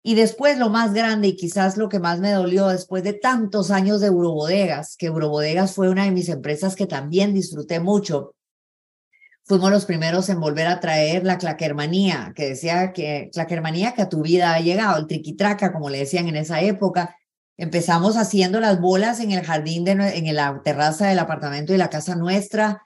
Y 0.03 0.15
después 0.15 0.57
lo 0.57 0.71
más 0.71 0.95
grande 0.95 1.29
y 1.29 1.37
quizás 1.37 1.77
lo 1.77 1.91
que 1.91 1.99
más 1.99 2.19
me 2.19 2.33
dolió 2.33 2.69
después 2.69 3.05
de 3.05 3.13
tantos 3.13 3.71
años 3.71 4.01
de 4.01 4.07
Eurobodegas, 4.07 4.97
que 4.97 5.05
Eurobodegas 5.05 5.75
fue 5.75 5.91
una 5.91 6.05
de 6.05 6.13
mis 6.13 6.31
empresas 6.31 6.77
que 6.77 6.87
también 6.87 7.35
disfruté 7.35 7.79
mucho. 7.79 8.35
Fuimos 9.45 9.71
los 9.71 9.85
primeros 9.85 10.31
en 10.31 10.41
volver 10.41 10.67
a 10.67 10.81
traer 10.81 11.27
la 11.27 11.37
claquermanía, 11.37 12.33
que 12.35 12.49
decía 12.49 12.95
que 12.95 13.29
claquermanía 13.35 13.93
que 13.93 14.01
a 14.01 14.09
tu 14.09 14.23
vida 14.23 14.55
ha 14.55 14.61
llegado, 14.61 14.97
el 14.97 15.07
triquitraca, 15.07 15.75
como 15.75 15.91
le 15.91 15.99
decían 15.99 16.27
en 16.29 16.37
esa 16.37 16.63
época. 16.63 17.19
Empezamos 17.59 18.17
haciendo 18.17 18.61
las 18.61 18.81
bolas 18.81 19.21
en 19.21 19.33
el 19.33 19.45
jardín, 19.45 19.85
de, 19.85 19.93
en 19.93 20.35
la 20.35 20.63
terraza 20.65 21.09
del 21.09 21.19
apartamento 21.19 21.75
y 21.75 21.77
la 21.77 21.91
casa 21.91 22.17
nuestra 22.17 22.81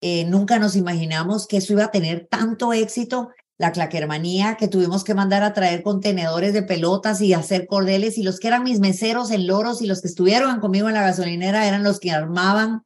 eh, 0.00 0.24
nunca 0.24 0.58
nos 0.58 0.76
imaginamos 0.76 1.46
que 1.46 1.58
eso 1.58 1.72
iba 1.74 1.84
a 1.84 1.90
tener 1.90 2.26
tanto 2.30 2.72
éxito, 2.72 3.30
la 3.58 3.72
claquermanía, 3.72 4.56
que 4.56 4.68
tuvimos 4.68 5.04
que 5.04 5.14
mandar 5.14 5.42
a 5.42 5.52
traer 5.52 5.82
contenedores 5.82 6.54
de 6.54 6.62
pelotas 6.62 7.20
y 7.20 7.34
hacer 7.34 7.66
cordeles, 7.66 8.16
y 8.16 8.22
los 8.22 8.40
que 8.40 8.48
eran 8.48 8.64
mis 8.64 8.80
meseros 8.80 9.30
en 9.30 9.46
Loros 9.46 9.82
y 9.82 9.86
los 9.86 10.00
que 10.00 10.08
estuvieron 10.08 10.60
conmigo 10.60 10.88
en 10.88 10.94
la 10.94 11.02
gasolinera 11.02 11.68
eran 11.68 11.82
los 11.82 12.00
que 12.00 12.10
armaban. 12.10 12.84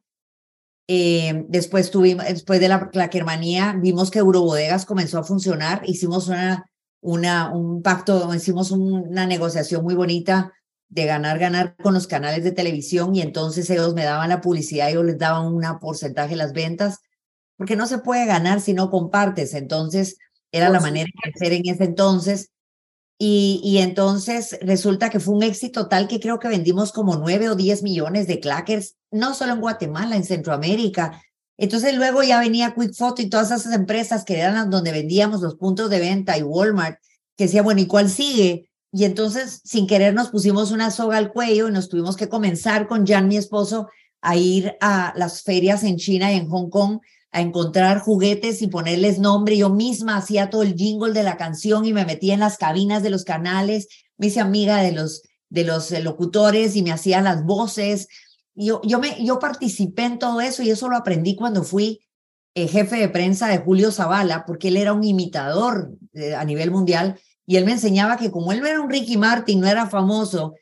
Eh, 0.89 1.45
después, 1.47 1.91
tuvimos, 1.91 2.25
después 2.25 2.59
de 2.59 2.67
la 2.67 2.89
claquermanía, 2.89 3.75
vimos 3.81 4.11
que 4.11 4.19
Eurobodegas 4.19 4.85
comenzó 4.85 5.17
a 5.17 5.23
funcionar, 5.23 5.81
hicimos 5.85 6.27
una, 6.27 6.69
una, 6.99 7.53
un 7.53 7.81
pacto, 7.81 8.35
hicimos 8.35 8.71
una 8.71 9.25
negociación 9.25 9.81
muy 9.81 9.95
bonita 9.95 10.51
de 10.89 11.05
ganar, 11.05 11.39
ganar 11.39 11.75
con 11.81 11.93
los 11.93 12.07
canales 12.07 12.43
de 12.43 12.51
televisión 12.51 13.15
y 13.15 13.21
entonces 13.21 13.69
ellos 13.69 13.93
me 13.93 14.03
daban 14.03 14.29
la 14.29 14.41
publicidad, 14.41 14.91
yo 14.91 15.03
les 15.03 15.17
daba 15.17 15.39
un 15.39 15.61
porcentaje 15.79 16.31
de 16.31 16.35
las 16.35 16.53
ventas, 16.53 16.99
porque 17.57 17.75
no 17.75 17.87
se 17.87 17.99
puede 17.99 18.25
ganar 18.25 18.61
si 18.61 18.73
no 18.73 18.89
compartes. 18.89 19.53
Entonces, 19.53 20.17
era 20.51 20.69
la 20.69 20.79
manera 20.79 21.09
de 21.23 21.31
hacer 21.31 21.53
en 21.53 21.67
ese 21.67 21.83
entonces. 21.83 22.51
Y, 23.17 23.61
y 23.63 23.77
entonces 23.77 24.57
resulta 24.61 25.09
que 25.09 25.21
fue 25.21 25.35
un 25.35 25.43
éxito 25.43 25.87
tal 25.87 26.07
que 26.07 26.19
creo 26.19 26.39
que 26.39 26.49
vendimos 26.49 26.91
como 26.91 27.15
nueve 27.15 27.49
o 27.49 27.55
diez 27.55 27.81
millones 27.81 28.27
de 28.27 28.41
clackers, 28.41 28.95
no 29.09 29.33
solo 29.33 29.53
en 29.53 29.61
Guatemala, 29.61 30.17
en 30.17 30.25
Centroamérica. 30.25 31.21
Entonces 31.57 31.95
luego 31.95 32.23
ya 32.23 32.39
venía 32.39 32.75
Quick 32.75 32.93
Photo 32.93 33.21
y 33.21 33.29
todas 33.29 33.51
esas 33.51 33.73
empresas 33.73 34.25
que 34.25 34.37
eran 34.37 34.55
las 34.55 34.69
donde 34.69 34.91
vendíamos 34.91 35.41
los 35.41 35.55
puntos 35.55 35.89
de 35.89 35.99
venta 35.99 36.37
y 36.37 36.43
Walmart, 36.43 36.99
que 37.37 37.45
decía, 37.45 37.61
bueno, 37.61 37.79
¿y 37.79 37.87
cuál 37.87 38.09
sigue? 38.09 38.69
Y 38.91 39.03
entonces, 39.05 39.61
sin 39.63 39.87
querer, 39.87 40.13
nos 40.13 40.29
pusimos 40.29 40.71
una 40.71 40.91
soga 40.91 41.17
al 41.17 41.31
cuello 41.31 41.67
y 41.67 41.71
nos 41.71 41.89
tuvimos 41.89 42.15
que 42.15 42.29
comenzar 42.29 42.87
con 42.87 43.05
Jan, 43.05 43.27
mi 43.27 43.37
esposo, 43.37 43.89
a 44.21 44.35
ir 44.35 44.75
a 44.81 45.13
las 45.15 45.43
ferias 45.43 45.83
en 45.83 45.97
China 45.97 46.31
y 46.31 46.37
en 46.37 46.49
Hong 46.49 46.69
Kong 46.69 46.99
a 47.35 47.41
encontrar 47.41 47.99
juguetes 47.99 48.61
y 48.61 48.67
ponerles 48.67 49.19
nombre. 49.19 49.57
Yo 49.57 49.69
misma 49.69 50.15
hacía 50.15 50.49
todo 50.49 50.63
el 50.63 50.75
jingle 50.75 51.11
de 51.11 51.21
la 51.21 51.35
canción 51.35 51.83
y 51.83 51.91
me 51.91 52.05
metía 52.05 52.33
en 52.33 52.39
las 52.39 52.57
cabinas 52.57 53.03
de 53.03 53.09
los 53.09 53.25
canales, 53.25 53.89
me 54.15 54.27
hice 54.27 54.39
amiga 54.39 54.77
de 54.77 54.93
los, 54.93 55.21
de 55.49 55.65
los 55.65 55.91
eh, 55.91 56.01
locutores 56.01 56.77
y 56.77 56.81
me 56.81 56.93
hacía 56.93 57.19
las 57.21 57.43
voces. 57.43 58.07
Yo, 58.53 58.81
yo, 58.85 58.99
me, 58.99 59.21
yo 59.21 59.37
participé 59.39 60.05
en 60.05 60.17
todo 60.17 60.39
eso 60.39 60.63
y 60.63 60.69
eso 60.69 60.87
lo 60.87 60.95
aprendí 60.95 61.35
cuando 61.35 61.63
fui 61.63 61.99
eh, 62.53 62.69
jefe 62.69 62.95
de 62.95 63.09
prensa 63.09 63.49
de 63.49 63.57
Julio 63.57 63.91
Zavala, 63.91 64.45
porque 64.45 64.69
él 64.69 64.77
era 64.77 64.93
un 64.93 65.03
imitador 65.03 65.91
eh, 66.13 66.35
a 66.35 66.45
nivel 66.45 66.71
mundial 66.71 67.19
y 67.45 67.57
él 67.57 67.65
me 67.65 67.73
enseñaba 67.73 68.15
que 68.15 68.31
como 68.31 68.53
él 68.53 68.61
no 68.61 68.67
era 68.67 68.79
un 68.79 68.89
Ricky 68.89 69.17
Martin, 69.17 69.59
no 69.59 69.67
era 69.67 69.87
famoso, 69.87 70.53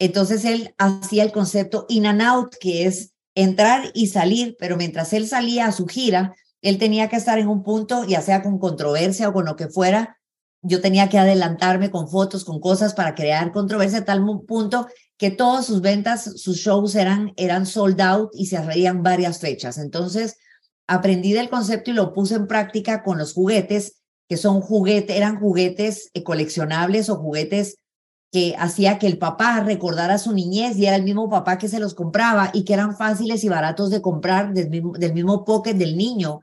entonces 0.00 0.44
él 0.44 0.74
hacía 0.76 1.22
el 1.22 1.30
concepto 1.30 1.86
in 1.88 2.06
and 2.06 2.20
out, 2.20 2.56
que 2.60 2.86
es 2.86 3.12
entrar 3.36 3.92
y 3.94 4.08
salir, 4.08 4.56
pero 4.58 4.76
mientras 4.76 5.12
él 5.12 5.28
salía 5.28 5.66
a 5.66 5.72
su 5.72 5.86
gira, 5.86 6.34
él 6.62 6.78
tenía 6.78 7.08
que 7.08 7.14
estar 7.14 7.38
en 7.38 7.46
un 7.46 7.62
punto, 7.62 8.04
ya 8.04 8.20
sea 8.22 8.42
con 8.42 8.58
controversia 8.58 9.28
o 9.28 9.32
con 9.32 9.44
lo 9.44 9.54
que 9.54 9.68
fuera, 9.68 10.18
yo 10.62 10.80
tenía 10.80 11.08
que 11.08 11.18
adelantarme 11.18 11.92
con 11.92 12.08
fotos, 12.08 12.44
con 12.44 12.58
cosas 12.58 12.94
para 12.94 13.14
crear 13.14 13.52
controversia 13.52 14.00
a 14.00 14.04
tal 14.04 14.24
punto 14.48 14.88
que 15.16 15.30
todas 15.30 15.66
sus 15.66 15.80
ventas, 15.80 16.24
sus 16.40 16.56
shows 16.56 16.96
eran, 16.96 17.32
eran 17.36 17.66
sold 17.66 18.00
out 18.00 18.30
y 18.34 18.46
se 18.46 18.56
hacían 18.56 19.04
varias 19.04 19.38
fechas. 19.38 19.78
Entonces, 19.78 20.38
aprendí 20.88 21.32
del 21.32 21.48
concepto 21.48 21.92
y 21.92 21.94
lo 21.94 22.12
puse 22.12 22.34
en 22.34 22.48
práctica 22.48 23.04
con 23.04 23.18
los 23.18 23.32
juguetes 23.32 24.02
que 24.28 24.36
son 24.36 24.60
juguetes, 24.60 25.16
eran 25.16 25.38
juguetes 25.38 26.10
eh, 26.14 26.24
coleccionables 26.24 27.08
o 27.10 27.16
juguetes 27.16 27.76
que 28.36 28.54
hacía 28.58 28.98
que 28.98 29.06
el 29.06 29.16
papá 29.16 29.60
recordara 29.60 30.18
su 30.18 30.34
niñez 30.34 30.76
y 30.76 30.84
era 30.84 30.96
el 30.96 31.04
mismo 31.04 31.30
papá 31.30 31.56
que 31.56 31.68
se 31.68 31.80
los 31.80 31.94
compraba 31.94 32.50
y 32.52 32.64
que 32.64 32.74
eran 32.74 32.94
fáciles 32.94 33.42
y 33.44 33.48
baratos 33.48 33.88
de 33.88 34.02
comprar 34.02 34.52
del 34.52 34.68
mismo, 34.68 34.92
del 34.92 35.14
mismo 35.14 35.42
pocket 35.42 35.72
del 35.72 35.96
niño, 35.96 36.40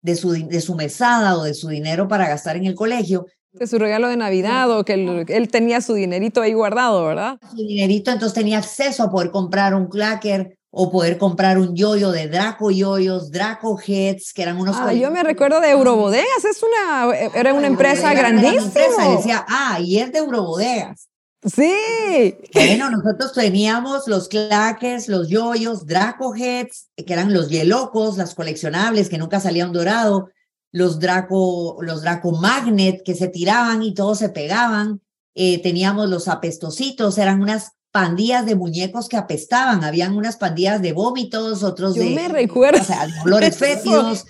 de 0.00 0.16
su, 0.16 0.32
de 0.32 0.60
su 0.62 0.74
mesada 0.74 1.36
o 1.36 1.42
de 1.42 1.52
su 1.52 1.68
dinero 1.68 2.08
para 2.08 2.26
gastar 2.28 2.56
en 2.56 2.64
el 2.64 2.74
colegio. 2.74 3.26
De 3.52 3.66
su 3.66 3.78
regalo 3.78 4.08
de 4.08 4.16
Navidad 4.16 4.70
o 4.70 4.86
que 4.86 4.94
él, 4.94 5.26
él, 5.28 5.48
tenía 5.50 5.82
su 5.82 5.92
dinerito 5.92 6.40
ahí 6.40 6.54
guardado, 6.54 7.04
¿verdad? 7.04 7.36
Su 7.50 7.56
dinerito, 7.56 8.10
entonces 8.10 8.32
tenía 8.32 8.56
acceso 8.56 9.02
a 9.02 9.10
poder 9.10 9.30
comprar 9.30 9.74
un 9.74 9.88
clacker 9.88 10.56
o 10.70 10.90
poder 10.90 11.18
comprar 11.18 11.58
un 11.58 11.76
yoyo 11.76 12.10
de 12.10 12.26
Draco 12.26 12.70
Yoyos, 12.70 13.30
Draco 13.30 13.78
Heads, 13.78 14.32
que 14.32 14.44
eran 14.44 14.58
unos... 14.58 14.78
Ah, 14.80 14.94
yo 14.94 15.10
me 15.10 15.22
recuerdo 15.22 15.60
de 15.60 15.72
Eurobodegas, 15.72 16.42
es 16.50 16.62
una, 16.62 17.14
era 17.34 17.52
una 17.52 17.66
empresa 17.66 18.14
grandísima. 18.14 18.62
Empresa, 18.62 19.10
decía, 19.10 19.44
ah, 19.46 19.78
y 19.78 19.98
es 19.98 20.10
de 20.10 20.20
Eurobodegas. 20.20 21.10
Sí. 21.44 22.38
Bueno, 22.54 22.90
nosotros 22.90 23.34
teníamos 23.34 24.08
los 24.08 24.28
clackers, 24.28 25.08
los 25.08 25.28
yoyos, 25.28 25.86
Draco 25.86 26.34
Heads, 26.34 26.88
que 26.96 27.12
eran 27.12 27.34
los 27.34 27.50
yelocos, 27.50 28.16
las 28.16 28.34
coleccionables 28.34 29.10
que 29.10 29.18
nunca 29.18 29.40
salían 29.40 29.72
dorado, 29.72 30.30
los 30.72 30.98
Draco, 30.98 31.76
los 31.82 32.02
Draco 32.02 32.32
Magnet 32.32 33.02
que 33.04 33.14
se 33.14 33.28
tiraban 33.28 33.82
y 33.82 33.92
todos 33.92 34.18
se 34.18 34.30
pegaban. 34.30 35.02
Eh, 35.34 35.60
teníamos 35.62 36.08
los 36.08 36.28
apestositos, 36.28 37.18
eran 37.18 37.42
unas 37.42 37.72
pandillas 37.90 38.46
de 38.46 38.54
muñecos 38.54 39.08
que 39.08 39.16
apestaban, 39.16 39.84
habían 39.84 40.16
unas 40.16 40.36
pandillas 40.36 40.80
de 40.80 40.92
vómitos, 40.92 41.62
otros 41.62 41.94
Yo 41.94 42.04
de, 42.04 42.10
me 42.10 42.28
recuerdo. 42.28 42.80
O 42.80 42.84
sea, 42.84 43.06
olores 43.24 43.56
fétidos, 43.58 44.24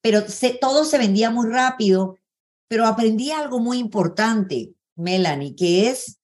pero 0.00 0.22
se, 0.28 0.50
todo 0.50 0.84
se 0.84 0.98
vendía 0.98 1.30
muy 1.30 1.50
rápido, 1.50 2.16
pero 2.68 2.86
aprendí 2.86 3.32
algo 3.32 3.58
muy 3.58 3.78
importante, 3.78 4.72
Melanie, 4.94 5.56
que 5.56 5.90
es 5.90 6.19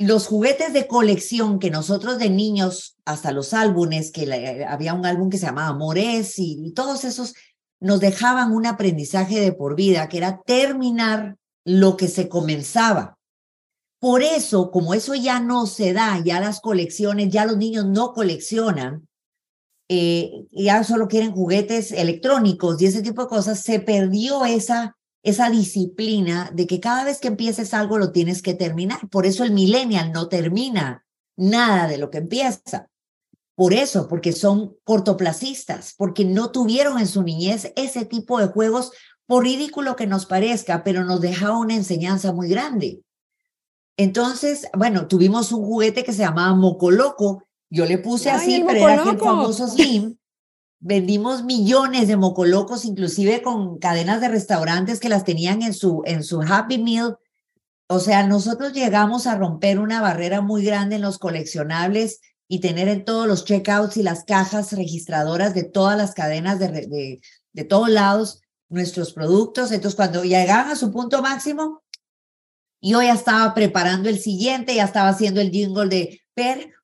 los 0.00 0.26
juguetes 0.26 0.72
de 0.72 0.86
colección 0.86 1.58
que 1.58 1.70
nosotros 1.70 2.18
de 2.18 2.30
niños, 2.30 2.96
hasta 3.04 3.32
los 3.32 3.52
álbumes, 3.52 4.10
que 4.10 4.64
había 4.66 4.94
un 4.94 5.04
álbum 5.04 5.28
que 5.28 5.36
se 5.36 5.44
llamaba 5.44 5.68
Amores 5.68 6.38
y, 6.38 6.58
y 6.64 6.72
todos 6.72 7.04
esos, 7.04 7.34
nos 7.80 8.00
dejaban 8.00 8.52
un 8.52 8.64
aprendizaje 8.64 9.40
de 9.40 9.52
por 9.52 9.76
vida, 9.76 10.08
que 10.08 10.16
era 10.16 10.40
terminar 10.40 11.36
lo 11.66 11.98
que 11.98 12.08
se 12.08 12.30
comenzaba. 12.30 13.18
Por 13.98 14.22
eso, 14.22 14.70
como 14.70 14.94
eso 14.94 15.14
ya 15.14 15.38
no 15.38 15.66
se 15.66 15.92
da, 15.92 16.18
ya 16.24 16.40
las 16.40 16.60
colecciones, 16.60 17.28
ya 17.28 17.44
los 17.44 17.58
niños 17.58 17.84
no 17.84 18.14
coleccionan, 18.14 19.06
eh, 19.90 20.46
ya 20.50 20.82
solo 20.82 21.08
quieren 21.08 21.32
juguetes 21.32 21.92
electrónicos 21.92 22.80
y 22.80 22.86
ese 22.86 23.02
tipo 23.02 23.22
de 23.22 23.28
cosas, 23.28 23.60
se 23.60 23.80
perdió 23.80 24.46
esa, 24.46 24.96
esa 25.22 25.50
disciplina 25.50 26.50
de 26.54 26.66
que 26.66 26.80
cada 26.80 27.04
vez 27.04 27.18
que 27.18 27.28
empieces 27.28 27.74
algo 27.74 27.98
lo 27.98 28.12
tienes 28.12 28.42
que 28.42 28.54
terminar. 28.54 29.08
Por 29.10 29.26
eso 29.26 29.44
el 29.44 29.52
millennial 29.52 30.12
no 30.12 30.28
termina 30.28 31.04
nada 31.36 31.86
de 31.88 31.98
lo 31.98 32.10
que 32.10 32.18
empieza. 32.18 32.88
Por 33.54 33.74
eso, 33.74 34.08
porque 34.08 34.32
son 34.32 34.76
cortoplacistas, 34.84 35.94
porque 35.98 36.24
no 36.24 36.50
tuvieron 36.50 36.98
en 36.98 37.06
su 37.06 37.22
niñez 37.22 37.72
ese 37.76 38.06
tipo 38.06 38.38
de 38.38 38.46
juegos, 38.46 38.92
por 39.26 39.44
ridículo 39.44 39.96
que 39.96 40.06
nos 40.06 40.24
parezca, 40.24 40.82
pero 40.82 41.04
nos 41.04 41.20
dejaba 41.20 41.58
una 41.58 41.74
enseñanza 41.74 42.32
muy 42.32 42.48
grande. 42.48 43.02
Entonces, 43.98 44.66
bueno, 44.76 45.08
tuvimos 45.08 45.52
un 45.52 45.62
juguete 45.62 46.04
que 46.04 46.14
se 46.14 46.22
llamaba 46.22 46.54
Mocoloco. 46.54 47.44
Yo 47.68 47.84
le 47.84 47.98
puse 47.98 48.30
Ay, 48.30 48.36
así, 48.36 48.64
pero 48.66 48.88
era 48.88 49.04
Mocoloco. 49.04 49.24
famoso 49.26 49.68
Slim. 49.68 50.16
Vendimos 50.82 51.44
millones 51.44 52.08
de 52.08 52.16
mocolocos, 52.16 52.86
inclusive 52.86 53.42
con 53.42 53.78
cadenas 53.78 54.20
de 54.22 54.28
restaurantes 54.28 54.98
que 54.98 55.10
las 55.10 55.24
tenían 55.24 55.62
en 55.62 55.74
su, 55.74 56.02
en 56.06 56.24
su 56.24 56.40
Happy 56.40 56.78
Meal. 56.78 57.18
O 57.86 58.00
sea, 58.00 58.26
nosotros 58.26 58.72
llegamos 58.72 59.26
a 59.26 59.36
romper 59.36 59.78
una 59.78 60.00
barrera 60.00 60.40
muy 60.40 60.64
grande 60.64 60.96
en 60.96 61.02
los 61.02 61.18
coleccionables 61.18 62.20
y 62.48 62.60
tener 62.60 62.88
en 62.88 63.04
todos 63.04 63.28
los 63.28 63.44
checkouts 63.44 63.98
y 63.98 64.02
las 64.02 64.24
cajas 64.24 64.72
registradoras 64.72 65.54
de 65.54 65.64
todas 65.64 65.98
las 65.98 66.14
cadenas 66.14 66.58
de, 66.58 66.68
de, 66.68 67.20
de 67.52 67.64
todos 67.64 67.90
lados 67.90 68.40
nuestros 68.70 69.12
productos. 69.12 69.72
Entonces, 69.72 69.96
cuando 69.96 70.24
llegaban 70.24 70.70
a 70.70 70.76
su 70.76 70.90
punto 70.90 71.20
máximo, 71.20 71.82
yo 72.80 73.02
ya 73.02 73.12
estaba 73.12 73.52
preparando 73.52 74.08
el 74.08 74.18
siguiente, 74.18 74.74
ya 74.74 74.84
estaba 74.84 75.10
haciendo 75.10 75.42
el 75.42 75.50
jingle 75.50 75.88
de 75.88 76.20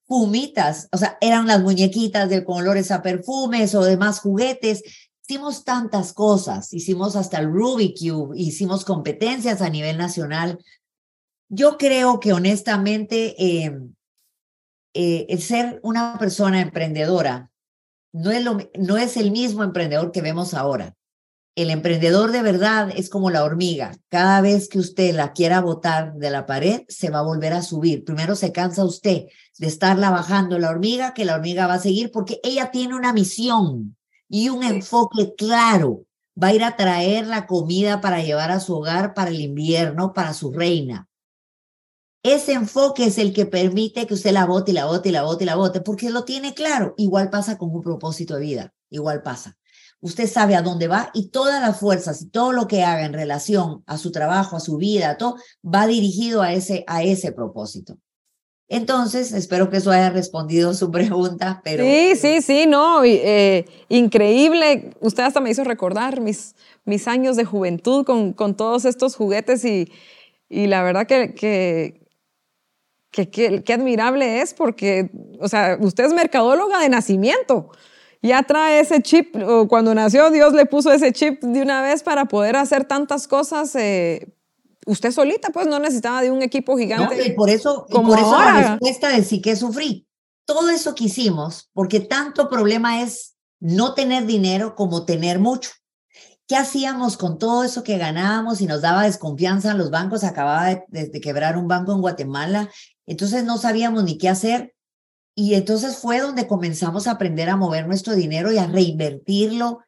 perfumitas, 0.06 0.88
o 0.92 0.98
sea, 0.98 1.18
eran 1.20 1.46
las 1.46 1.62
muñequitas 1.62 2.28
de 2.28 2.44
colores 2.44 2.90
a 2.90 3.02
perfumes 3.02 3.74
o 3.74 3.84
demás 3.84 4.20
juguetes. 4.20 4.82
Hicimos 5.28 5.64
tantas 5.64 6.12
cosas, 6.12 6.72
hicimos 6.72 7.16
hasta 7.16 7.38
el 7.38 7.50
Rubik 7.50 7.98
Cube, 7.98 8.38
hicimos 8.38 8.84
competencias 8.84 9.60
a 9.60 9.68
nivel 9.68 9.98
nacional. 9.98 10.58
Yo 11.48 11.76
creo 11.76 12.20
que 12.20 12.32
honestamente 12.32 13.34
eh, 13.38 13.76
eh, 14.94 15.26
el 15.28 15.42
ser 15.42 15.80
una 15.82 16.16
persona 16.18 16.60
emprendedora 16.60 17.50
no 18.12 18.30
es, 18.30 18.44
lo, 18.44 18.58
no 18.78 18.96
es 18.96 19.16
el 19.16 19.30
mismo 19.32 19.64
emprendedor 19.64 20.12
que 20.12 20.22
vemos 20.22 20.54
ahora. 20.54 20.94
El 21.56 21.70
emprendedor 21.70 22.32
de 22.32 22.42
verdad 22.42 22.90
es 22.94 23.08
como 23.08 23.30
la 23.30 23.42
hormiga. 23.42 23.96
Cada 24.10 24.42
vez 24.42 24.68
que 24.68 24.78
usted 24.78 25.14
la 25.14 25.32
quiera 25.32 25.62
botar 25.62 26.12
de 26.12 26.28
la 26.28 26.44
pared, 26.44 26.82
se 26.86 27.08
va 27.08 27.20
a 27.20 27.22
volver 27.22 27.54
a 27.54 27.62
subir. 27.62 28.04
Primero 28.04 28.36
se 28.36 28.52
cansa 28.52 28.84
usted 28.84 29.24
de 29.56 29.66
estarla 29.66 30.10
bajando 30.10 30.58
la 30.58 30.68
hormiga, 30.68 31.14
que 31.14 31.24
la 31.24 31.34
hormiga 31.34 31.66
va 31.66 31.74
a 31.74 31.80
seguir 31.80 32.10
porque 32.10 32.40
ella 32.44 32.70
tiene 32.70 32.94
una 32.94 33.14
misión 33.14 33.96
y 34.28 34.50
un 34.50 34.64
enfoque 34.64 35.34
claro. 35.34 36.04
Va 36.40 36.48
a 36.48 36.54
ir 36.54 36.62
a 36.62 36.76
traer 36.76 37.26
la 37.26 37.46
comida 37.46 38.02
para 38.02 38.22
llevar 38.22 38.50
a 38.50 38.60
su 38.60 38.74
hogar 38.76 39.14
para 39.14 39.30
el 39.30 39.40
invierno, 39.40 40.12
para 40.12 40.34
su 40.34 40.52
reina. 40.52 41.08
Ese 42.22 42.52
enfoque 42.52 43.06
es 43.06 43.16
el 43.16 43.32
que 43.32 43.46
permite 43.46 44.06
que 44.06 44.12
usted 44.12 44.32
la 44.32 44.44
bote 44.44 44.72
y 44.72 44.74
la 44.74 44.84
bote 44.84 45.08
y 45.08 45.12
la 45.12 45.22
bote 45.22 45.44
y 45.44 45.46
la 45.46 45.54
bote, 45.54 45.80
porque 45.80 46.10
lo 46.10 46.24
tiene 46.24 46.52
claro. 46.52 46.92
Igual 46.98 47.30
pasa 47.30 47.56
con 47.56 47.70
un 47.70 47.80
propósito 47.80 48.34
de 48.34 48.40
vida, 48.42 48.74
igual 48.90 49.22
pasa. 49.22 49.56
Usted 50.00 50.28
sabe 50.28 50.54
a 50.54 50.62
dónde 50.62 50.88
va 50.88 51.10
y 51.14 51.30
todas 51.30 51.60
las 51.60 51.78
fuerzas 51.78 52.22
y 52.22 52.30
todo 52.30 52.52
lo 52.52 52.66
que 52.66 52.82
haga 52.82 53.04
en 53.04 53.12
relación 53.12 53.82
a 53.86 53.98
su 53.98 54.12
trabajo, 54.12 54.56
a 54.56 54.60
su 54.60 54.76
vida, 54.76 55.16
todo 55.16 55.36
va 55.64 55.86
dirigido 55.86 56.42
a 56.42 56.52
ese, 56.52 56.84
a 56.86 57.02
ese 57.02 57.32
propósito. 57.32 57.98
Entonces, 58.68 59.32
espero 59.32 59.70
que 59.70 59.76
eso 59.76 59.92
haya 59.92 60.10
respondido 60.10 60.74
su 60.74 60.90
pregunta, 60.92 61.60
pero... 61.62 61.84
Sí, 61.84 62.16
sí, 62.16 62.42
sí, 62.42 62.66
no, 62.66 63.04
eh, 63.04 63.64
increíble. 63.88 64.90
Usted 65.00 65.22
hasta 65.22 65.40
me 65.40 65.50
hizo 65.50 65.64
recordar 65.64 66.20
mis, 66.20 66.54
mis 66.84 67.06
años 67.06 67.36
de 67.36 67.44
juventud 67.44 68.04
con, 68.04 68.32
con 68.32 68.56
todos 68.56 68.84
estos 68.84 69.14
juguetes 69.14 69.64
y, 69.64 69.92
y 70.48 70.66
la 70.66 70.82
verdad 70.82 71.06
que, 71.06 71.34
que, 71.34 72.00
que, 73.10 73.72
admirable 73.72 74.42
es 74.42 74.52
porque, 74.52 75.10
o 75.40 75.48
sea, 75.48 75.78
usted 75.80 76.04
es 76.04 76.12
mercadóloga 76.12 76.80
de 76.80 76.88
nacimiento. 76.88 77.70
Ya 78.22 78.42
trae 78.42 78.80
ese 78.80 79.02
chip, 79.02 79.36
o 79.36 79.68
cuando 79.68 79.94
nació 79.94 80.30
Dios 80.30 80.52
le 80.52 80.66
puso 80.66 80.92
ese 80.92 81.12
chip 81.12 81.42
de 81.42 81.62
una 81.62 81.82
vez 81.82 82.02
para 82.02 82.24
poder 82.24 82.56
hacer 82.56 82.84
tantas 82.84 83.28
cosas 83.28 83.74
eh, 83.76 84.36
usted 84.86 85.10
solita, 85.10 85.50
pues 85.50 85.66
no 85.66 85.78
necesitaba 85.78 86.22
de 86.22 86.30
un 86.30 86.42
equipo 86.42 86.78
gigante. 86.78 87.26
y 87.26 87.32
por 87.32 87.50
eso, 87.50 87.86
como 87.90 88.10
por 88.10 88.18
eso 88.18 88.38
la 88.38 88.70
respuesta 88.70 89.10
de 89.10 89.22
sí 89.22 89.42
que 89.42 89.56
sufrí. 89.56 90.06
Todo 90.46 90.70
eso 90.70 90.94
que 90.94 91.04
hicimos, 91.04 91.70
porque 91.74 92.00
tanto 92.00 92.48
problema 92.48 93.02
es 93.02 93.34
no 93.58 93.94
tener 93.94 94.26
dinero 94.26 94.76
como 94.76 95.04
tener 95.04 95.40
mucho. 95.40 95.70
¿Qué 96.46 96.56
hacíamos 96.56 97.16
con 97.16 97.38
todo 97.38 97.64
eso 97.64 97.82
que 97.82 97.98
ganábamos 97.98 98.60
y 98.60 98.66
nos 98.66 98.80
daba 98.80 99.02
desconfianza? 99.02 99.74
Los 99.74 99.90
bancos 99.90 100.22
acababa 100.22 100.66
de, 100.66 101.08
de 101.08 101.20
quebrar 101.20 101.56
un 101.56 101.66
banco 101.66 101.92
en 101.92 102.00
Guatemala, 102.00 102.70
entonces 103.06 103.44
no 103.44 103.58
sabíamos 103.58 104.04
ni 104.04 104.16
qué 104.18 104.28
hacer. 104.28 104.75
Y 105.38 105.54
entonces 105.54 105.98
fue 105.98 106.20
donde 106.20 106.46
comenzamos 106.46 107.06
a 107.06 107.12
aprender 107.12 107.50
a 107.50 107.56
mover 107.56 107.86
nuestro 107.86 108.14
dinero 108.14 108.50
y 108.52 108.58
a 108.58 108.66
reinvertirlo, 108.66 109.80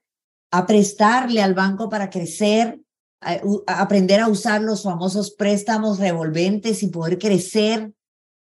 a 0.51 0.67
prestarle 0.67 1.41
al 1.41 1.55
banco 1.55 1.89
para 1.89 2.11
crecer, 2.11 2.81
aprender 3.67 4.21
a 4.21 4.29
usar 4.29 4.61
los 4.61 4.83
famosos 4.83 5.31
préstamos 5.31 5.99
revolventes 5.99 6.83
y 6.83 6.89
poder 6.89 7.19
crecer. 7.19 7.95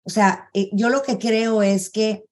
O 0.03 0.09
sea, 0.09 0.49
eh, 0.53 0.69
yo 0.73 0.89
lo 0.89 1.03
que 1.03 1.19
creo 1.19 1.61
es 1.61 1.91
que 1.91 2.25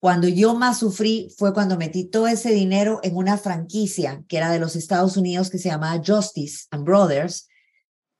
cuando 0.00 0.28
yo 0.28 0.54
más 0.54 0.78
sufrí 0.78 1.34
fue 1.36 1.52
cuando 1.52 1.76
metí 1.76 2.04
todo 2.04 2.28
ese 2.28 2.52
dinero 2.52 3.00
en 3.02 3.16
una 3.16 3.36
franquicia 3.36 4.22
que 4.28 4.36
era 4.36 4.52
de 4.52 4.60
los 4.60 4.76
Estados 4.76 5.16
Unidos 5.16 5.50
que 5.50 5.58
se 5.58 5.70
llamaba 5.70 6.00
Justice 6.04 6.66
and 6.70 6.84
Brothers. 6.84 7.48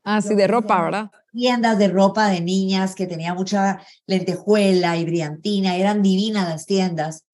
Ah, 0.02 0.20
sí, 0.20 0.34
de 0.34 0.48
ropa, 0.48 0.82
¿verdad? 0.82 1.10
Tiendas 1.32 1.78
de 1.78 1.88
ropa 1.88 2.28
de 2.28 2.40
niñas 2.40 2.94
que 2.94 3.06
tenía 3.06 3.34
mucha 3.34 3.80
lentejuela 4.06 4.96
y 4.96 5.04
brillantina, 5.04 5.76
eran 5.76 6.02
divinas 6.02 6.48
las 6.48 6.66
tiendas. 6.66 7.24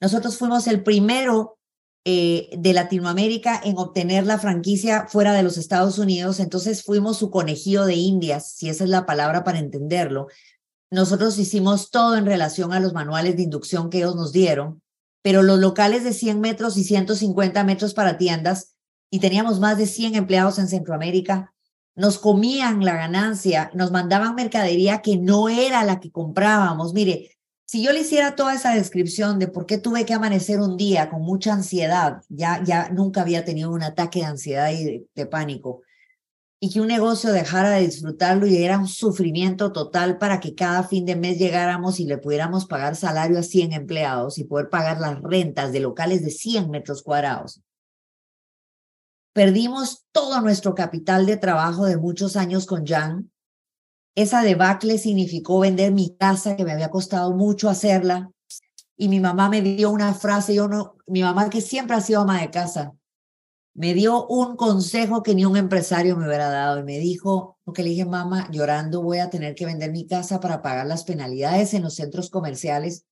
Nosotros 0.00 0.36
fuimos 0.36 0.66
el 0.66 0.82
primero 0.82 1.58
eh, 2.04 2.50
de 2.58 2.72
Latinoamérica 2.72 3.60
en 3.62 3.78
obtener 3.78 4.26
la 4.26 4.36
franquicia 4.36 5.06
fuera 5.06 5.32
de 5.32 5.44
los 5.44 5.56
Estados 5.56 5.98
Unidos, 5.98 6.40
entonces 6.40 6.82
fuimos 6.82 7.18
su 7.18 7.30
conejillo 7.30 7.84
de 7.84 7.94
indias, 7.94 8.54
si 8.56 8.68
esa 8.68 8.82
es 8.82 8.90
la 8.90 9.06
palabra 9.06 9.44
para 9.44 9.60
entenderlo. 9.60 10.26
Nosotros 10.90 11.38
hicimos 11.38 11.90
todo 11.90 12.16
en 12.16 12.26
relación 12.26 12.72
a 12.72 12.80
los 12.80 12.92
manuales 12.92 13.36
de 13.36 13.44
inducción 13.44 13.88
que 13.88 13.98
ellos 13.98 14.16
nos 14.16 14.32
dieron, 14.32 14.82
pero 15.22 15.42
los 15.42 15.60
locales 15.60 16.02
de 16.02 16.12
100 16.12 16.40
metros 16.40 16.76
y 16.76 16.82
150 16.82 17.62
metros 17.62 17.94
para 17.94 18.18
tiendas, 18.18 18.74
y 19.08 19.20
teníamos 19.20 19.60
más 19.60 19.78
de 19.78 19.86
100 19.86 20.16
empleados 20.16 20.58
en 20.58 20.66
Centroamérica, 20.66 21.54
nos 21.94 22.18
comían 22.18 22.84
la 22.84 22.94
ganancia, 22.94 23.70
nos 23.74 23.90
mandaban 23.90 24.34
mercadería 24.34 25.02
que 25.02 25.18
no 25.18 25.48
era 25.48 25.84
la 25.84 26.00
que 26.00 26.10
comprábamos. 26.10 26.94
Mire, 26.94 27.32
si 27.66 27.82
yo 27.82 27.92
le 27.92 28.00
hiciera 28.00 28.34
toda 28.34 28.54
esa 28.54 28.74
descripción 28.74 29.38
de 29.38 29.48
por 29.48 29.66
qué 29.66 29.78
tuve 29.78 30.04
que 30.04 30.14
amanecer 30.14 30.60
un 30.60 30.76
día 30.76 31.08
con 31.10 31.22
mucha 31.22 31.54
ansiedad, 31.54 32.22
ya, 32.28 32.62
ya 32.64 32.90
nunca 32.90 33.22
había 33.22 33.44
tenido 33.44 33.70
un 33.70 33.82
ataque 33.82 34.20
de 34.20 34.26
ansiedad 34.26 34.70
y 34.72 35.06
de, 35.14 35.26
pánico, 35.26 35.82
y 36.60 36.70
que 36.70 36.80
un 36.80 36.88
negocio 36.88 37.32
dejara 37.32 37.70
de 37.70 37.86
disfrutarlo 37.86 38.46
y 38.46 38.62
era 38.62 38.78
un 38.78 38.88
sufrimiento 38.88 39.72
total 39.72 40.18
para 40.18 40.38
que 40.38 40.54
cada 40.54 40.82
fin 40.84 41.06
de 41.06 41.16
mes 41.16 41.38
llegáramos 41.38 41.98
y 41.98 42.04
le 42.04 42.18
pudiéramos 42.18 42.66
pagar 42.66 42.94
salario 42.94 43.38
a 43.38 43.42
100 43.42 43.72
empleados 43.72 44.38
y 44.38 44.44
poder 44.44 44.68
pagar 44.68 45.00
las 45.00 45.20
rentas 45.22 45.72
de 45.72 45.80
locales 45.80 46.22
de 46.22 46.30
100 46.30 46.70
metros 46.70 47.02
cuadrados. 47.02 47.62
Perdimos 49.32 50.04
todo 50.12 50.40
nuestro 50.40 50.74
capital 50.74 51.26
de 51.26 51.36
trabajo 51.36 51.86
de 51.86 51.96
muchos 51.96 52.36
años 52.36 52.66
con 52.66 52.86
Jan 52.86 53.32
esa 54.14 54.42
debacle 54.42 54.98
significó 54.98 55.60
vender 55.60 55.92
mi 55.92 56.14
casa, 56.16 56.54
que 56.56 56.64
me 56.64 56.72
había 56.72 56.90
costado 56.90 57.34
mucho 57.34 57.70
hacerla. 57.70 58.30
Y 58.96 59.08
mi 59.08 59.20
mamá 59.20 59.48
me 59.48 59.62
dio 59.62 59.90
una 59.90 60.12
frase, 60.12 60.54
yo 60.54 60.68
no, 60.68 60.96
mi 61.06 61.22
mamá 61.22 61.48
que 61.48 61.62
siempre 61.62 61.96
ha 61.96 62.00
sido 62.00 62.20
ama 62.20 62.40
de 62.40 62.50
casa, 62.50 62.92
me 63.74 63.94
dio 63.94 64.26
un 64.26 64.56
consejo 64.56 65.22
que 65.22 65.34
ni 65.34 65.46
un 65.46 65.56
empresario 65.56 66.16
me 66.16 66.26
hubiera 66.26 66.50
dado. 66.50 66.80
Y 66.80 66.84
me 66.84 66.98
dijo, 66.98 67.58
porque 67.64 67.82
le 67.82 67.90
dije, 67.90 68.04
mamá, 68.04 68.48
llorando 68.50 69.02
voy 69.02 69.18
a 69.18 69.30
tener 69.30 69.54
que 69.54 69.64
vender 69.64 69.90
mi 69.90 70.06
casa 70.06 70.40
para 70.40 70.60
pagar 70.60 70.86
las 70.86 71.04
penalidades 71.04 71.72
en 71.72 71.82
los 71.82 71.94
centros 71.94 72.28
comerciales. 72.28 73.06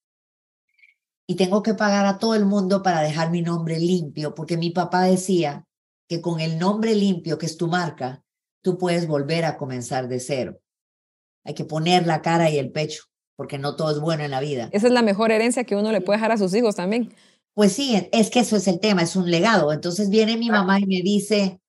Y 1.27 1.37
tengo 1.37 1.63
que 1.63 1.75
pagar 1.75 2.05
a 2.05 2.19
todo 2.19 2.35
el 2.35 2.45
mundo 2.45 2.83
para 2.83 3.01
dejar 3.01 3.31
mi 3.31 3.41
nombre 3.41 3.79
limpio, 3.79 4.35
porque 4.35 4.59
mi 4.59 4.71
papá 4.71 5.05
decía 5.05 5.67
que 6.11 6.21
con 6.21 6.41
el 6.41 6.59
nombre 6.59 6.97
limpio, 6.97 7.39
que 7.39 7.47
es 7.47 7.57
tu 7.57 7.69
marca, 7.69 8.25
tú 8.63 8.77
puedes 8.79 9.07
volver 9.07 9.45
a 9.45 9.57
comenzar 9.57 10.09
de 10.09 10.19
cero. 10.19 10.61
Hay 11.45 11.55
que 11.55 11.65
poner 11.65 12.05
la 12.05 12.21
cara 12.21 12.51
y 12.51 12.59
el 12.59 12.73
pecho, 12.73 13.05
porque 13.37 13.59
no 13.59 13.77
todo 13.77 13.93
es 13.93 14.01
bueno 14.01 14.25
en 14.25 14.33
la 14.33 14.41
vida. 14.41 14.69
Esa 14.73 14.89
es 14.89 14.93
la 14.93 15.03
mejor 15.03 15.31
herencia 15.31 15.63
que 15.63 15.77
uno 15.77 15.93
le 15.93 16.01
puede 16.01 16.17
dejar 16.17 16.33
a 16.33 16.37
sus 16.37 16.53
hijos 16.53 16.75
también. 16.75 17.15
Pues 17.55 17.75
sí, 17.75 18.09
es 18.11 18.29
que 18.29 18.41
eso 18.41 18.57
es 18.57 18.67
el 18.67 18.81
tema, 18.81 19.03
es 19.03 19.15
un 19.15 19.31
legado. 19.31 19.73
Entonces 19.73 20.11
viene 20.11 20.37
mi 20.37 20.51
mamá 20.51 20.81
y 20.81 20.87
me 20.87 21.01
dice, 21.01 21.61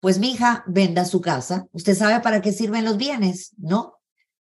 pues 0.00 0.18
mi 0.18 0.32
hija, 0.32 0.64
venda 0.66 1.04
su 1.04 1.20
casa. 1.20 1.68
¿Usted 1.70 1.94
sabe 1.94 2.20
para 2.20 2.42
qué 2.42 2.50
sirven 2.50 2.84
los 2.84 2.96
bienes? 2.96 3.52
¿No? 3.58 4.00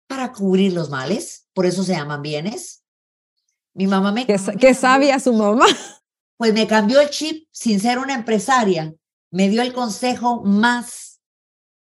Para 0.07 0.33
cubrir 0.33 0.73
los 0.73 0.89
males, 0.89 1.47
por 1.53 1.67
eso 1.67 1.83
se 1.83 1.93
llaman 1.93 2.23
bienes. 2.23 2.81
Mi 3.75 3.85
mamá 3.85 4.11
me... 4.11 4.25
¿Qué, 4.25 4.39
qué 4.59 4.73
sabia 4.73 5.19
su 5.19 5.31
mamá? 5.31 5.67
Pues 6.37 6.55
me 6.55 6.65
cambió 6.65 7.01
el 7.01 7.11
chip 7.11 7.47
sin 7.51 7.79
ser 7.79 7.99
una 7.99 8.15
empresaria. 8.15 8.95
Me 9.31 9.49
dio 9.49 9.61
el 9.61 9.73
consejo 9.73 10.43
más 10.43 11.19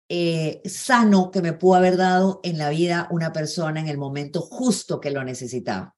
eh, 0.07 0.61
sano 0.65 1.31
que 1.31 1.41
me 1.41 1.53
pudo 1.53 1.75
haber 1.75 1.97
dado 1.97 2.39
en 2.43 2.57
la 2.57 2.69
vida 2.69 3.07
una 3.11 3.33
persona 3.33 3.79
en 3.79 3.87
el 3.87 3.97
momento 3.97 4.41
justo 4.41 4.99
que 4.99 5.11
lo 5.11 5.23
necesitaba. 5.23 5.95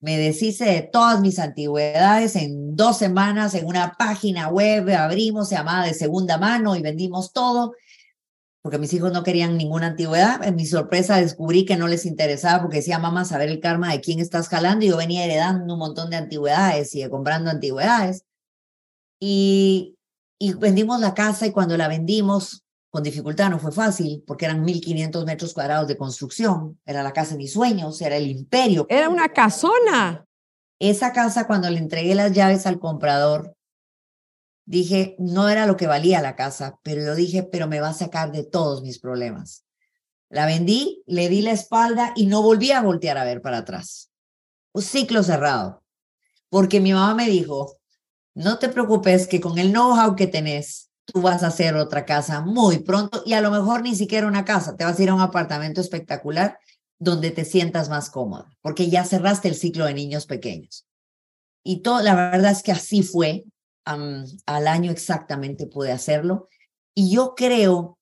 Me 0.00 0.18
deshice 0.18 0.66
de 0.66 0.82
todas 0.82 1.20
mis 1.20 1.38
antigüedades 1.38 2.36
en 2.36 2.76
dos 2.76 2.98
semanas 2.98 3.54
en 3.54 3.66
una 3.66 3.94
página 3.98 4.48
web, 4.48 4.90
abrimos, 4.90 5.48
se 5.48 5.54
llamaba 5.54 5.86
de 5.86 5.94
segunda 5.94 6.36
mano 6.36 6.76
y 6.76 6.82
vendimos 6.82 7.32
todo, 7.32 7.72
porque 8.60 8.78
mis 8.78 8.92
hijos 8.92 9.12
no 9.12 9.22
querían 9.22 9.56
ninguna 9.56 9.86
antigüedad. 9.86 10.42
En 10.44 10.56
mi 10.56 10.66
sorpresa 10.66 11.16
descubrí 11.16 11.64
que 11.64 11.76
no 11.76 11.88
les 11.88 12.04
interesaba 12.04 12.60
porque 12.62 12.78
decía, 12.78 12.98
mamá, 12.98 13.24
saber 13.24 13.48
el 13.48 13.60
karma 13.60 13.92
de 13.92 14.00
quién 14.00 14.18
estás 14.18 14.48
jalando. 14.48 14.84
Y 14.84 14.88
yo 14.88 14.96
venía 14.96 15.24
heredando 15.24 15.72
un 15.74 15.78
montón 15.78 16.10
de 16.10 16.16
antigüedades 16.16 16.94
y 16.94 17.08
comprando 17.08 17.48
antigüedades. 17.48 18.24
Y, 19.20 19.95
y 20.38 20.54
vendimos 20.54 21.00
la 21.00 21.14
casa 21.14 21.46
y 21.46 21.52
cuando 21.52 21.76
la 21.76 21.88
vendimos, 21.88 22.64
con 22.90 23.02
dificultad, 23.02 23.50
no 23.50 23.58
fue 23.58 23.72
fácil, 23.72 24.22
porque 24.26 24.46
eran 24.46 24.64
1.500 24.64 25.24
metros 25.26 25.52
cuadrados 25.52 25.88
de 25.88 25.96
construcción, 25.96 26.80
era 26.84 27.02
la 27.02 27.12
casa 27.12 27.32
de 27.32 27.38
mis 27.38 27.52
sueños, 27.52 28.00
era 28.00 28.16
el 28.16 28.30
imperio. 28.30 28.86
Era 28.88 29.08
una 29.08 29.28
casona. 29.28 30.24
Esa 30.78 31.12
casa, 31.12 31.46
cuando 31.46 31.68
le 31.70 31.78
entregué 31.78 32.14
las 32.14 32.32
llaves 32.32 32.66
al 32.66 32.78
comprador, 32.78 33.54
dije, 34.66 35.16
no 35.18 35.48
era 35.48 35.66
lo 35.66 35.76
que 35.76 35.86
valía 35.86 36.20
la 36.20 36.36
casa, 36.36 36.78
pero 36.82 37.02
yo 37.02 37.14
dije, 37.14 37.42
pero 37.42 37.66
me 37.66 37.80
va 37.80 37.90
a 37.90 37.94
sacar 37.94 38.32
de 38.32 38.44
todos 38.44 38.82
mis 38.82 38.98
problemas. 38.98 39.64
La 40.28 40.44
vendí, 40.44 41.02
le 41.06 41.28
di 41.28 41.42
la 41.42 41.52
espalda 41.52 42.12
y 42.16 42.26
no 42.26 42.42
volví 42.42 42.72
a 42.72 42.82
voltear 42.82 43.16
a 43.16 43.24
ver 43.24 43.40
para 43.40 43.58
atrás. 43.58 44.10
Un 44.72 44.82
ciclo 44.82 45.22
cerrado. 45.22 45.82
Porque 46.48 46.80
mi 46.80 46.92
mamá 46.92 47.14
me 47.14 47.28
dijo, 47.28 47.75
no 48.36 48.58
te 48.58 48.68
preocupes 48.68 49.26
que 49.26 49.40
con 49.40 49.58
el 49.58 49.72
know-how 49.72 50.14
que 50.14 50.26
tenés, 50.26 50.90
tú 51.06 51.22
vas 51.22 51.42
a 51.42 51.46
hacer 51.46 51.74
otra 51.74 52.04
casa 52.04 52.42
muy 52.42 52.80
pronto 52.80 53.22
y 53.24 53.32
a 53.32 53.40
lo 53.40 53.50
mejor 53.50 53.80
ni 53.80 53.96
siquiera 53.96 54.26
una 54.26 54.44
casa, 54.44 54.76
te 54.76 54.84
vas 54.84 54.98
a 54.98 55.02
ir 55.02 55.08
a 55.08 55.14
un 55.14 55.22
apartamento 55.22 55.80
espectacular 55.80 56.58
donde 56.98 57.30
te 57.30 57.46
sientas 57.46 57.88
más 57.88 58.10
cómoda, 58.10 58.50
porque 58.60 58.90
ya 58.90 59.04
cerraste 59.04 59.48
el 59.48 59.54
ciclo 59.54 59.86
de 59.86 59.94
niños 59.94 60.26
pequeños. 60.26 60.86
Y 61.64 61.80
todo, 61.80 62.02
la 62.02 62.14
verdad 62.14 62.52
es 62.52 62.62
que 62.62 62.72
así 62.72 63.02
fue, 63.02 63.44
al 63.84 64.68
año 64.68 64.90
exactamente 64.90 65.66
pude 65.66 65.92
hacerlo. 65.92 66.48
Y 66.94 67.10
yo 67.10 67.34
creo 67.36 67.98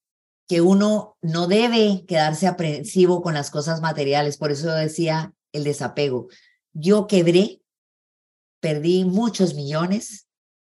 que 0.49 0.61
uno 0.61 1.16
no 1.22 1.47
debe 1.47 2.05
quedarse 2.07 2.47
aprensivo 2.49 3.22
con 3.22 3.35
las 3.35 3.51
cosas 3.51 3.80
materiales, 3.80 4.37
por 4.37 4.51
eso 4.51 4.72
decía 4.72 5.32
el 5.53 5.62
desapego. 5.62 6.28
Yo 6.72 7.07
quebré, 7.07 7.61
perdí 8.61 9.05
muchos 9.05 9.55
millones, 9.55 10.23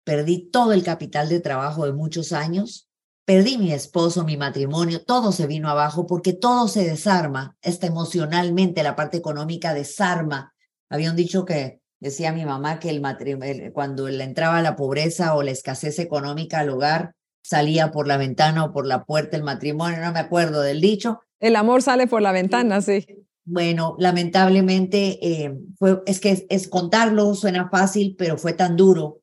perdí 0.10 0.50
todo 0.50 0.74
el 0.74 0.82
capital 0.82 1.30
de 1.30 1.40
trabajo 1.40 1.86
de 1.86 1.94
muchos 1.94 2.34
años, 2.34 2.90
perdí 3.26 3.60
mi 3.60 3.72
esposo, 3.72 4.24
mi 4.24 4.38
matrimonio, 4.38 5.04
todo 5.06 5.32
se 5.32 5.46
vino 5.46 5.70
abajo 5.70 6.08
porque 6.08 6.34
todo 6.34 6.68
se 6.68 6.84
desarma, 6.84 7.56
está 7.62 7.86
emocionalmente, 7.86 8.82
la 8.82 8.96
parte 8.96 9.18
económica 9.18 9.76
desarma. 9.76 10.56
Habían 10.90 11.16
dicho 11.16 11.46
que 11.46 11.80
Decía 12.02 12.32
mi 12.32 12.46
mamá 12.46 12.80
que 12.80 12.90
el 12.90 13.02
matrimonio, 13.02 13.74
cuando 13.74 14.08
le 14.08 14.24
entraba 14.24 14.62
la 14.62 14.78
pobreza 14.78 15.36
o 15.36 15.44
la 15.44 15.52
escasez 15.52 16.00
económica 16.00 16.60
al 16.60 16.70
hogar, 16.70 17.14
salía 17.44 17.92
por 17.92 18.08
la 18.08 18.16
ventana 18.16 18.64
o 18.64 18.72
por 18.72 18.88
la 18.88 19.04
puerta 19.04 19.36
el 19.36 19.44
matrimonio, 19.44 20.00
no 20.00 20.14
me 20.14 20.20
acuerdo 20.20 20.62
del 20.62 20.80
dicho. 20.80 21.20
El 21.42 21.58
amor 21.58 21.82
sale 21.82 22.08
por 22.08 22.22
la 22.22 22.32
ventana, 22.32 22.82
sí. 22.82 23.06
Bueno, 23.44 23.96
lamentablemente, 24.00 25.20
eh, 25.22 25.58
fue, 25.78 26.02
es 26.06 26.22
que 26.22 26.46
es, 26.50 26.68
contarlo, 26.70 27.34
suena 27.36 27.70
fácil, 27.70 28.16
pero 28.18 28.38
fue 28.38 28.54
tan 28.54 28.78
duro 28.78 29.20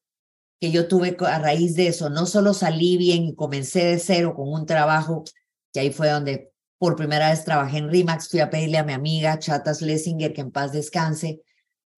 yo 0.70 0.88
tuve 0.88 1.16
a 1.20 1.38
raíz 1.38 1.74
de 1.74 1.88
eso, 1.88 2.10
no 2.10 2.26
solo 2.26 2.54
salí 2.54 2.96
bien 2.96 3.24
y 3.24 3.34
comencé 3.34 3.84
de 3.84 3.98
cero 3.98 4.34
con 4.34 4.52
un 4.52 4.66
trabajo, 4.66 5.24
que 5.72 5.80
ahí 5.80 5.92
fue 5.92 6.08
donde 6.08 6.52
por 6.78 6.96
primera 6.96 7.30
vez 7.30 7.44
trabajé 7.44 7.78
en 7.78 7.90
RIMAX, 7.90 8.28
fui 8.28 8.40
a 8.40 8.50
pedirle 8.50 8.78
a 8.78 8.84
mi 8.84 8.92
amiga 8.92 9.38
Chatas 9.38 9.82
Lessinger 9.82 10.32
que 10.32 10.42
en 10.42 10.50
paz 10.50 10.72
descanse, 10.72 11.40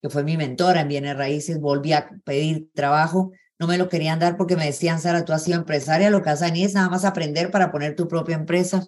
que 0.01 0.09
fue 0.09 0.23
mi 0.23 0.37
mentora 0.37 0.81
en 0.81 0.87
bienes 0.87 1.17
raíces, 1.17 1.59
volví 1.59 1.93
a 1.93 2.09
pedir 2.23 2.69
trabajo, 2.73 3.31
no 3.59 3.67
me 3.67 3.77
lo 3.77 3.89
querían 3.89 4.19
dar 4.19 4.37
porque 4.37 4.55
me 4.55 4.65
decían, 4.65 5.01
Sara, 5.01 5.25
tú 5.25 5.33
has 5.33 5.43
sido 5.43 5.57
empresaria, 5.57 6.09
lo 6.09 6.21
que 6.21 6.29
has 6.29 6.41
es 6.41 6.73
nada 6.73 6.89
más 6.89 7.03
aprender 7.03 7.51
para 7.51 7.71
poner 7.71 7.95
tu 7.95 8.07
propia 8.07 8.35
empresa. 8.35 8.85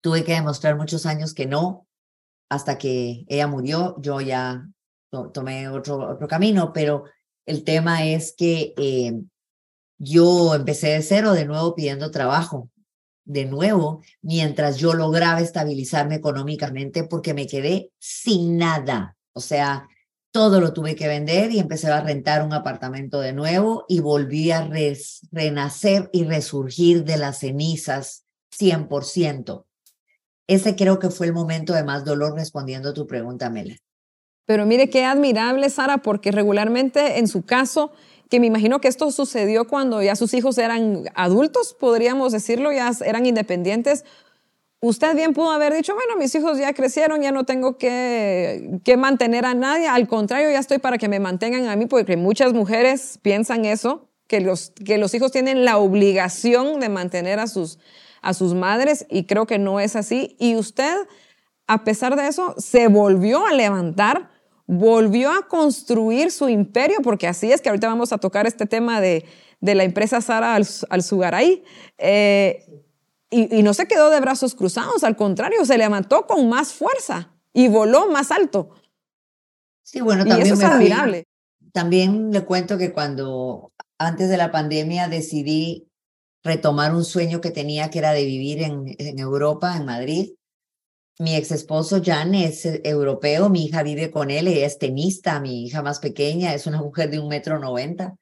Tuve 0.00 0.24
que 0.24 0.32
demostrar 0.32 0.76
muchos 0.76 1.04
años 1.04 1.34
que 1.34 1.46
no, 1.46 1.86
hasta 2.48 2.78
que 2.78 3.24
ella 3.28 3.46
murió, 3.46 3.94
yo 4.00 4.20
ya 4.20 4.66
tomé 5.34 5.68
otro, 5.68 6.12
otro 6.12 6.26
camino, 6.26 6.72
pero 6.72 7.04
el 7.46 7.64
tema 7.64 8.06
es 8.06 8.34
que 8.36 8.74
eh, 8.76 9.20
yo 9.98 10.54
empecé 10.54 10.88
de 10.88 11.02
cero, 11.02 11.32
de 11.32 11.44
nuevo 11.44 11.74
pidiendo 11.74 12.10
trabajo, 12.10 12.70
de 13.24 13.44
nuevo, 13.44 14.02
mientras 14.20 14.78
yo 14.78 14.94
lograba 14.94 15.40
estabilizarme 15.40 16.16
económicamente 16.16 17.04
porque 17.04 17.34
me 17.34 17.46
quedé 17.46 17.90
sin 17.98 18.58
nada. 18.58 19.16
O 19.32 19.40
sea, 19.40 19.88
todo 20.32 20.60
lo 20.60 20.72
tuve 20.72 20.96
que 20.96 21.08
vender 21.08 21.52
y 21.52 21.58
empecé 21.58 21.88
a 21.88 22.00
rentar 22.00 22.42
un 22.42 22.52
apartamento 22.52 23.20
de 23.20 23.32
nuevo 23.32 23.84
y 23.86 24.00
volví 24.00 24.50
a 24.50 24.68
renacer 25.30 26.08
y 26.12 26.24
resurgir 26.24 27.04
de 27.04 27.18
las 27.18 27.38
cenizas 27.40 28.24
100%. 28.58 29.66
Ese 30.48 30.74
creo 30.74 30.98
que 30.98 31.10
fue 31.10 31.26
el 31.26 31.32
momento 31.32 31.74
de 31.74 31.84
más 31.84 32.04
dolor 32.04 32.34
respondiendo 32.34 32.90
a 32.90 32.94
tu 32.94 33.06
pregunta, 33.06 33.50
Mela. 33.50 33.76
Pero 34.46 34.66
mire 34.66 34.90
qué 34.90 35.04
admirable, 35.04 35.70
Sara, 35.70 35.98
porque 35.98 36.32
regularmente 36.32 37.18
en 37.18 37.28
su 37.28 37.42
caso, 37.42 37.92
que 38.32 38.40
me 38.40 38.46
imagino 38.46 38.80
que 38.80 38.88
esto 38.88 39.10
sucedió 39.10 39.66
cuando 39.66 40.02
ya 40.02 40.16
sus 40.16 40.32
hijos 40.34 40.56
eran 40.58 41.04
adultos, 41.14 41.76
podríamos 41.78 42.32
decirlo, 42.32 42.72
ya 42.72 42.90
eran 43.04 43.26
independientes. 43.26 44.04
Usted 44.80 45.14
bien 45.14 45.32
pudo 45.32 45.50
haber 45.50 45.74
dicho, 45.74 45.94
bueno, 45.94 46.16
mis 46.16 46.34
hijos 46.34 46.58
ya 46.58 46.72
crecieron, 46.72 47.22
ya 47.22 47.30
no 47.30 47.44
tengo 47.44 47.78
que, 47.78 48.80
que 48.84 48.96
mantener 48.96 49.44
a 49.44 49.54
nadie, 49.54 49.86
al 49.86 50.08
contrario, 50.08 50.50
ya 50.50 50.58
estoy 50.58 50.78
para 50.78 50.98
que 50.98 51.08
me 51.08 51.20
mantengan 51.20 51.68
a 51.68 51.76
mí, 51.76 51.86
porque 51.86 52.16
muchas 52.16 52.52
mujeres 52.52 53.18
piensan 53.22 53.64
eso, 53.64 54.08
que 54.26 54.40
los, 54.40 54.70
que 54.70 54.98
los 54.98 55.14
hijos 55.14 55.30
tienen 55.30 55.64
la 55.64 55.76
obligación 55.76 56.80
de 56.80 56.88
mantener 56.88 57.38
a 57.38 57.46
sus, 57.46 57.78
a 58.22 58.32
sus 58.32 58.54
madres 58.54 59.06
y 59.10 59.26
creo 59.26 59.46
que 59.46 59.58
no 59.58 59.78
es 59.78 59.94
así. 59.94 60.36
Y 60.40 60.56
usted, 60.56 60.96
a 61.66 61.84
pesar 61.84 62.16
de 62.16 62.28
eso, 62.28 62.54
se 62.56 62.88
volvió 62.88 63.46
a 63.46 63.52
levantar, 63.52 64.31
volvió 64.72 65.30
a 65.30 65.48
construir 65.48 66.30
su 66.30 66.48
imperio, 66.48 66.98
porque 67.02 67.28
así 67.28 67.52
es 67.52 67.60
que 67.60 67.68
ahorita 67.68 67.88
vamos 67.88 68.12
a 68.12 68.18
tocar 68.18 68.46
este 68.46 68.66
tema 68.66 69.00
de, 69.00 69.26
de 69.60 69.74
la 69.74 69.84
empresa 69.84 70.20
Sara 70.20 70.54
al, 70.54 70.66
al 70.88 71.02
Sugaray. 71.02 71.62
Eh, 71.98 72.66
y, 73.30 73.58
y, 73.58 73.62
no 73.62 73.74
se 73.74 73.86
quedó 73.86 74.10
de 74.10 74.20
brazos 74.20 74.54
cruzados, 74.54 75.04
al 75.04 75.16
contrario, 75.16 75.64
se 75.64 75.78
levantó 75.78 76.26
con 76.26 76.48
más 76.48 76.72
fuerza 76.72 77.34
y 77.52 77.68
voló 77.68 78.10
más 78.10 78.30
alto. 78.30 78.70
Sí, 79.82 80.00
bueno, 80.00 80.24
también 80.24 80.46
y 80.46 80.50
eso 80.50 80.54
es 80.54 80.64
admirable. 80.64 81.24
también 81.72 82.30
le 82.30 82.44
cuento 82.44 82.78
que 82.78 82.92
cuando 82.92 83.72
antes 83.98 84.28
de 84.28 84.36
la 84.36 84.50
pandemia 84.50 85.08
decidí 85.08 85.88
retomar 86.42 86.94
un 86.94 87.04
sueño 87.04 87.40
que 87.40 87.50
tenía, 87.50 87.90
que 87.90 87.98
era 87.98 88.12
de 88.12 88.24
vivir 88.24 88.62
en, 88.62 88.94
en 88.98 89.18
Europa, 89.18 89.76
en 89.76 89.84
Madrid. 89.84 90.32
Mi 91.22 91.36
ex 91.36 91.52
esposo 91.52 92.02
Jan 92.04 92.34
es 92.34 92.66
eh, 92.66 92.80
europeo, 92.82 93.48
mi 93.48 93.66
hija 93.66 93.84
vive 93.84 94.10
con 94.10 94.28
él, 94.32 94.48
ella 94.48 94.66
es 94.66 94.78
tenista, 94.78 95.38
mi 95.38 95.64
hija 95.64 95.80
más 95.80 96.00
pequeña 96.00 96.52
es 96.52 96.66
una 96.66 96.82
mujer 96.82 97.10
de 97.10 97.20
un 97.20 97.28
metro 97.28 97.60
noventa. 97.60 98.16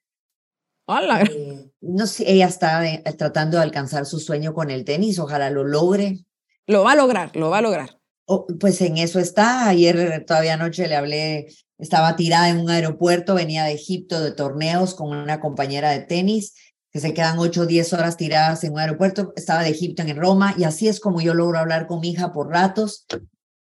Hola. 0.84 1.22
Eh, 1.22 1.70
no 1.80 2.06
sé, 2.06 2.30
ella 2.30 2.46
está 2.46 2.86
eh, 2.86 3.02
tratando 3.16 3.56
de 3.56 3.62
alcanzar 3.62 4.04
su 4.04 4.18
sueño 4.18 4.52
con 4.52 4.70
el 4.70 4.84
tenis, 4.84 5.18
ojalá 5.18 5.48
lo 5.48 5.64
logre. 5.64 6.26
Lo 6.66 6.84
va 6.84 6.92
a 6.92 6.96
lograr, 6.96 7.34
lo 7.36 7.48
va 7.48 7.58
a 7.58 7.62
lograr. 7.62 7.98
Oh, 8.26 8.46
pues 8.60 8.78
en 8.82 8.98
eso 8.98 9.18
está. 9.18 9.66
Ayer 9.66 10.26
todavía 10.26 10.52
anoche 10.52 10.86
le 10.86 10.96
hablé, 10.96 11.46
estaba 11.78 12.16
tirada 12.16 12.50
en 12.50 12.58
un 12.58 12.68
aeropuerto, 12.68 13.34
venía 13.34 13.64
de 13.64 13.72
Egipto 13.72 14.20
de 14.20 14.32
torneos 14.32 14.94
con 14.94 15.16
una 15.16 15.40
compañera 15.40 15.88
de 15.90 16.00
tenis 16.00 16.54
que 16.90 17.00
se 17.00 17.14
quedan 17.14 17.38
8 17.38 17.62
o 17.62 17.66
10 17.66 17.92
horas 17.92 18.16
tiradas 18.16 18.64
en 18.64 18.72
un 18.72 18.80
aeropuerto. 18.80 19.32
Estaba 19.36 19.62
de 19.62 19.70
Egipto 19.70 20.02
en 20.02 20.16
Roma 20.16 20.54
y 20.58 20.64
así 20.64 20.88
es 20.88 21.00
como 21.00 21.20
yo 21.20 21.34
logro 21.34 21.58
hablar 21.58 21.86
con 21.86 22.00
mi 22.00 22.10
hija 22.10 22.32
por 22.32 22.48
ratos. 22.48 23.06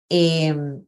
Em, 0.09 0.85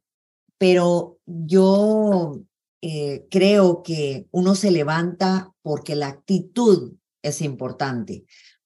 pero 0.58 1.20
yo 1.26 2.42
eh, 2.82 3.28
creo 3.30 3.84
que 3.84 4.28
uno 4.32 4.56
se 4.56 4.72
levanta 4.72 5.52
porque 5.62 5.96
la 5.96 6.08
actitud 6.08 6.94
es 7.22 7.42
importante, 7.42 8.24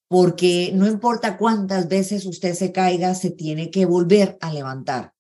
porque 0.08 0.72
no 0.74 0.88
importa 0.88 1.38
cuántas 1.38 1.88
veces 1.88 2.26
usted 2.26 2.54
se 2.54 2.72
caiga, 2.72 3.16
se 3.16 3.32
tiene 3.32 3.72
que 3.72 3.86
volver 3.86 4.38
a 4.42 4.54
levantar. 4.54 5.14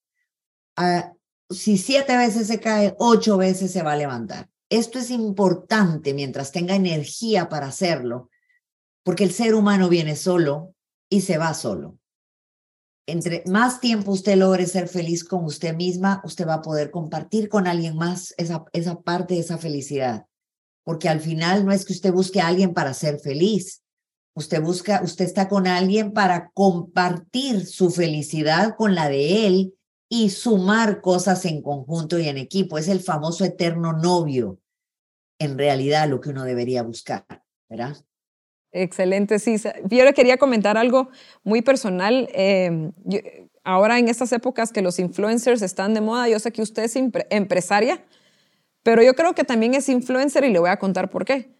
Ah, 0.75 1.13
si 1.49 1.77
siete 1.77 2.15
veces 2.17 2.47
se 2.47 2.59
cae, 2.59 2.95
ocho 2.99 3.37
veces 3.37 3.71
se 3.71 3.83
va 3.83 3.93
a 3.93 3.97
levantar. 3.97 4.49
Esto 4.69 4.99
es 4.99 5.11
importante 5.11 6.13
mientras 6.13 6.51
tenga 6.51 6.75
energía 6.75 7.49
para 7.49 7.67
hacerlo, 7.67 8.29
porque 9.03 9.23
el 9.23 9.31
ser 9.31 9.55
humano 9.55 9.89
viene 9.89 10.15
solo 10.15 10.73
y 11.09 11.21
se 11.21 11.37
va 11.37 11.53
solo. 11.53 11.97
Entre 13.05 13.43
más 13.47 13.81
tiempo 13.81 14.11
usted 14.11 14.37
logre 14.37 14.65
ser 14.65 14.87
feliz 14.87 15.25
con 15.25 15.43
usted 15.43 15.75
misma, 15.75 16.21
usted 16.23 16.47
va 16.47 16.55
a 16.55 16.61
poder 16.61 16.89
compartir 16.89 17.49
con 17.49 17.67
alguien 17.67 17.97
más 17.97 18.33
esa, 18.37 18.63
esa 18.71 19.01
parte 19.01 19.33
de 19.33 19.41
esa 19.41 19.57
felicidad. 19.57 20.25
Porque 20.85 21.09
al 21.09 21.19
final 21.19 21.65
no 21.65 21.71
es 21.71 21.85
que 21.85 21.93
usted 21.93 22.13
busque 22.13 22.39
a 22.39 22.47
alguien 22.47 22.73
para 22.73 22.93
ser 22.93 23.19
feliz. 23.19 23.83
Usted 24.35 24.61
busca, 24.61 25.01
usted 25.03 25.25
está 25.25 25.47
con 25.47 25.67
alguien 25.67 26.13
para 26.13 26.49
compartir 26.53 27.65
su 27.65 27.91
felicidad 27.91 28.75
con 28.77 28.95
la 28.95 29.09
de 29.09 29.47
él 29.47 29.75
y 30.09 30.29
sumar 30.29 31.01
cosas 31.01 31.45
en 31.45 31.61
conjunto 31.61 32.19
y 32.19 32.27
en 32.27 32.37
equipo. 32.37 32.77
Es 32.77 32.87
el 32.87 33.01
famoso 33.01 33.43
eterno 33.43 33.93
novio, 33.93 34.59
en 35.39 35.57
realidad 35.57 36.09
lo 36.09 36.21
que 36.21 36.29
uno 36.29 36.45
debería 36.45 36.83
buscar, 36.83 37.25
¿verdad? 37.69 37.97
Excelente, 38.73 39.37
sí. 39.37 39.55
Yo 39.89 40.03
le 40.03 40.13
quería 40.13 40.37
comentar 40.37 40.77
algo 40.77 41.09
muy 41.43 41.61
personal. 41.61 42.27
Em, 42.33 42.91
ahora 43.63 43.99
en 43.99 44.07
estas 44.07 44.31
épocas 44.33 44.71
que 44.71 44.81
los 44.81 44.97
influencers 44.97 45.61
están 45.61 45.93
de 45.93 46.01
moda, 46.01 46.27
yo 46.27 46.39
sé 46.39 46.51
que 46.51 46.63
usted 46.63 46.83
es 46.83 46.95
empresaria, 46.95 48.03
pero 48.81 49.03
yo 49.03 49.13
creo 49.13 49.35
que 49.35 49.43
también 49.43 49.75
es 49.75 49.87
influencer 49.89 50.43
y 50.43 50.51
le 50.51 50.57
voy 50.57 50.71
a 50.71 50.77
contar 50.77 51.11
por 51.11 51.23
qué. 51.23 51.53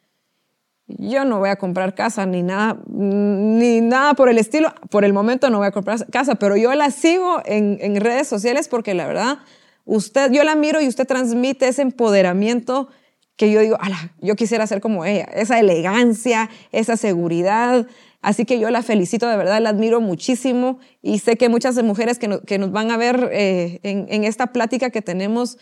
Yo 0.88 1.24
no 1.24 1.38
voy 1.38 1.49
a 1.49 1.55
comprar 1.55 1.93
casa 1.93 2.26
ni 2.26 2.41
nada, 2.41 2.82
ni 2.88 3.80
nada 3.80 4.16
por 4.16 4.28
el 4.28 4.39
estilo. 4.39 4.74
Por 4.89 5.05
el 5.05 5.14
momento 5.14 5.51
no 5.51 5.59
voy 5.59 5.68
a 5.68 5.72
comprar 5.72 6.05
casa, 6.07 6.36
pero 6.36 6.57
yo 6.57 6.74
la 6.74 6.89
sigo 6.89 7.43
en, 7.45 7.78
en 7.80 7.95
redes 8.01 8.28
sociales 8.28 8.68
porque 8.68 8.95
la 8.95 9.05
verdad, 9.05 9.38
usted, 9.86 10.32
yo 10.32 10.43
la 10.43 10.55
miro 10.55 10.82
y 10.82 10.88
usted 10.88 11.05
transmite 11.05 11.68
ese 11.68 11.84
empoderamiento 11.84 12.89
que 13.36 13.51
yo 13.51 13.61
digo, 13.61 13.77
ala, 13.79 14.13
yo 14.21 14.36
quisiera 14.36 14.67
ser 14.67 14.81
como 14.81 15.05
ella, 15.05 15.25
esa 15.34 15.59
elegancia, 15.59 16.49
esa 16.71 16.97
seguridad. 16.97 17.88
Así 18.21 18.45
que 18.45 18.59
yo 18.59 18.69
la 18.69 18.84
felicito, 18.84 19.27
de 19.27 19.38
verdad, 19.38 19.61
la 19.61 19.69
admiro 19.69 20.01
muchísimo 20.01 20.79
y 21.01 21.19
sé 21.19 21.36
que 21.36 21.49
muchas 21.49 21.81
mujeres 21.84 22.19
que, 22.19 22.39
que 22.45 22.57
nos 22.57 22.71
van 22.71 22.91
a 22.91 22.97
ver 22.97 23.29
eh, 23.34 23.79
en, 23.84 24.23
esta 24.23 24.47
plática 24.47 24.91
que 24.91 25.01
tenemos 25.01 25.57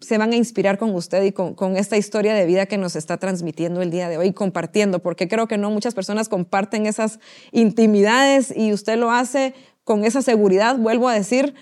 se 0.00 0.18
van 0.18 0.32
a 0.32 0.36
inspirar 0.36 0.78
con 0.78 0.94
usted 0.94 1.22
y 1.24 1.32
con, 1.32 1.54
con, 1.54 1.76
esta 1.76 1.96
historia 1.96 2.34
de 2.34 2.46
vida 2.46 2.66
que 2.66 2.78
nos 2.78 2.96
está 2.96 3.16
transmitiendo 3.16 3.80
el 3.82 3.90
día 3.90 4.08
de 4.08 4.18
hoy, 4.18 4.32
compartiendo, 4.32 5.00
porque 5.00 5.28
creo 5.28 5.46
que 5.46 5.58
no 5.58 5.70
muchas 5.70 5.94
personas 5.94 6.28
comparten 6.28 6.86
esas 6.86 7.20
intimidades 7.52 8.52
y 8.54 8.72
usted 8.72 8.98
lo 8.98 9.10
hace 9.10 9.54
con 9.82 10.04
esa 10.04 10.22
seguridad, 10.22 10.76
vuelvo 10.76 11.08
a 11.08 11.14
decir, 11.14 11.54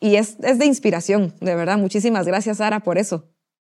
y 0.00 0.16
es, 0.16 0.36
es 0.42 0.58
de 0.58 0.66
inspiración, 0.66 1.34
de 1.40 1.54
verdad. 1.54 1.78
Muchísimas 1.78 2.26
gracias, 2.26 2.58
Sara, 2.58 2.80
por 2.80 2.98
eso. 2.98 3.28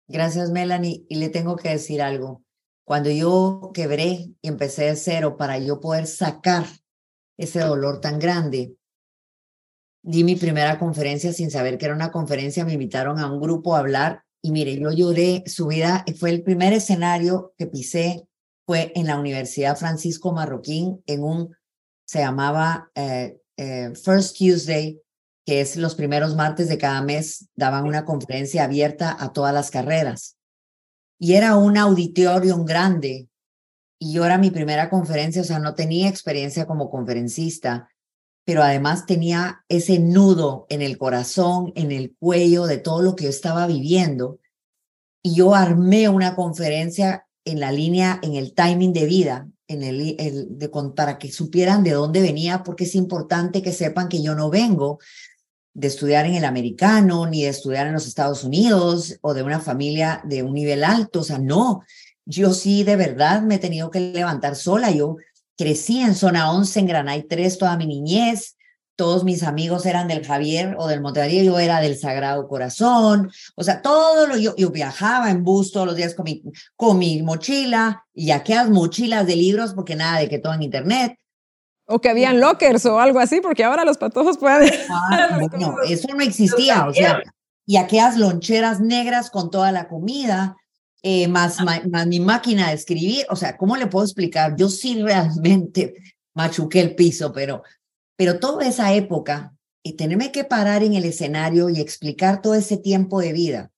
Gracias, 0.08 0.50
Melanie. 0.50 1.04
Y 1.08 1.16
le 1.16 1.28
tengo 1.28 1.56
que 1.56 1.70
decir 1.70 2.02
algo. 2.02 2.42
Cuando 2.84 3.10
yo 3.10 3.72
quebré 3.74 4.28
y 4.40 4.48
empecé 4.48 4.84
de 4.84 4.96
cero 4.96 5.36
para 5.36 5.58
yo 5.58 5.80
poder 5.80 6.06
sacar 6.06 6.66
ese 7.36 7.60
dolor 7.60 8.00
tan 8.00 8.18
grande, 8.18 8.76
di 10.02 10.22
mi 10.22 10.36
primera 10.36 10.78
conferencia 10.78 11.32
sin 11.32 11.50
saber 11.50 11.78
que 11.78 11.86
era 11.86 11.94
una 11.94 12.12
conferencia, 12.12 12.64
me 12.64 12.74
invitaron 12.74 13.18
a 13.18 13.30
un 13.30 13.40
grupo 13.40 13.74
a 13.74 13.80
hablar 13.80 14.22
y 14.40 14.52
mire, 14.52 14.78
yo 14.78 14.92
lloré, 14.92 15.42
su 15.46 15.66
vida 15.66 16.04
fue 16.16 16.30
el 16.30 16.44
primer 16.44 16.72
escenario 16.72 17.52
que 17.58 17.66
pisé, 17.66 18.28
fue 18.64 18.92
en 18.94 19.06
la 19.06 19.18
Universidad 19.18 19.76
Francisco 19.76 20.32
Marroquín, 20.32 21.02
en 21.06 21.24
un, 21.24 21.56
se 22.06 22.20
llamaba 22.20 22.90
eh, 22.94 23.40
eh, 23.56 23.92
First 23.96 24.38
Tuesday 24.38 25.00
que 25.46 25.60
es 25.60 25.76
los 25.76 25.94
primeros 25.94 26.34
martes 26.34 26.68
de 26.68 26.76
cada 26.76 27.00
mes, 27.02 27.48
daban 27.54 27.84
una 27.84 28.04
conferencia 28.04 28.64
abierta 28.64 29.16
a 29.18 29.32
todas 29.32 29.54
las 29.54 29.70
carreras. 29.70 30.36
Y 31.20 31.34
era 31.34 31.56
un 31.56 31.78
auditorio 31.78 32.62
grande. 32.64 33.28
Y 33.98 34.12
yo 34.12 34.26
era 34.26 34.38
mi 34.38 34.50
primera 34.50 34.90
conferencia, 34.90 35.42
o 35.42 35.44
sea, 35.44 35.60
no 35.60 35.74
tenía 35.74 36.08
experiencia 36.08 36.66
como 36.66 36.90
conferencista, 36.90 37.88
pero 38.44 38.62
además 38.62 39.06
tenía 39.06 39.64
ese 39.68 40.00
nudo 40.00 40.66
en 40.68 40.82
el 40.82 40.98
corazón, 40.98 41.72
en 41.76 41.92
el 41.92 42.16
cuello 42.18 42.66
de 42.66 42.78
todo 42.78 43.00
lo 43.00 43.14
que 43.14 43.24
yo 43.24 43.30
estaba 43.30 43.68
viviendo. 43.68 44.40
Y 45.22 45.36
yo 45.36 45.54
armé 45.54 46.08
una 46.08 46.34
conferencia 46.34 47.26
en 47.44 47.60
la 47.60 47.70
línea, 47.70 48.18
en 48.22 48.34
el 48.34 48.52
timing 48.52 48.92
de 48.92 49.06
vida, 49.06 49.48
en 49.68 49.82
el, 49.82 50.58
de, 50.58 50.68
para 50.94 51.18
que 51.18 51.30
supieran 51.30 51.82
de 51.82 51.92
dónde 51.92 52.20
venía, 52.20 52.62
porque 52.62 52.84
es 52.84 52.94
importante 52.94 53.62
que 53.62 53.72
sepan 53.72 54.08
que 54.08 54.22
yo 54.22 54.34
no 54.34 54.50
vengo 54.50 54.98
de 55.76 55.88
estudiar 55.88 56.24
en 56.24 56.34
el 56.34 56.44
americano, 56.46 57.26
ni 57.26 57.42
de 57.42 57.50
estudiar 57.50 57.86
en 57.86 57.92
los 57.92 58.06
Estados 58.06 58.44
Unidos 58.44 59.18
o 59.20 59.34
de 59.34 59.42
una 59.42 59.60
familia 59.60 60.22
de 60.24 60.42
un 60.42 60.54
nivel 60.54 60.82
alto. 60.82 61.20
O 61.20 61.24
sea, 61.24 61.38
no, 61.38 61.82
yo 62.24 62.54
sí 62.54 62.82
de 62.82 62.96
verdad 62.96 63.42
me 63.42 63.56
he 63.56 63.58
tenido 63.58 63.90
que 63.90 64.00
levantar 64.00 64.56
sola. 64.56 64.90
Yo 64.90 65.16
crecí 65.54 66.00
en 66.00 66.14
zona 66.14 66.50
11, 66.50 66.80
en 66.80 66.86
Granay 66.86 67.22
3, 67.24 67.58
toda 67.58 67.76
mi 67.76 67.86
niñez. 67.86 68.56
Todos 68.96 69.24
mis 69.24 69.42
amigos 69.42 69.84
eran 69.84 70.08
del 70.08 70.24
Javier 70.24 70.74
o 70.78 70.86
del 70.88 71.02
Montevideo, 71.02 71.44
yo 71.44 71.58
era 71.58 71.82
del 71.82 71.98
Sagrado 71.98 72.48
Corazón. 72.48 73.30
O 73.54 73.62
sea, 73.62 73.82
todo 73.82 74.26
lo 74.26 74.38
yo, 74.38 74.56
yo 74.56 74.70
viajaba 74.70 75.30
en 75.30 75.44
bus 75.44 75.72
todos 75.72 75.86
los 75.86 75.96
días 75.96 76.14
con 76.14 76.24
mi, 76.24 76.42
con 76.74 76.98
mi 76.98 77.22
mochila 77.22 78.06
y 78.14 78.30
aquellas 78.30 78.70
mochilas 78.70 79.26
de 79.26 79.36
libros, 79.36 79.74
porque 79.74 79.94
nada 79.94 80.20
de 80.20 80.30
que 80.30 80.38
todo 80.38 80.54
en 80.54 80.62
internet. 80.62 81.18
O 81.86 82.00
que 82.00 82.08
habían 82.08 82.40
lockers 82.40 82.84
o 82.86 82.98
algo 82.98 83.20
así, 83.20 83.40
porque 83.40 83.64
ahora 83.64 83.84
los 83.84 83.96
patojos 83.96 84.38
pueden... 84.38 84.70
Ah, 84.90 85.38
no, 85.58 85.80
eso 85.82 86.08
no 86.14 86.20
existía, 86.20 86.86
o 86.86 86.92
sea, 86.92 87.22
y 87.64 87.76
aquellas 87.76 88.16
loncheras 88.16 88.80
negras 88.80 89.30
con 89.30 89.50
toda 89.50 89.72
la 89.72 89.88
comida, 89.88 90.56
eh, 91.02 91.28
más, 91.28 91.58
más, 91.62 92.06
mi 92.06 92.20
máquina 92.20 92.68
de 92.68 92.74
escribir, 92.74 93.26
o 93.30 93.36
sea, 93.36 93.56
¿cómo 93.56 93.76
le 93.76 93.86
puedo 93.86 94.04
explicar? 94.04 94.56
Yo 94.56 94.68
sí 94.68 95.00
realmente 95.02 95.94
machuqué 96.34 96.80
el 96.80 96.94
piso, 96.94 97.32
pero, 97.32 97.62
pero 98.16 98.38
toda 98.38 98.66
esa 98.66 98.92
época, 98.92 99.52
y 99.82 99.92
tenerme 99.92 100.32
que 100.32 100.44
parar 100.44 100.82
en 100.82 100.94
el 100.94 101.04
escenario 101.04 101.68
y 101.68 101.80
explicar 101.80 102.42
todo 102.42 102.54
ese 102.54 102.76
tiempo 102.76 103.20
de 103.20 103.32
vida, 103.32 103.70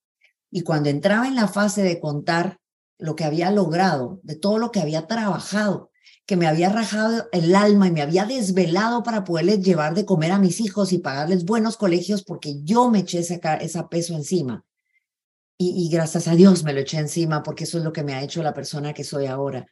y 0.51 0.61
cuando 0.61 0.89
entraba 0.89 1.27
en 1.27 1.35
la 1.35 1.47
fase 1.47 1.83
de 1.83 1.99
contar 1.99 2.57
lo 2.97 3.15
que 3.15 3.23
había 3.23 3.51
logrado, 3.51 4.19
de 4.23 4.35
todo 4.35 4.57
lo 4.57 4.71
que 4.71 4.81
había 4.81 5.07
trabajado, 5.07 5.88
que 6.29 6.37
me 6.37 6.45
había 6.45 6.69
rajado 6.69 7.27
el 7.31 7.55
alma 7.55 7.87
y 7.87 7.91
me 7.91 8.03
había 8.03 8.23
desvelado 8.23 9.01
para 9.01 9.23
poderles 9.23 9.63
llevar 9.63 9.95
de 9.95 10.05
comer 10.05 10.31
a 10.31 10.37
mis 10.37 10.61
hijos 10.61 10.93
y 10.93 10.99
pagarles 10.99 11.43
buenos 11.43 11.75
colegios 11.75 12.23
porque 12.23 12.61
yo 12.61 12.91
me 12.91 12.99
eché 12.99 13.17
ese, 13.17 13.41
peso 13.89 14.13
encima. 14.13 14.63
Y, 15.57 15.89
gracias 15.89 16.27
a 16.27 16.35
Dios 16.35 16.63
me 16.63 16.71
lo 16.71 16.81
eché 16.81 16.99
encima 16.99 17.41
porque 17.41 17.63
eso 17.63 17.79
es 17.79 17.83
lo 17.83 17.91
que 17.91 18.03
me 18.03 18.13
ha 18.13 18.21
hecho 18.21 18.43
la 18.43 18.53
persona 18.53 18.93
que 18.93 19.03
soy 19.03 19.25
ahora. 19.25 19.65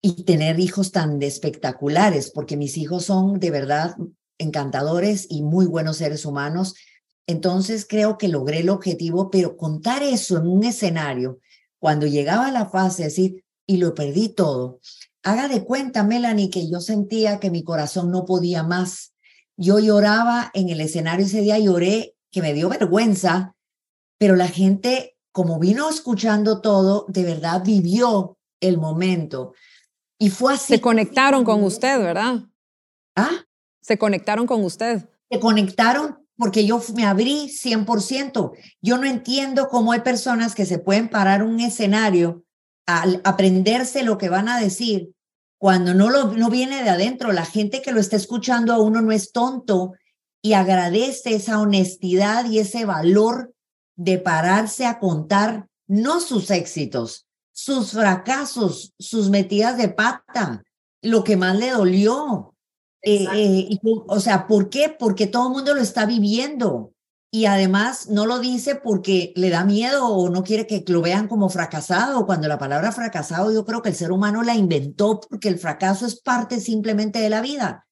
Y 0.00 0.24
tener 0.24 0.58
hijos 0.58 0.92
tan 0.92 1.20
espectaculares, 1.20 2.30
porque 2.30 2.56
mis 2.56 2.78
hijos 2.78 3.04
son 3.04 3.38
de 3.38 3.50
verdad 3.50 3.96
encantadores 4.38 5.26
y 5.28 5.42
muy 5.42 5.66
buenos 5.66 5.98
seres 5.98 6.24
humanos. 6.24 6.74
Entonces 7.26 7.84
creo 7.86 8.16
que 8.16 8.28
logré 8.28 8.60
el 8.60 8.70
objetivo, 8.70 9.30
pero 9.30 9.58
contar 9.58 10.02
eso 10.02 10.38
en 10.38 10.46
un 10.46 10.64
escenario, 10.64 11.38
cuando 11.78 12.06
llegaba 12.06 12.50
la 12.50 12.64
fase 12.64 13.02
de 13.02 13.08
decir, 13.10 13.44
y 13.66 13.76
lo 13.76 13.94
perdí 13.94 14.30
todo, 14.30 14.80
Haga 15.24 15.48
de 15.48 15.64
cuenta, 15.64 16.04
Melanie, 16.04 16.50
que 16.50 16.70
yo 16.70 16.80
sentía 16.80 17.40
que 17.40 17.50
mi 17.50 17.64
corazón 17.64 18.10
no 18.10 18.26
podía 18.26 18.62
más. 18.62 19.14
Yo 19.56 19.78
lloraba 19.78 20.50
en 20.52 20.68
el 20.68 20.82
escenario 20.82 21.24
ese 21.24 21.40
día, 21.40 21.58
lloré, 21.58 22.14
que 22.30 22.42
me 22.42 22.52
dio 22.52 22.68
vergüenza, 22.68 23.56
pero 24.18 24.36
la 24.36 24.48
gente, 24.48 25.16
como 25.32 25.58
vino 25.58 25.88
escuchando 25.88 26.60
todo, 26.60 27.06
de 27.08 27.24
verdad 27.24 27.62
vivió 27.64 28.36
el 28.60 28.76
momento. 28.76 29.54
Y 30.18 30.28
fue 30.28 30.54
así. 30.54 30.74
Se 30.74 30.80
conectaron 30.82 31.42
con 31.42 31.64
usted, 31.64 31.98
¿verdad? 32.00 32.42
¿Ah? 33.16 33.46
Se 33.80 33.96
conectaron 33.96 34.46
con 34.46 34.62
usted. 34.62 35.08
Se 35.30 35.40
conectaron 35.40 36.18
porque 36.36 36.66
yo 36.66 36.82
me 36.94 37.06
abrí 37.06 37.48
100%. 37.48 38.52
Yo 38.82 38.98
no 38.98 39.04
entiendo 39.04 39.68
cómo 39.68 39.92
hay 39.92 40.00
personas 40.00 40.54
que 40.54 40.66
se 40.66 40.78
pueden 40.78 41.08
parar 41.08 41.42
un 41.42 41.60
escenario 41.60 42.43
al 42.86 43.20
aprenderse 43.24 44.02
lo 44.02 44.18
que 44.18 44.28
van 44.28 44.48
a 44.48 44.60
decir 44.60 45.10
cuando 45.58 45.94
no, 45.94 46.10
lo, 46.10 46.32
no 46.32 46.50
viene 46.50 46.82
de 46.82 46.90
adentro. 46.90 47.32
La 47.32 47.44
gente 47.44 47.82
que 47.82 47.92
lo 47.92 48.00
está 48.00 48.16
escuchando 48.16 48.72
a 48.72 48.78
uno 48.78 49.00
no 49.00 49.12
es 49.12 49.32
tonto 49.32 49.92
y 50.42 50.52
agradece 50.52 51.34
esa 51.34 51.60
honestidad 51.60 52.44
y 52.46 52.58
ese 52.58 52.84
valor 52.84 53.54
de 53.96 54.18
pararse 54.18 54.86
a 54.86 54.98
contar 54.98 55.68
no 55.86 56.20
sus 56.20 56.50
éxitos, 56.50 57.26
sus 57.52 57.92
fracasos, 57.92 58.94
sus 58.98 59.30
metidas 59.30 59.78
de 59.78 59.88
pata, 59.88 60.62
lo 61.02 61.24
que 61.24 61.36
más 61.36 61.58
le 61.58 61.70
dolió. 61.70 62.54
Eh, 63.02 63.26
eh, 63.34 63.78
o 64.06 64.18
sea, 64.20 64.46
¿por 64.46 64.70
qué? 64.70 64.94
Porque 64.98 65.26
todo 65.26 65.48
el 65.48 65.52
mundo 65.52 65.74
lo 65.74 65.80
está 65.80 66.06
viviendo 66.06 66.93
y 67.34 67.46
además 67.46 68.08
no 68.10 68.26
lo 68.26 68.38
dice 68.38 68.76
porque 68.76 69.32
le 69.34 69.50
da 69.50 69.64
miedo 69.64 70.06
o 70.06 70.30
no 70.30 70.44
quiere 70.44 70.68
que 70.68 70.84
lo 70.86 71.02
vean 71.02 71.26
como 71.26 71.48
fracasado, 71.48 72.26
cuando 72.26 72.46
la 72.46 72.58
palabra 72.58 72.92
fracasado 72.92 73.52
yo 73.52 73.64
creo 73.64 73.82
que 73.82 73.88
el 73.88 73.96
ser 73.96 74.12
humano 74.12 74.44
la 74.44 74.54
inventó 74.54 75.18
porque 75.18 75.48
el 75.48 75.58
fracaso 75.58 76.06
es 76.06 76.14
parte 76.20 76.60
simplemente 76.60 77.18
de 77.18 77.30
la 77.30 77.40
vida. 77.40 77.88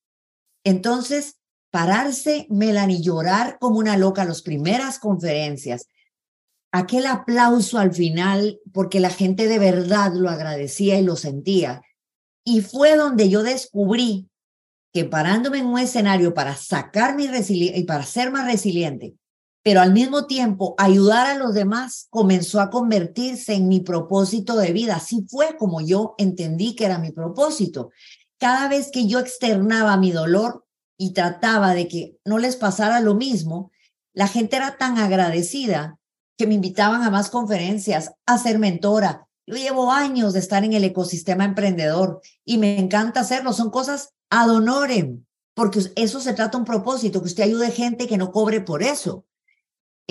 Entonces, 0.62 1.40
pararse, 1.72 2.46
Melanie, 2.50 3.02
llorar 3.02 3.58
como 3.58 3.80
una 3.80 3.96
loca 3.96 4.24
las 4.24 4.42
primeras 4.42 5.00
conferencias, 5.00 5.88
aquel 6.70 7.06
aplauso 7.06 7.80
al 7.80 7.92
final, 7.92 8.60
porque 8.72 9.00
la 9.00 9.10
gente 9.10 9.48
de 9.48 9.58
verdad 9.58 10.12
lo 10.14 10.30
agradecía 10.30 11.00
y 11.00 11.02
lo 11.02 11.16
sentía. 11.16 11.82
Y 12.44 12.60
fue 12.60 12.94
donde 12.94 13.28
yo 13.28 13.42
descubrí 13.42 14.30
que 14.92 15.04
parándome 15.04 15.58
en 15.58 15.66
un 15.66 15.80
escenario 15.80 16.32
para 16.32 16.54
sacar 16.54 17.16
mi 17.16 17.26
y 17.26 17.82
para 17.82 18.04
ser 18.04 18.30
más 18.30 18.46
resiliente, 18.46 19.16
pero 19.62 19.80
al 19.80 19.92
mismo 19.92 20.26
tiempo 20.26 20.74
ayudar 20.76 21.26
a 21.26 21.38
los 21.38 21.54
demás 21.54 22.08
comenzó 22.10 22.60
a 22.60 22.70
convertirse 22.70 23.54
en 23.54 23.68
mi 23.68 23.80
propósito 23.80 24.56
de 24.56 24.72
vida. 24.72 24.96
Así 24.96 25.24
fue 25.28 25.56
como 25.56 25.80
yo 25.80 26.14
entendí 26.18 26.74
que 26.74 26.84
era 26.86 26.98
mi 26.98 27.12
propósito. 27.12 27.90
Cada 28.38 28.68
vez 28.68 28.90
que 28.90 29.06
yo 29.06 29.20
externaba 29.20 29.96
mi 29.96 30.10
dolor 30.10 30.66
y 30.98 31.12
trataba 31.12 31.74
de 31.74 31.86
que 31.86 32.16
no 32.24 32.38
les 32.38 32.56
pasara 32.56 33.00
lo 33.00 33.14
mismo, 33.14 33.70
la 34.12 34.26
gente 34.26 34.56
era 34.56 34.76
tan 34.76 34.98
agradecida 34.98 35.98
que 36.36 36.46
me 36.46 36.54
invitaban 36.54 37.02
a 37.02 37.10
más 37.10 37.30
conferencias, 37.30 38.12
a 38.26 38.38
ser 38.38 38.58
mentora. 38.58 39.28
Yo 39.46 39.54
llevo 39.54 39.92
años 39.92 40.32
de 40.32 40.40
estar 40.40 40.64
en 40.64 40.72
el 40.72 40.84
ecosistema 40.84 41.44
emprendedor 41.44 42.20
y 42.44 42.58
me 42.58 42.78
encanta 42.78 43.20
hacerlo. 43.20 43.52
Son 43.52 43.70
cosas 43.70 44.14
ad 44.28 44.50
honorem, 44.50 45.24
porque 45.54 45.80
eso 45.94 46.20
se 46.20 46.32
trata 46.32 46.58
un 46.58 46.64
propósito, 46.64 47.20
que 47.20 47.28
usted 47.28 47.44
ayude 47.44 47.70
gente 47.70 48.06
que 48.06 48.18
no 48.18 48.32
cobre 48.32 48.60
por 48.60 48.82
eso. 48.82 49.24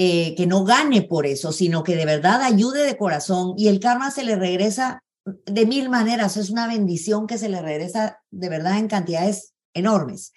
Eh, 0.03 0.33
que 0.35 0.47
no 0.47 0.63
gane 0.63 1.03
por 1.03 1.27
eso, 1.27 1.51
sino 1.51 1.83
que 1.83 1.95
de 1.95 2.07
verdad 2.07 2.41
ayude 2.41 2.83
de 2.83 2.97
corazón 2.97 3.53
y 3.55 3.67
el 3.67 3.79
karma 3.79 4.09
se 4.09 4.23
le 4.23 4.35
regresa 4.35 5.03
de 5.45 5.67
mil 5.67 5.89
maneras, 5.89 6.37
es 6.37 6.49
una 6.49 6.65
bendición 6.65 7.27
que 7.27 7.37
se 7.37 7.49
le 7.49 7.61
regresa 7.61 8.17
de 8.31 8.49
verdad 8.49 8.79
en 8.79 8.87
cantidades 8.87 9.53
enormes. 9.75 10.33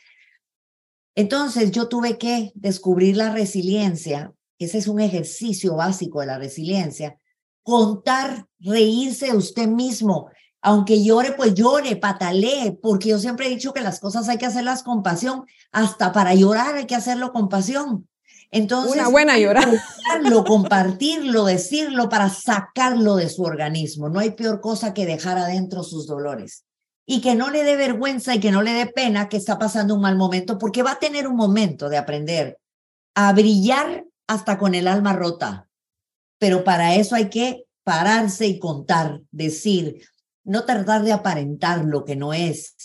Entonces 1.14 1.70
yo 1.70 1.88
tuve 1.88 2.18
que 2.18 2.52
descubrir 2.54 3.16
la 3.16 3.32
resiliencia, 3.32 4.34
ese 4.58 4.76
es 4.76 4.86
un 4.86 5.00
ejercicio 5.00 5.76
básico 5.76 6.20
de 6.20 6.26
la 6.26 6.38
resiliencia, 6.38 7.18
contar, 7.62 8.46
reírse 8.58 9.28
de 9.28 9.36
usted 9.38 9.66
mismo, 9.66 10.28
aunque 10.60 11.02
llore, 11.02 11.32
pues 11.32 11.54
llore, 11.54 11.96
patalee, 11.96 12.78
porque 12.82 13.08
yo 13.08 13.18
siempre 13.18 13.46
he 13.46 13.50
dicho 13.50 13.72
que 13.72 13.80
las 13.80 13.98
cosas 13.98 14.28
hay 14.28 14.36
que 14.36 14.44
hacerlas 14.44 14.82
con 14.82 15.02
pasión, 15.02 15.46
hasta 15.72 16.12
para 16.12 16.34
llorar 16.34 16.74
hay 16.74 16.84
que 16.84 16.96
hacerlo 16.96 17.32
con 17.32 17.48
pasión. 17.48 18.06
Entonces, 18.54 18.92
una 18.94 19.08
buena 19.08 19.36
llorar. 19.36 19.68
compartirlo, 20.46 21.44
decirlo 21.44 22.08
para 22.08 22.28
sacarlo 22.28 23.16
de 23.16 23.28
su 23.28 23.42
organismo. 23.42 24.08
No 24.08 24.20
hay 24.20 24.30
peor 24.30 24.60
cosa 24.60 24.94
que 24.94 25.06
dejar 25.06 25.38
adentro 25.38 25.82
sus 25.82 26.06
dolores. 26.06 26.64
Y 27.04 27.20
que 27.20 27.34
no 27.34 27.50
le 27.50 27.64
dé 27.64 27.74
vergüenza 27.74 28.32
y 28.32 28.38
que 28.38 28.52
no 28.52 28.62
le 28.62 28.72
dé 28.72 28.86
pena 28.86 29.28
que 29.28 29.38
está 29.38 29.58
pasando 29.58 29.96
un 29.96 30.02
mal 30.02 30.16
momento, 30.16 30.56
porque 30.56 30.84
va 30.84 30.92
a 30.92 30.98
tener 31.00 31.26
un 31.26 31.34
momento 31.34 31.88
de 31.88 31.96
aprender 31.96 32.60
a 33.16 33.32
brillar 33.32 34.04
hasta 34.28 34.56
con 34.56 34.76
el 34.76 34.86
alma 34.86 35.14
rota. 35.14 35.68
Pero 36.38 36.62
para 36.62 36.94
eso 36.94 37.16
hay 37.16 37.30
que 37.30 37.64
pararse 37.82 38.46
y 38.46 38.60
contar, 38.60 39.20
decir, 39.32 40.00
no 40.44 40.64
tratar 40.64 41.02
de 41.02 41.10
aparentar 41.10 41.84
lo 41.84 42.04
que 42.04 42.14
no 42.14 42.32
es. 42.32 42.76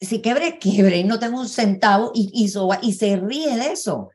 Si 0.00 0.22
quebre, 0.22 0.60
quiebre, 0.60 0.98
y 0.98 1.04
no 1.04 1.18
tengo 1.18 1.40
un 1.40 1.48
centavo 1.48 2.12
y, 2.14 2.30
y 2.32 2.92
se 2.92 3.16
ríe 3.16 3.56
de 3.56 3.72
eso 3.72 4.10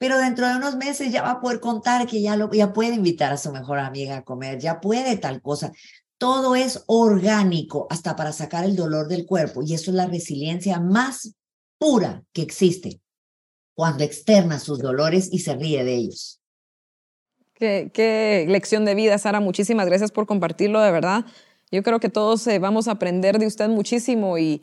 pero 0.00 0.16
dentro 0.16 0.48
de 0.48 0.56
unos 0.56 0.76
meses 0.76 1.12
ya 1.12 1.20
va 1.20 1.32
a 1.32 1.40
poder 1.42 1.60
contar 1.60 2.06
que 2.06 2.22
ya, 2.22 2.34
lo, 2.34 2.50
ya 2.50 2.72
puede 2.72 2.94
invitar 2.94 3.34
a 3.34 3.36
su 3.36 3.52
mejor 3.52 3.78
amiga 3.78 4.16
a 4.16 4.24
comer, 4.24 4.58
ya 4.58 4.80
puede 4.80 5.18
tal 5.18 5.42
cosa. 5.42 5.72
Todo 6.16 6.56
es 6.56 6.84
orgánico 6.86 7.86
hasta 7.90 8.16
para 8.16 8.32
sacar 8.32 8.64
el 8.64 8.76
dolor 8.76 9.08
del 9.08 9.26
cuerpo 9.26 9.60
y 9.62 9.74
eso 9.74 9.90
es 9.90 9.96
la 9.96 10.06
resiliencia 10.06 10.80
más 10.80 11.34
pura 11.78 12.24
que 12.32 12.40
existe. 12.40 13.02
cuando 13.74 14.04
externa 14.04 14.58
sus 14.58 14.78
dolores 14.78 15.28
y 15.32 15.40
se 15.40 15.54
ríe 15.54 15.84
de 15.84 15.94
ellos. 15.94 16.40
Qué, 17.54 17.90
qué 17.92 18.46
lección 18.48 18.86
de 18.86 18.94
vida, 18.94 19.18
Sara. 19.18 19.40
Muchísimas 19.40 19.86
gracias 19.86 20.12
por 20.12 20.26
compartirlo, 20.26 20.80
de 20.80 20.90
verdad. 20.90 21.26
Yo 21.70 21.82
creo 21.82 22.00
que 22.00 22.08
todos 22.08 22.46
eh, 22.46 22.58
vamos 22.58 22.88
a 22.88 22.92
aprender 22.92 23.38
de 23.38 23.46
usted 23.46 23.68
muchísimo 23.68 24.38
y, 24.38 24.62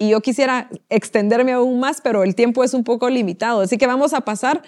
y 0.00 0.08
yo 0.08 0.22
quisiera 0.22 0.70
extenderme 0.88 1.52
aún 1.52 1.78
más, 1.78 2.00
pero 2.00 2.24
el 2.24 2.34
tiempo 2.34 2.64
es 2.64 2.72
un 2.72 2.84
poco 2.84 3.10
limitado. 3.10 3.60
Así 3.60 3.76
que 3.76 3.86
vamos 3.86 4.14
a 4.14 4.22
pasar, 4.22 4.62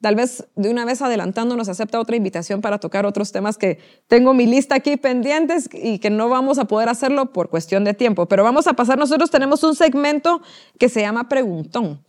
tal 0.00 0.14
vez 0.14 0.46
de 0.56 0.70
una 0.70 0.86
vez 0.86 1.02
adelantándonos, 1.02 1.68
acepta 1.68 2.00
otra 2.00 2.16
invitación 2.16 2.62
para 2.62 2.78
tocar 2.78 3.04
otros 3.04 3.30
temas 3.30 3.58
que 3.58 3.78
tengo 4.06 4.32
mi 4.32 4.46
lista 4.46 4.76
aquí 4.76 4.96
pendientes 4.96 5.68
y 5.70 5.98
que 5.98 6.08
no 6.08 6.30
vamos 6.30 6.58
a 6.58 6.64
poder 6.64 6.88
hacerlo 6.88 7.30
por 7.30 7.50
cuestión 7.50 7.84
de 7.84 7.92
tiempo. 7.92 8.24
Pero 8.24 8.42
vamos 8.42 8.66
a 8.68 8.72
pasar, 8.72 8.98
nosotros 8.98 9.30
tenemos 9.30 9.62
un 9.64 9.74
segmento 9.76 10.40
que 10.78 10.88
se 10.88 11.02
llama 11.02 11.28
Preguntón. 11.28 12.02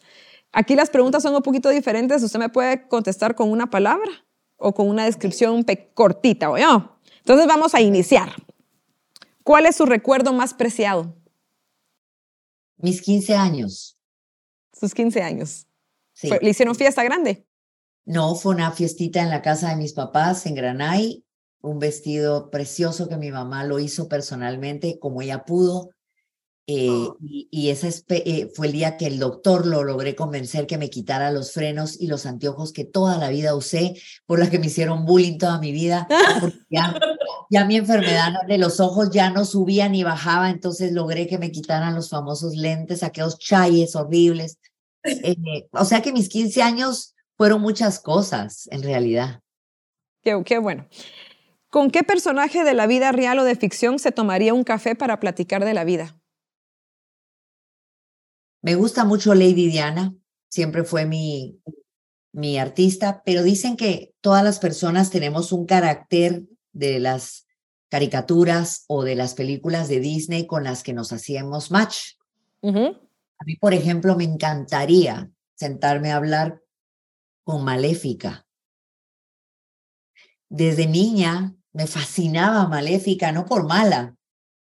Aquí 0.53 0.75
las 0.75 0.89
preguntas 0.89 1.23
son 1.23 1.35
un 1.35 1.41
poquito 1.41 1.67
diferentes. 1.67 2.23
Usted 2.23 2.39
me 2.39 2.47
puede 2.47 2.87
contestar 2.87 3.35
con 3.35 3.51
una 3.51 3.69
palabra 3.69 4.09
o 4.55 4.73
con 4.73 4.87
una 4.87 5.03
descripción 5.03 5.65
cortita, 5.93 6.49
¿o 6.49 6.55
Entonces 6.55 7.47
vamos 7.47 7.75
a 7.75 7.81
iniciar. 7.81 8.31
¿Cuál 9.43 9.65
es 9.65 9.75
su 9.75 9.85
recuerdo 9.85 10.31
más 10.31 10.53
preciado? 10.53 11.13
Mis 12.81 13.01
15 13.01 13.35
años. 13.35 13.97
Sus 14.73 14.93
15 14.93 15.21
años. 15.21 15.67
¿Le 16.41 16.49
hicieron 16.49 16.75
fiesta 16.75 17.03
grande? 17.03 17.45
No, 18.05 18.35
fue 18.35 18.55
una 18.55 18.71
fiestita 18.71 19.21
en 19.21 19.29
la 19.29 19.41
casa 19.41 19.69
de 19.69 19.75
mis 19.75 19.93
papás 19.93 20.45
en 20.45 20.55
Granay, 20.55 21.23
un 21.61 21.79
vestido 21.79 22.49
precioso 22.49 23.07
que 23.07 23.17
mi 23.17 23.31
mamá 23.31 23.63
lo 23.63 23.79
hizo 23.79 24.07
personalmente 24.07 24.97
como 24.99 25.21
ella 25.21 25.45
pudo. 25.45 25.91
Eh, 26.67 26.89
oh. 26.89 27.17
y, 27.19 27.69
ese 27.69 27.91
eh, 28.09 28.51
fue 28.53 28.67
el 28.67 28.73
día 28.73 28.95
que 28.95 29.07
el 29.07 29.19
doctor 29.19 29.65
lo 29.65 29.83
logré 29.83 30.15
convencer 30.15 30.67
que 30.67 30.77
me 30.77 30.89
quitara 30.89 31.31
los 31.31 31.51
frenos 31.51 31.99
y 31.99 32.07
los 32.07 32.25
anteojos 32.25 32.71
que 32.71 32.85
toda 32.85 33.17
la 33.17 33.29
vida 33.29 33.55
usé, 33.55 33.95
por 34.25 34.39
las 34.39 34.49
que 34.49 34.59
me 34.59 34.67
hicieron 34.67 35.05
bullying 35.05 35.37
toda 35.37 35.59
mi 35.59 35.71
vida. 35.71 36.07
Ya, 36.69 36.97
ya, 37.49 37.65
mi 37.65 37.75
enfermedad 37.75 38.31
de 38.47 38.57
los 38.57 38.79
ojos 38.79 39.09
ya 39.11 39.29
no 39.29 39.43
subía 39.43 39.89
ni 39.89 40.03
bajaba, 40.03 40.49
entonces 40.49 40.93
logré 40.93 41.27
que 41.27 41.37
me 41.37 41.51
quitaran 41.51 41.95
los 41.95 42.09
famosos 42.09 42.55
lentes, 42.55 43.03
aquellos 43.03 43.37
chayes 43.37 43.93
horribles. 43.97 44.57
Eh, 45.03 45.35
o 45.71 45.83
sea 45.83 46.01
que 46.01 46.13
mis 46.13 46.29
15 46.29 46.61
años 46.61 47.13
fueron 47.35 47.61
muchas 47.61 47.99
cosas 47.99 48.69
en 48.71 48.83
realidad. 48.83 49.41
Qué, 50.21 50.41
qué 50.45 50.59
bueno. 50.59 50.87
¿Con 51.69 51.91
qué 51.91 52.03
personaje 52.03 52.63
de 52.63 52.73
la 52.73 52.87
vida 52.87 53.11
real 53.11 53.39
o 53.39 53.43
de 53.43 53.55
ficción 53.55 53.99
se 53.99 54.13
tomaría 54.13 54.53
un 54.53 54.63
café 54.63 54.95
para 54.95 55.19
platicar 55.19 55.65
de 55.65 55.73
la 55.73 55.83
vida? 55.83 56.20
Me 58.61 58.75
gusta 58.75 59.05
mucho 59.05 59.33
Lady 59.33 59.67
Diana, 59.67 60.13
siempre 60.49 60.83
fue 60.83 61.05
mi, 61.05 61.59
mi 62.31 62.57
artista, 62.59 63.23
pero 63.25 63.43
dicen 63.43 63.75
que 63.75 64.13
todas 64.21 64.43
las 64.43 64.59
personas 64.59 65.09
tenemos 65.09 65.51
un 65.51 65.65
carácter 65.65 66.43
de 66.71 66.99
las 66.99 67.47
caricaturas 67.89 68.85
o 68.87 69.03
de 69.03 69.15
las 69.15 69.33
películas 69.33 69.89
de 69.89 69.99
Disney 69.99 70.45
con 70.45 70.63
las 70.63 70.83
que 70.83 70.93
nos 70.93 71.11
hacíamos 71.11 71.71
match. 71.71 72.13
A 72.63 73.43
mí, 73.45 73.55
por 73.59 73.73
ejemplo, 73.73 74.15
me 74.15 74.23
encantaría 74.23 75.31
sentarme 75.55 76.11
a 76.11 76.17
hablar 76.17 76.61
con 77.43 77.63
Maléfica. 77.63 78.45
Desde 80.47 80.85
niña 80.85 81.55
me 81.73 81.87
fascinaba 81.87 82.67
Maléfica, 82.67 83.31
no 83.31 83.45
por 83.45 83.65
mala, 83.65 84.15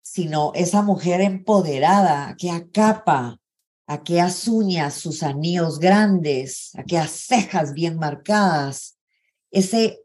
sino 0.02 0.52
esa 0.56 0.82
mujer 0.82 1.22
empoderada 1.22 2.36
que 2.38 2.52
acapa 2.52 3.39
aquellas 3.88 4.47
uñas, 4.47 4.93
sus 4.95 5.23
anillos 5.23 5.79
grandes, 5.79 6.71
aquellas 6.75 7.11
cejas 7.11 7.73
bien 7.73 7.97
marcadas, 7.97 8.97
ese 9.51 9.99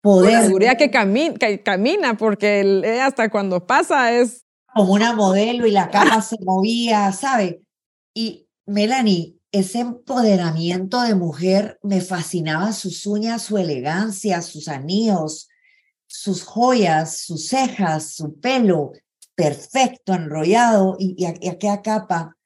poder. 0.00 0.32
La 0.32 0.42
seguridad 0.42 0.76
que, 0.78 0.90
camina, 0.90 1.34
que 1.34 1.62
camina, 1.62 2.16
porque 2.16 3.00
hasta 3.02 3.30
cuando 3.30 3.66
pasa 3.66 4.12
es... 4.12 4.44
Como 4.74 4.92
una 4.92 5.12
modelo 5.12 5.66
y 5.66 5.72
la 5.72 5.90
cama 5.90 6.22
se 6.22 6.36
movía, 6.40 7.12
¿sabe? 7.12 7.62
Y 8.14 8.48
Melanie, 8.66 9.36
ese 9.52 9.80
empoderamiento 9.80 11.02
de 11.02 11.16
mujer 11.16 11.78
me 11.82 12.00
fascinaba 12.00 12.72
sus 12.72 13.04
uñas, 13.04 13.42
su 13.42 13.58
elegancia, 13.58 14.40
sus 14.42 14.68
anillos, 14.68 15.48
sus 16.06 16.44
joyas, 16.44 17.18
sus 17.18 17.48
cejas, 17.48 18.14
su 18.14 18.38
pelo 18.40 18.92
perfecto, 19.34 20.14
enrollado 20.14 20.96
y, 20.98 21.16
y 21.18 21.48
aquella 21.48 21.82
capa 21.82 22.36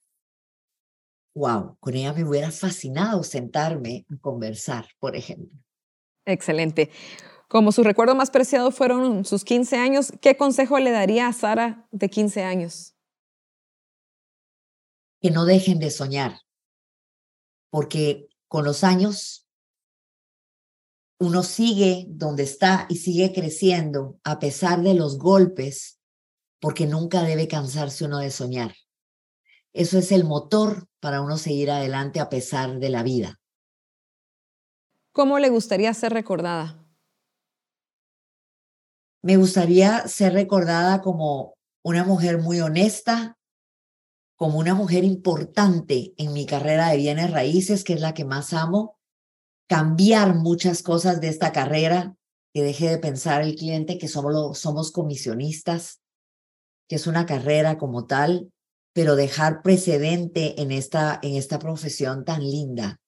wow, 1.34 1.76
con 1.80 1.94
ella 1.94 2.12
me 2.12 2.24
hubiera 2.24 2.50
fascinado 2.50 3.22
sentarme 3.22 4.06
a 4.10 4.16
conversar, 4.18 4.86
por 4.98 5.16
ejemplo. 5.16 5.58
Excelente. 6.24 6.90
Como 7.48 7.72
su 7.72 7.82
recuerdo 7.82 8.14
más 8.14 8.30
preciado 8.30 8.70
fueron 8.70 9.24
sus 9.24 9.44
15 9.44 9.76
años, 9.76 10.12
¿qué 10.20 10.36
consejo 10.36 10.78
le 10.78 10.90
daría 10.90 11.28
a 11.28 11.32
Sara 11.32 11.86
de 11.90 12.08
15 12.08 12.42
años? 12.42 12.96
Que 15.20 15.30
no 15.30 15.44
dejen 15.44 15.78
de 15.78 15.90
soñar, 15.90 16.40
porque 17.70 18.28
con 18.48 18.64
los 18.64 18.84
años 18.84 19.48
uno 21.18 21.42
sigue 21.42 22.06
donde 22.08 22.42
está 22.42 22.86
y 22.88 22.96
sigue 22.96 23.32
creciendo 23.32 24.18
a 24.24 24.38
pesar 24.38 24.82
de 24.82 24.94
los 24.94 25.18
golpes, 25.18 26.00
porque 26.60 26.86
nunca 26.86 27.22
debe 27.22 27.48
cansarse 27.48 28.04
uno 28.04 28.18
de 28.18 28.30
soñar. 28.30 28.74
Eso 29.72 29.98
es 29.98 30.12
el 30.12 30.24
motor 30.24 30.88
para 31.04 31.20
uno 31.20 31.36
seguir 31.36 31.70
adelante 31.70 32.18
a 32.18 32.30
pesar 32.30 32.78
de 32.78 32.88
la 32.88 33.02
vida. 33.02 33.38
¿Cómo 35.12 35.38
le 35.38 35.50
gustaría 35.50 35.92
ser 35.92 36.14
recordada? 36.14 36.82
Me 39.20 39.36
gustaría 39.36 40.08
ser 40.08 40.32
recordada 40.32 41.02
como 41.02 41.58
una 41.84 42.04
mujer 42.04 42.38
muy 42.38 42.60
honesta, 42.60 43.36
como 44.34 44.58
una 44.58 44.74
mujer 44.74 45.04
importante 45.04 46.14
en 46.16 46.32
mi 46.32 46.46
carrera 46.46 46.88
de 46.88 46.96
bienes 46.96 47.30
raíces, 47.30 47.84
que 47.84 47.92
es 47.92 48.00
la 48.00 48.14
que 48.14 48.24
más 48.24 48.54
amo, 48.54 48.98
cambiar 49.68 50.34
muchas 50.34 50.82
cosas 50.82 51.20
de 51.20 51.28
esta 51.28 51.52
carrera, 51.52 52.16
que 52.54 52.62
deje 52.62 52.88
de 52.88 52.96
pensar 52.96 53.42
el 53.42 53.56
cliente 53.56 53.98
que 53.98 54.08
solo 54.08 54.54
somos 54.54 54.90
comisionistas, 54.90 56.00
que 56.88 56.96
es 56.96 57.06
una 57.06 57.26
carrera 57.26 57.76
como 57.76 58.06
tal, 58.06 58.53
pero 58.94 59.16
dejar 59.16 59.60
precedente 59.60 60.62
en 60.62 60.70
esta, 60.70 61.18
en 61.20 61.34
esta 61.34 61.58
profesión 61.58 62.24
tan 62.24 62.42
linda, 62.42 63.00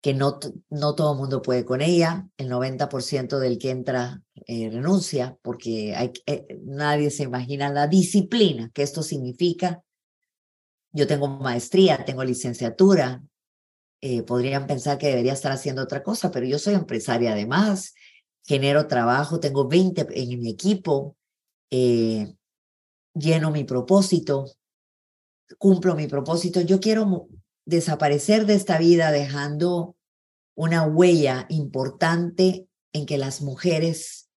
que 0.00 0.14
no, 0.14 0.38
no 0.70 0.94
todo 0.94 1.12
el 1.12 1.18
mundo 1.18 1.42
puede 1.42 1.64
con 1.64 1.80
ella, 1.80 2.28
el 2.36 2.48
90% 2.48 3.38
del 3.38 3.58
que 3.58 3.70
entra 3.70 4.22
eh, 4.46 4.70
renuncia, 4.70 5.36
porque 5.42 6.12
eh, 6.26 6.46
nadie 6.62 7.10
se 7.10 7.24
imagina 7.24 7.72
la 7.72 7.88
disciplina 7.88 8.70
que 8.72 8.82
esto 8.82 9.02
significa. 9.02 9.82
Yo 10.92 11.08
tengo 11.08 11.26
maestría, 11.26 12.04
tengo 12.04 12.22
licenciatura, 12.22 13.20
eh, 14.00 14.22
podrían 14.22 14.68
pensar 14.68 14.96
que 14.96 15.08
debería 15.08 15.32
estar 15.32 15.50
haciendo 15.50 15.82
otra 15.82 16.04
cosa, 16.04 16.30
pero 16.30 16.46
yo 16.46 16.60
soy 16.60 16.74
empresaria 16.74 17.32
además, 17.32 17.94
genero 18.44 18.86
trabajo, 18.86 19.40
tengo 19.40 19.66
20 19.66 20.06
en 20.10 20.38
mi 20.38 20.50
equipo, 20.50 21.16
lleno 21.70 23.50
mi 23.50 23.64
propósito, 23.64 24.44
cumplo 25.58 25.94
mi 25.94 26.06
propósito. 26.06 26.60
Yo 26.60 26.80
quiero 26.80 27.28
desaparecer 27.64 28.46
de 28.46 28.54
esta 28.54 28.78
vida 28.78 29.10
dejando 29.10 29.96
una 30.54 30.84
huella 30.84 31.46
importante 31.48 32.68
en 32.92 33.06
que 33.06 33.18
las 33.18 33.42
mujeres 33.42 34.28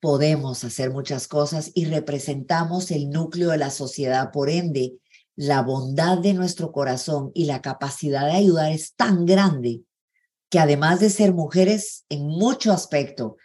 podemos 0.00 0.64
hacer 0.64 0.90
muchas 0.90 1.28
cosas 1.28 1.70
y 1.74 1.84
representamos 1.84 2.90
el 2.90 3.10
núcleo 3.10 3.50
de 3.50 3.58
la 3.58 3.70
sociedad. 3.70 4.32
Por 4.32 4.50
ende, 4.50 4.98
la 5.36 5.62
bondad 5.62 6.18
de 6.18 6.34
nuestro 6.34 6.72
corazón 6.72 7.30
y 7.34 7.44
la 7.44 7.62
capacidad 7.62 8.26
de 8.26 8.32
ayudar 8.32 8.72
es 8.72 8.94
tan 8.94 9.26
grande 9.26 9.82
que 10.50 10.58
además 10.58 11.00
de 11.00 11.08
ser 11.08 11.32
mujeres 11.32 12.04
en 12.08 12.26
mucho 12.26 12.72
aspecto 12.72 13.36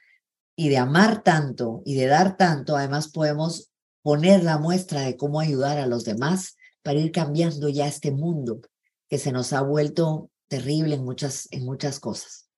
y 0.56 0.70
de 0.70 0.78
amar 0.78 1.24
tanto 1.24 1.82
y 1.86 1.96
de 1.96 2.08
dar 2.08 2.36
tanto, 2.36 2.76
además 2.76 3.10
podemos 3.10 3.72
poner 4.02 4.44
la 4.44 4.58
muestra 4.58 5.02
de 5.02 5.16
cómo 5.16 5.40
ayudar 5.40 5.78
a 5.78 5.86
los 5.86 6.04
demás 6.04 6.57
para 6.88 7.00
ir 7.00 7.12
cambiando 7.12 7.68
ya 7.68 7.86
este 7.86 8.12
mundo 8.12 8.62
que 9.10 9.18
se 9.18 9.34
nos 9.34 9.52
ha 9.52 9.62
vuelto 9.62 10.30
terrible 10.48 10.96
en 10.96 11.04
muchas, 11.04 11.50
en 11.52 11.66
muchas 11.66 12.00
cosas. 12.00 12.50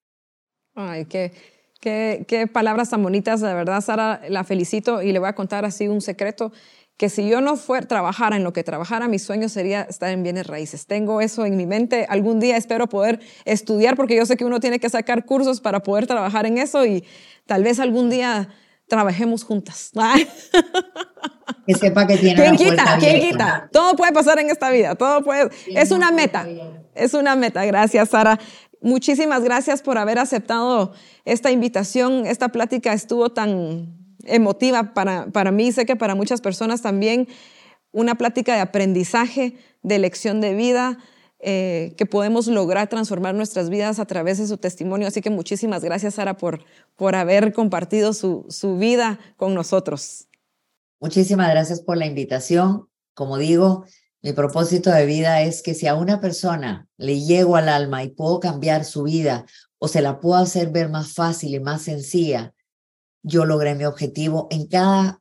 Ay, 0.76 1.06
qué, 1.06 1.34
qué, 1.82 2.26
qué 2.28 2.46
palabras 2.46 2.92
tan 2.92 3.02
bonitas, 3.02 3.42
de 3.42 3.52
verdad, 3.56 3.82
Sara, 3.82 4.22
la 4.30 4.44
felicito 4.44 5.02
y 5.02 5.14
le 5.14 5.18
voy 5.18 5.30
a 5.30 5.34
contar 5.34 5.66
así 5.66 5.88
un 5.88 6.00
secreto, 6.00 6.52
que 6.96 7.10
si 7.10 7.28
yo 7.28 7.42
no 7.42 7.56
fuera 7.56 7.88
trabajara 7.88 8.36
en 8.36 8.44
lo 8.44 8.54
que 8.54 8.64
trabajara, 8.64 9.08
mi 9.08 9.18
sueño 9.18 9.50
sería 9.50 9.82
estar 9.82 10.12
en 10.12 10.22
bienes 10.22 10.46
raíces. 10.46 10.86
Tengo 10.86 11.22
eso 11.22 11.44
en 11.48 11.58
mi 11.58 11.66
mente, 11.66 12.06
algún 12.08 12.40
día 12.40 12.56
espero 12.56 12.88
poder 12.88 13.22
estudiar, 13.46 13.96
porque 13.96 14.16
yo 14.16 14.28
sé 14.28 14.38
que 14.38 14.46
uno 14.46 14.60
tiene 14.60 14.80
que 14.80 14.92
sacar 14.92 15.26
cursos 15.26 15.60
para 15.60 15.82
poder 15.82 16.06
trabajar 16.06 16.46
en 16.46 16.60
eso 16.60 16.86
y 16.86 17.04
tal 17.48 17.64
vez 17.64 17.80
algún 17.80 18.12
día 18.12 18.50
trabajemos 18.90 19.44
juntas. 19.44 19.92
que 21.66 21.74
sepa 21.76 22.06
que 22.06 22.18
tiene 22.18 22.36
¿Quién 22.36 22.52
la 22.52 22.58
quita? 22.58 22.98
¿Quién 23.00 23.16
abierta. 23.16 23.28
quita? 23.28 23.70
Todo 23.72 23.96
puede 23.96 24.12
pasar 24.12 24.40
en 24.40 24.50
esta 24.50 24.70
vida, 24.72 24.96
todo 24.96 25.24
puede. 25.24 25.50
Es 25.68 25.92
una 25.92 26.12
meta, 26.12 26.46
es 26.96 27.14
una 27.14 27.36
meta. 27.36 27.64
Gracias, 27.66 28.10
Sara. 28.10 28.40
Muchísimas 28.82 29.44
gracias 29.44 29.82
por 29.82 29.98
haber 29.98 30.20
aceptado 30.20 30.94
esta 31.26 31.52
invitación. 31.52 32.26
Esta 32.26 32.50
plática 32.50 32.94
estuvo 32.94 33.30
tan 33.30 33.96
emotiva 34.26 34.94
para, 34.94 35.28
para 35.28 35.52
mí, 35.52 35.72
sé 35.72 35.86
que 35.86 35.96
para 35.96 36.16
muchas 36.16 36.42
personas 36.42 36.82
también. 36.82 37.28
Una 37.92 38.16
plática 38.16 38.54
de 38.56 38.62
aprendizaje, 38.62 39.58
de 39.82 40.00
lección 40.00 40.42
de 40.42 40.54
vida, 40.54 40.98
eh, 41.40 41.94
que 41.98 42.06
podemos 42.06 42.48
lograr 42.48 42.90
transformar 42.90 43.34
nuestras 43.34 43.70
vidas 43.70 44.00
a 44.00 44.06
través 44.06 44.40
de 44.40 44.48
su 44.48 44.58
testimonio. 44.58 45.08
Así 45.08 45.22
que 45.22 45.30
muchísimas 45.30 45.84
gracias, 45.84 46.16
Sara, 46.16 46.36
por, 46.36 46.64
por 46.96 47.16
haber 47.16 47.54
compartido 47.54 48.14
su, 48.14 48.46
su 48.50 48.78
vida 48.78 49.20
con 49.38 49.54
nosotros. 49.54 50.28
Muchísimas 51.00 51.50
gracias 51.50 51.82
por 51.82 51.98
la 51.98 52.06
invitación. 52.06 52.90
Como 53.14 53.38
digo, 53.38 53.86
mi 54.22 54.34
propósito 54.34 54.90
de 54.92 55.06
vida 55.06 55.42
es 55.42 55.62
que 55.62 55.74
si 55.74 55.88
a 55.88 55.96
una 55.96 56.20
persona 56.20 56.90
le 56.98 57.22
llego 57.22 57.56
al 57.56 57.70
alma 57.70 58.04
y 58.04 58.10
puedo 58.10 58.42
cambiar 58.42 58.84
su 58.84 59.04
vida 59.04 59.46
o 59.78 59.88
se 59.88 60.02
la 60.02 60.20
puedo 60.20 60.36
hacer 60.36 60.72
ver 60.72 60.90
más 60.90 61.14
fácil 61.14 61.56
y 61.56 61.62
más 61.62 61.84
sencilla, 61.84 62.54
yo 63.24 63.46
logré 63.46 63.76
mi 63.76 63.86
objetivo 63.86 64.48
en 64.52 64.68
cada 64.68 65.19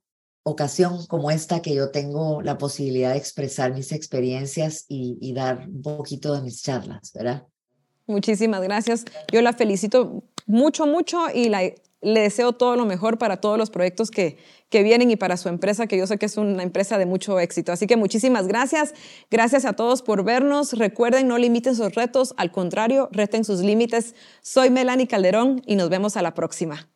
ocasión 0.48 1.06
como 1.06 1.30
esta 1.30 1.62
que 1.62 1.74
yo 1.74 1.90
tengo 1.90 2.42
la 2.42 2.58
posibilidad 2.58 3.12
de 3.12 3.18
expresar 3.18 3.72
mis 3.74 3.92
experiencias 3.92 4.84
y, 4.88 5.32
dar 5.32 5.68
un 5.68 5.82
poquito 5.82 6.34
de 6.34 6.42
mis 6.42 6.62
charlas, 6.62 7.12
¿verdad? 7.14 7.46
Muchísimas 8.06 8.62
gracias. 8.62 9.04
Yo 9.30 9.42
la 9.42 9.52
felicito 9.52 10.24
mucho, 10.46 10.86
mucho 10.86 11.26
y 11.32 11.48
le 11.48 11.74
deseo 12.00 12.52
todo 12.52 12.76
lo 12.76 12.86
mejor 12.86 13.18
para 13.18 13.36
todos 13.36 13.58
los 13.58 13.70
proyectos 13.70 14.10
que, 14.10 14.38
que 14.68 14.82
vienen 14.82 15.10
y 15.10 15.16
para 15.16 15.36
su 15.36 15.48
empresa, 15.48 15.86
que 15.86 15.96
yo 15.96 16.06
sé 16.06 16.18
que 16.18 16.26
es 16.26 16.36
una 16.36 16.62
empresa 16.62 16.98
de 16.98 17.06
mucho 17.06 17.38
éxito. 17.38 17.72
Así 17.72 17.86
que 17.86 17.96
muchísimas 17.96 18.48
gracias. 18.48 18.94
Gracias 19.30 19.64
a 19.64 19.74
todos 19.74 20.02
por 20.02 20.24
vernos. 20.24 20.72
Recuerden, 20.72 21.28
no 21.28 21.38
limiten 21.38 21.76
sus 21.76 21.94
retos, 21.94 22.34
al 22.36 22.50
contrario, 22.50 23.08
reten 23.12 23.44
sus 23.44 23.60
límites. 23.60 24.14
Soy 24.42 24.70
Melanie 24.70 25.06
Calderón 25.06 25.62
y 25.66 25.76
nos 25.76 25.88
vemos 25.88 26.16
a 26.16 26.22
la 26.22 26.34
próxima. 26.34 26.88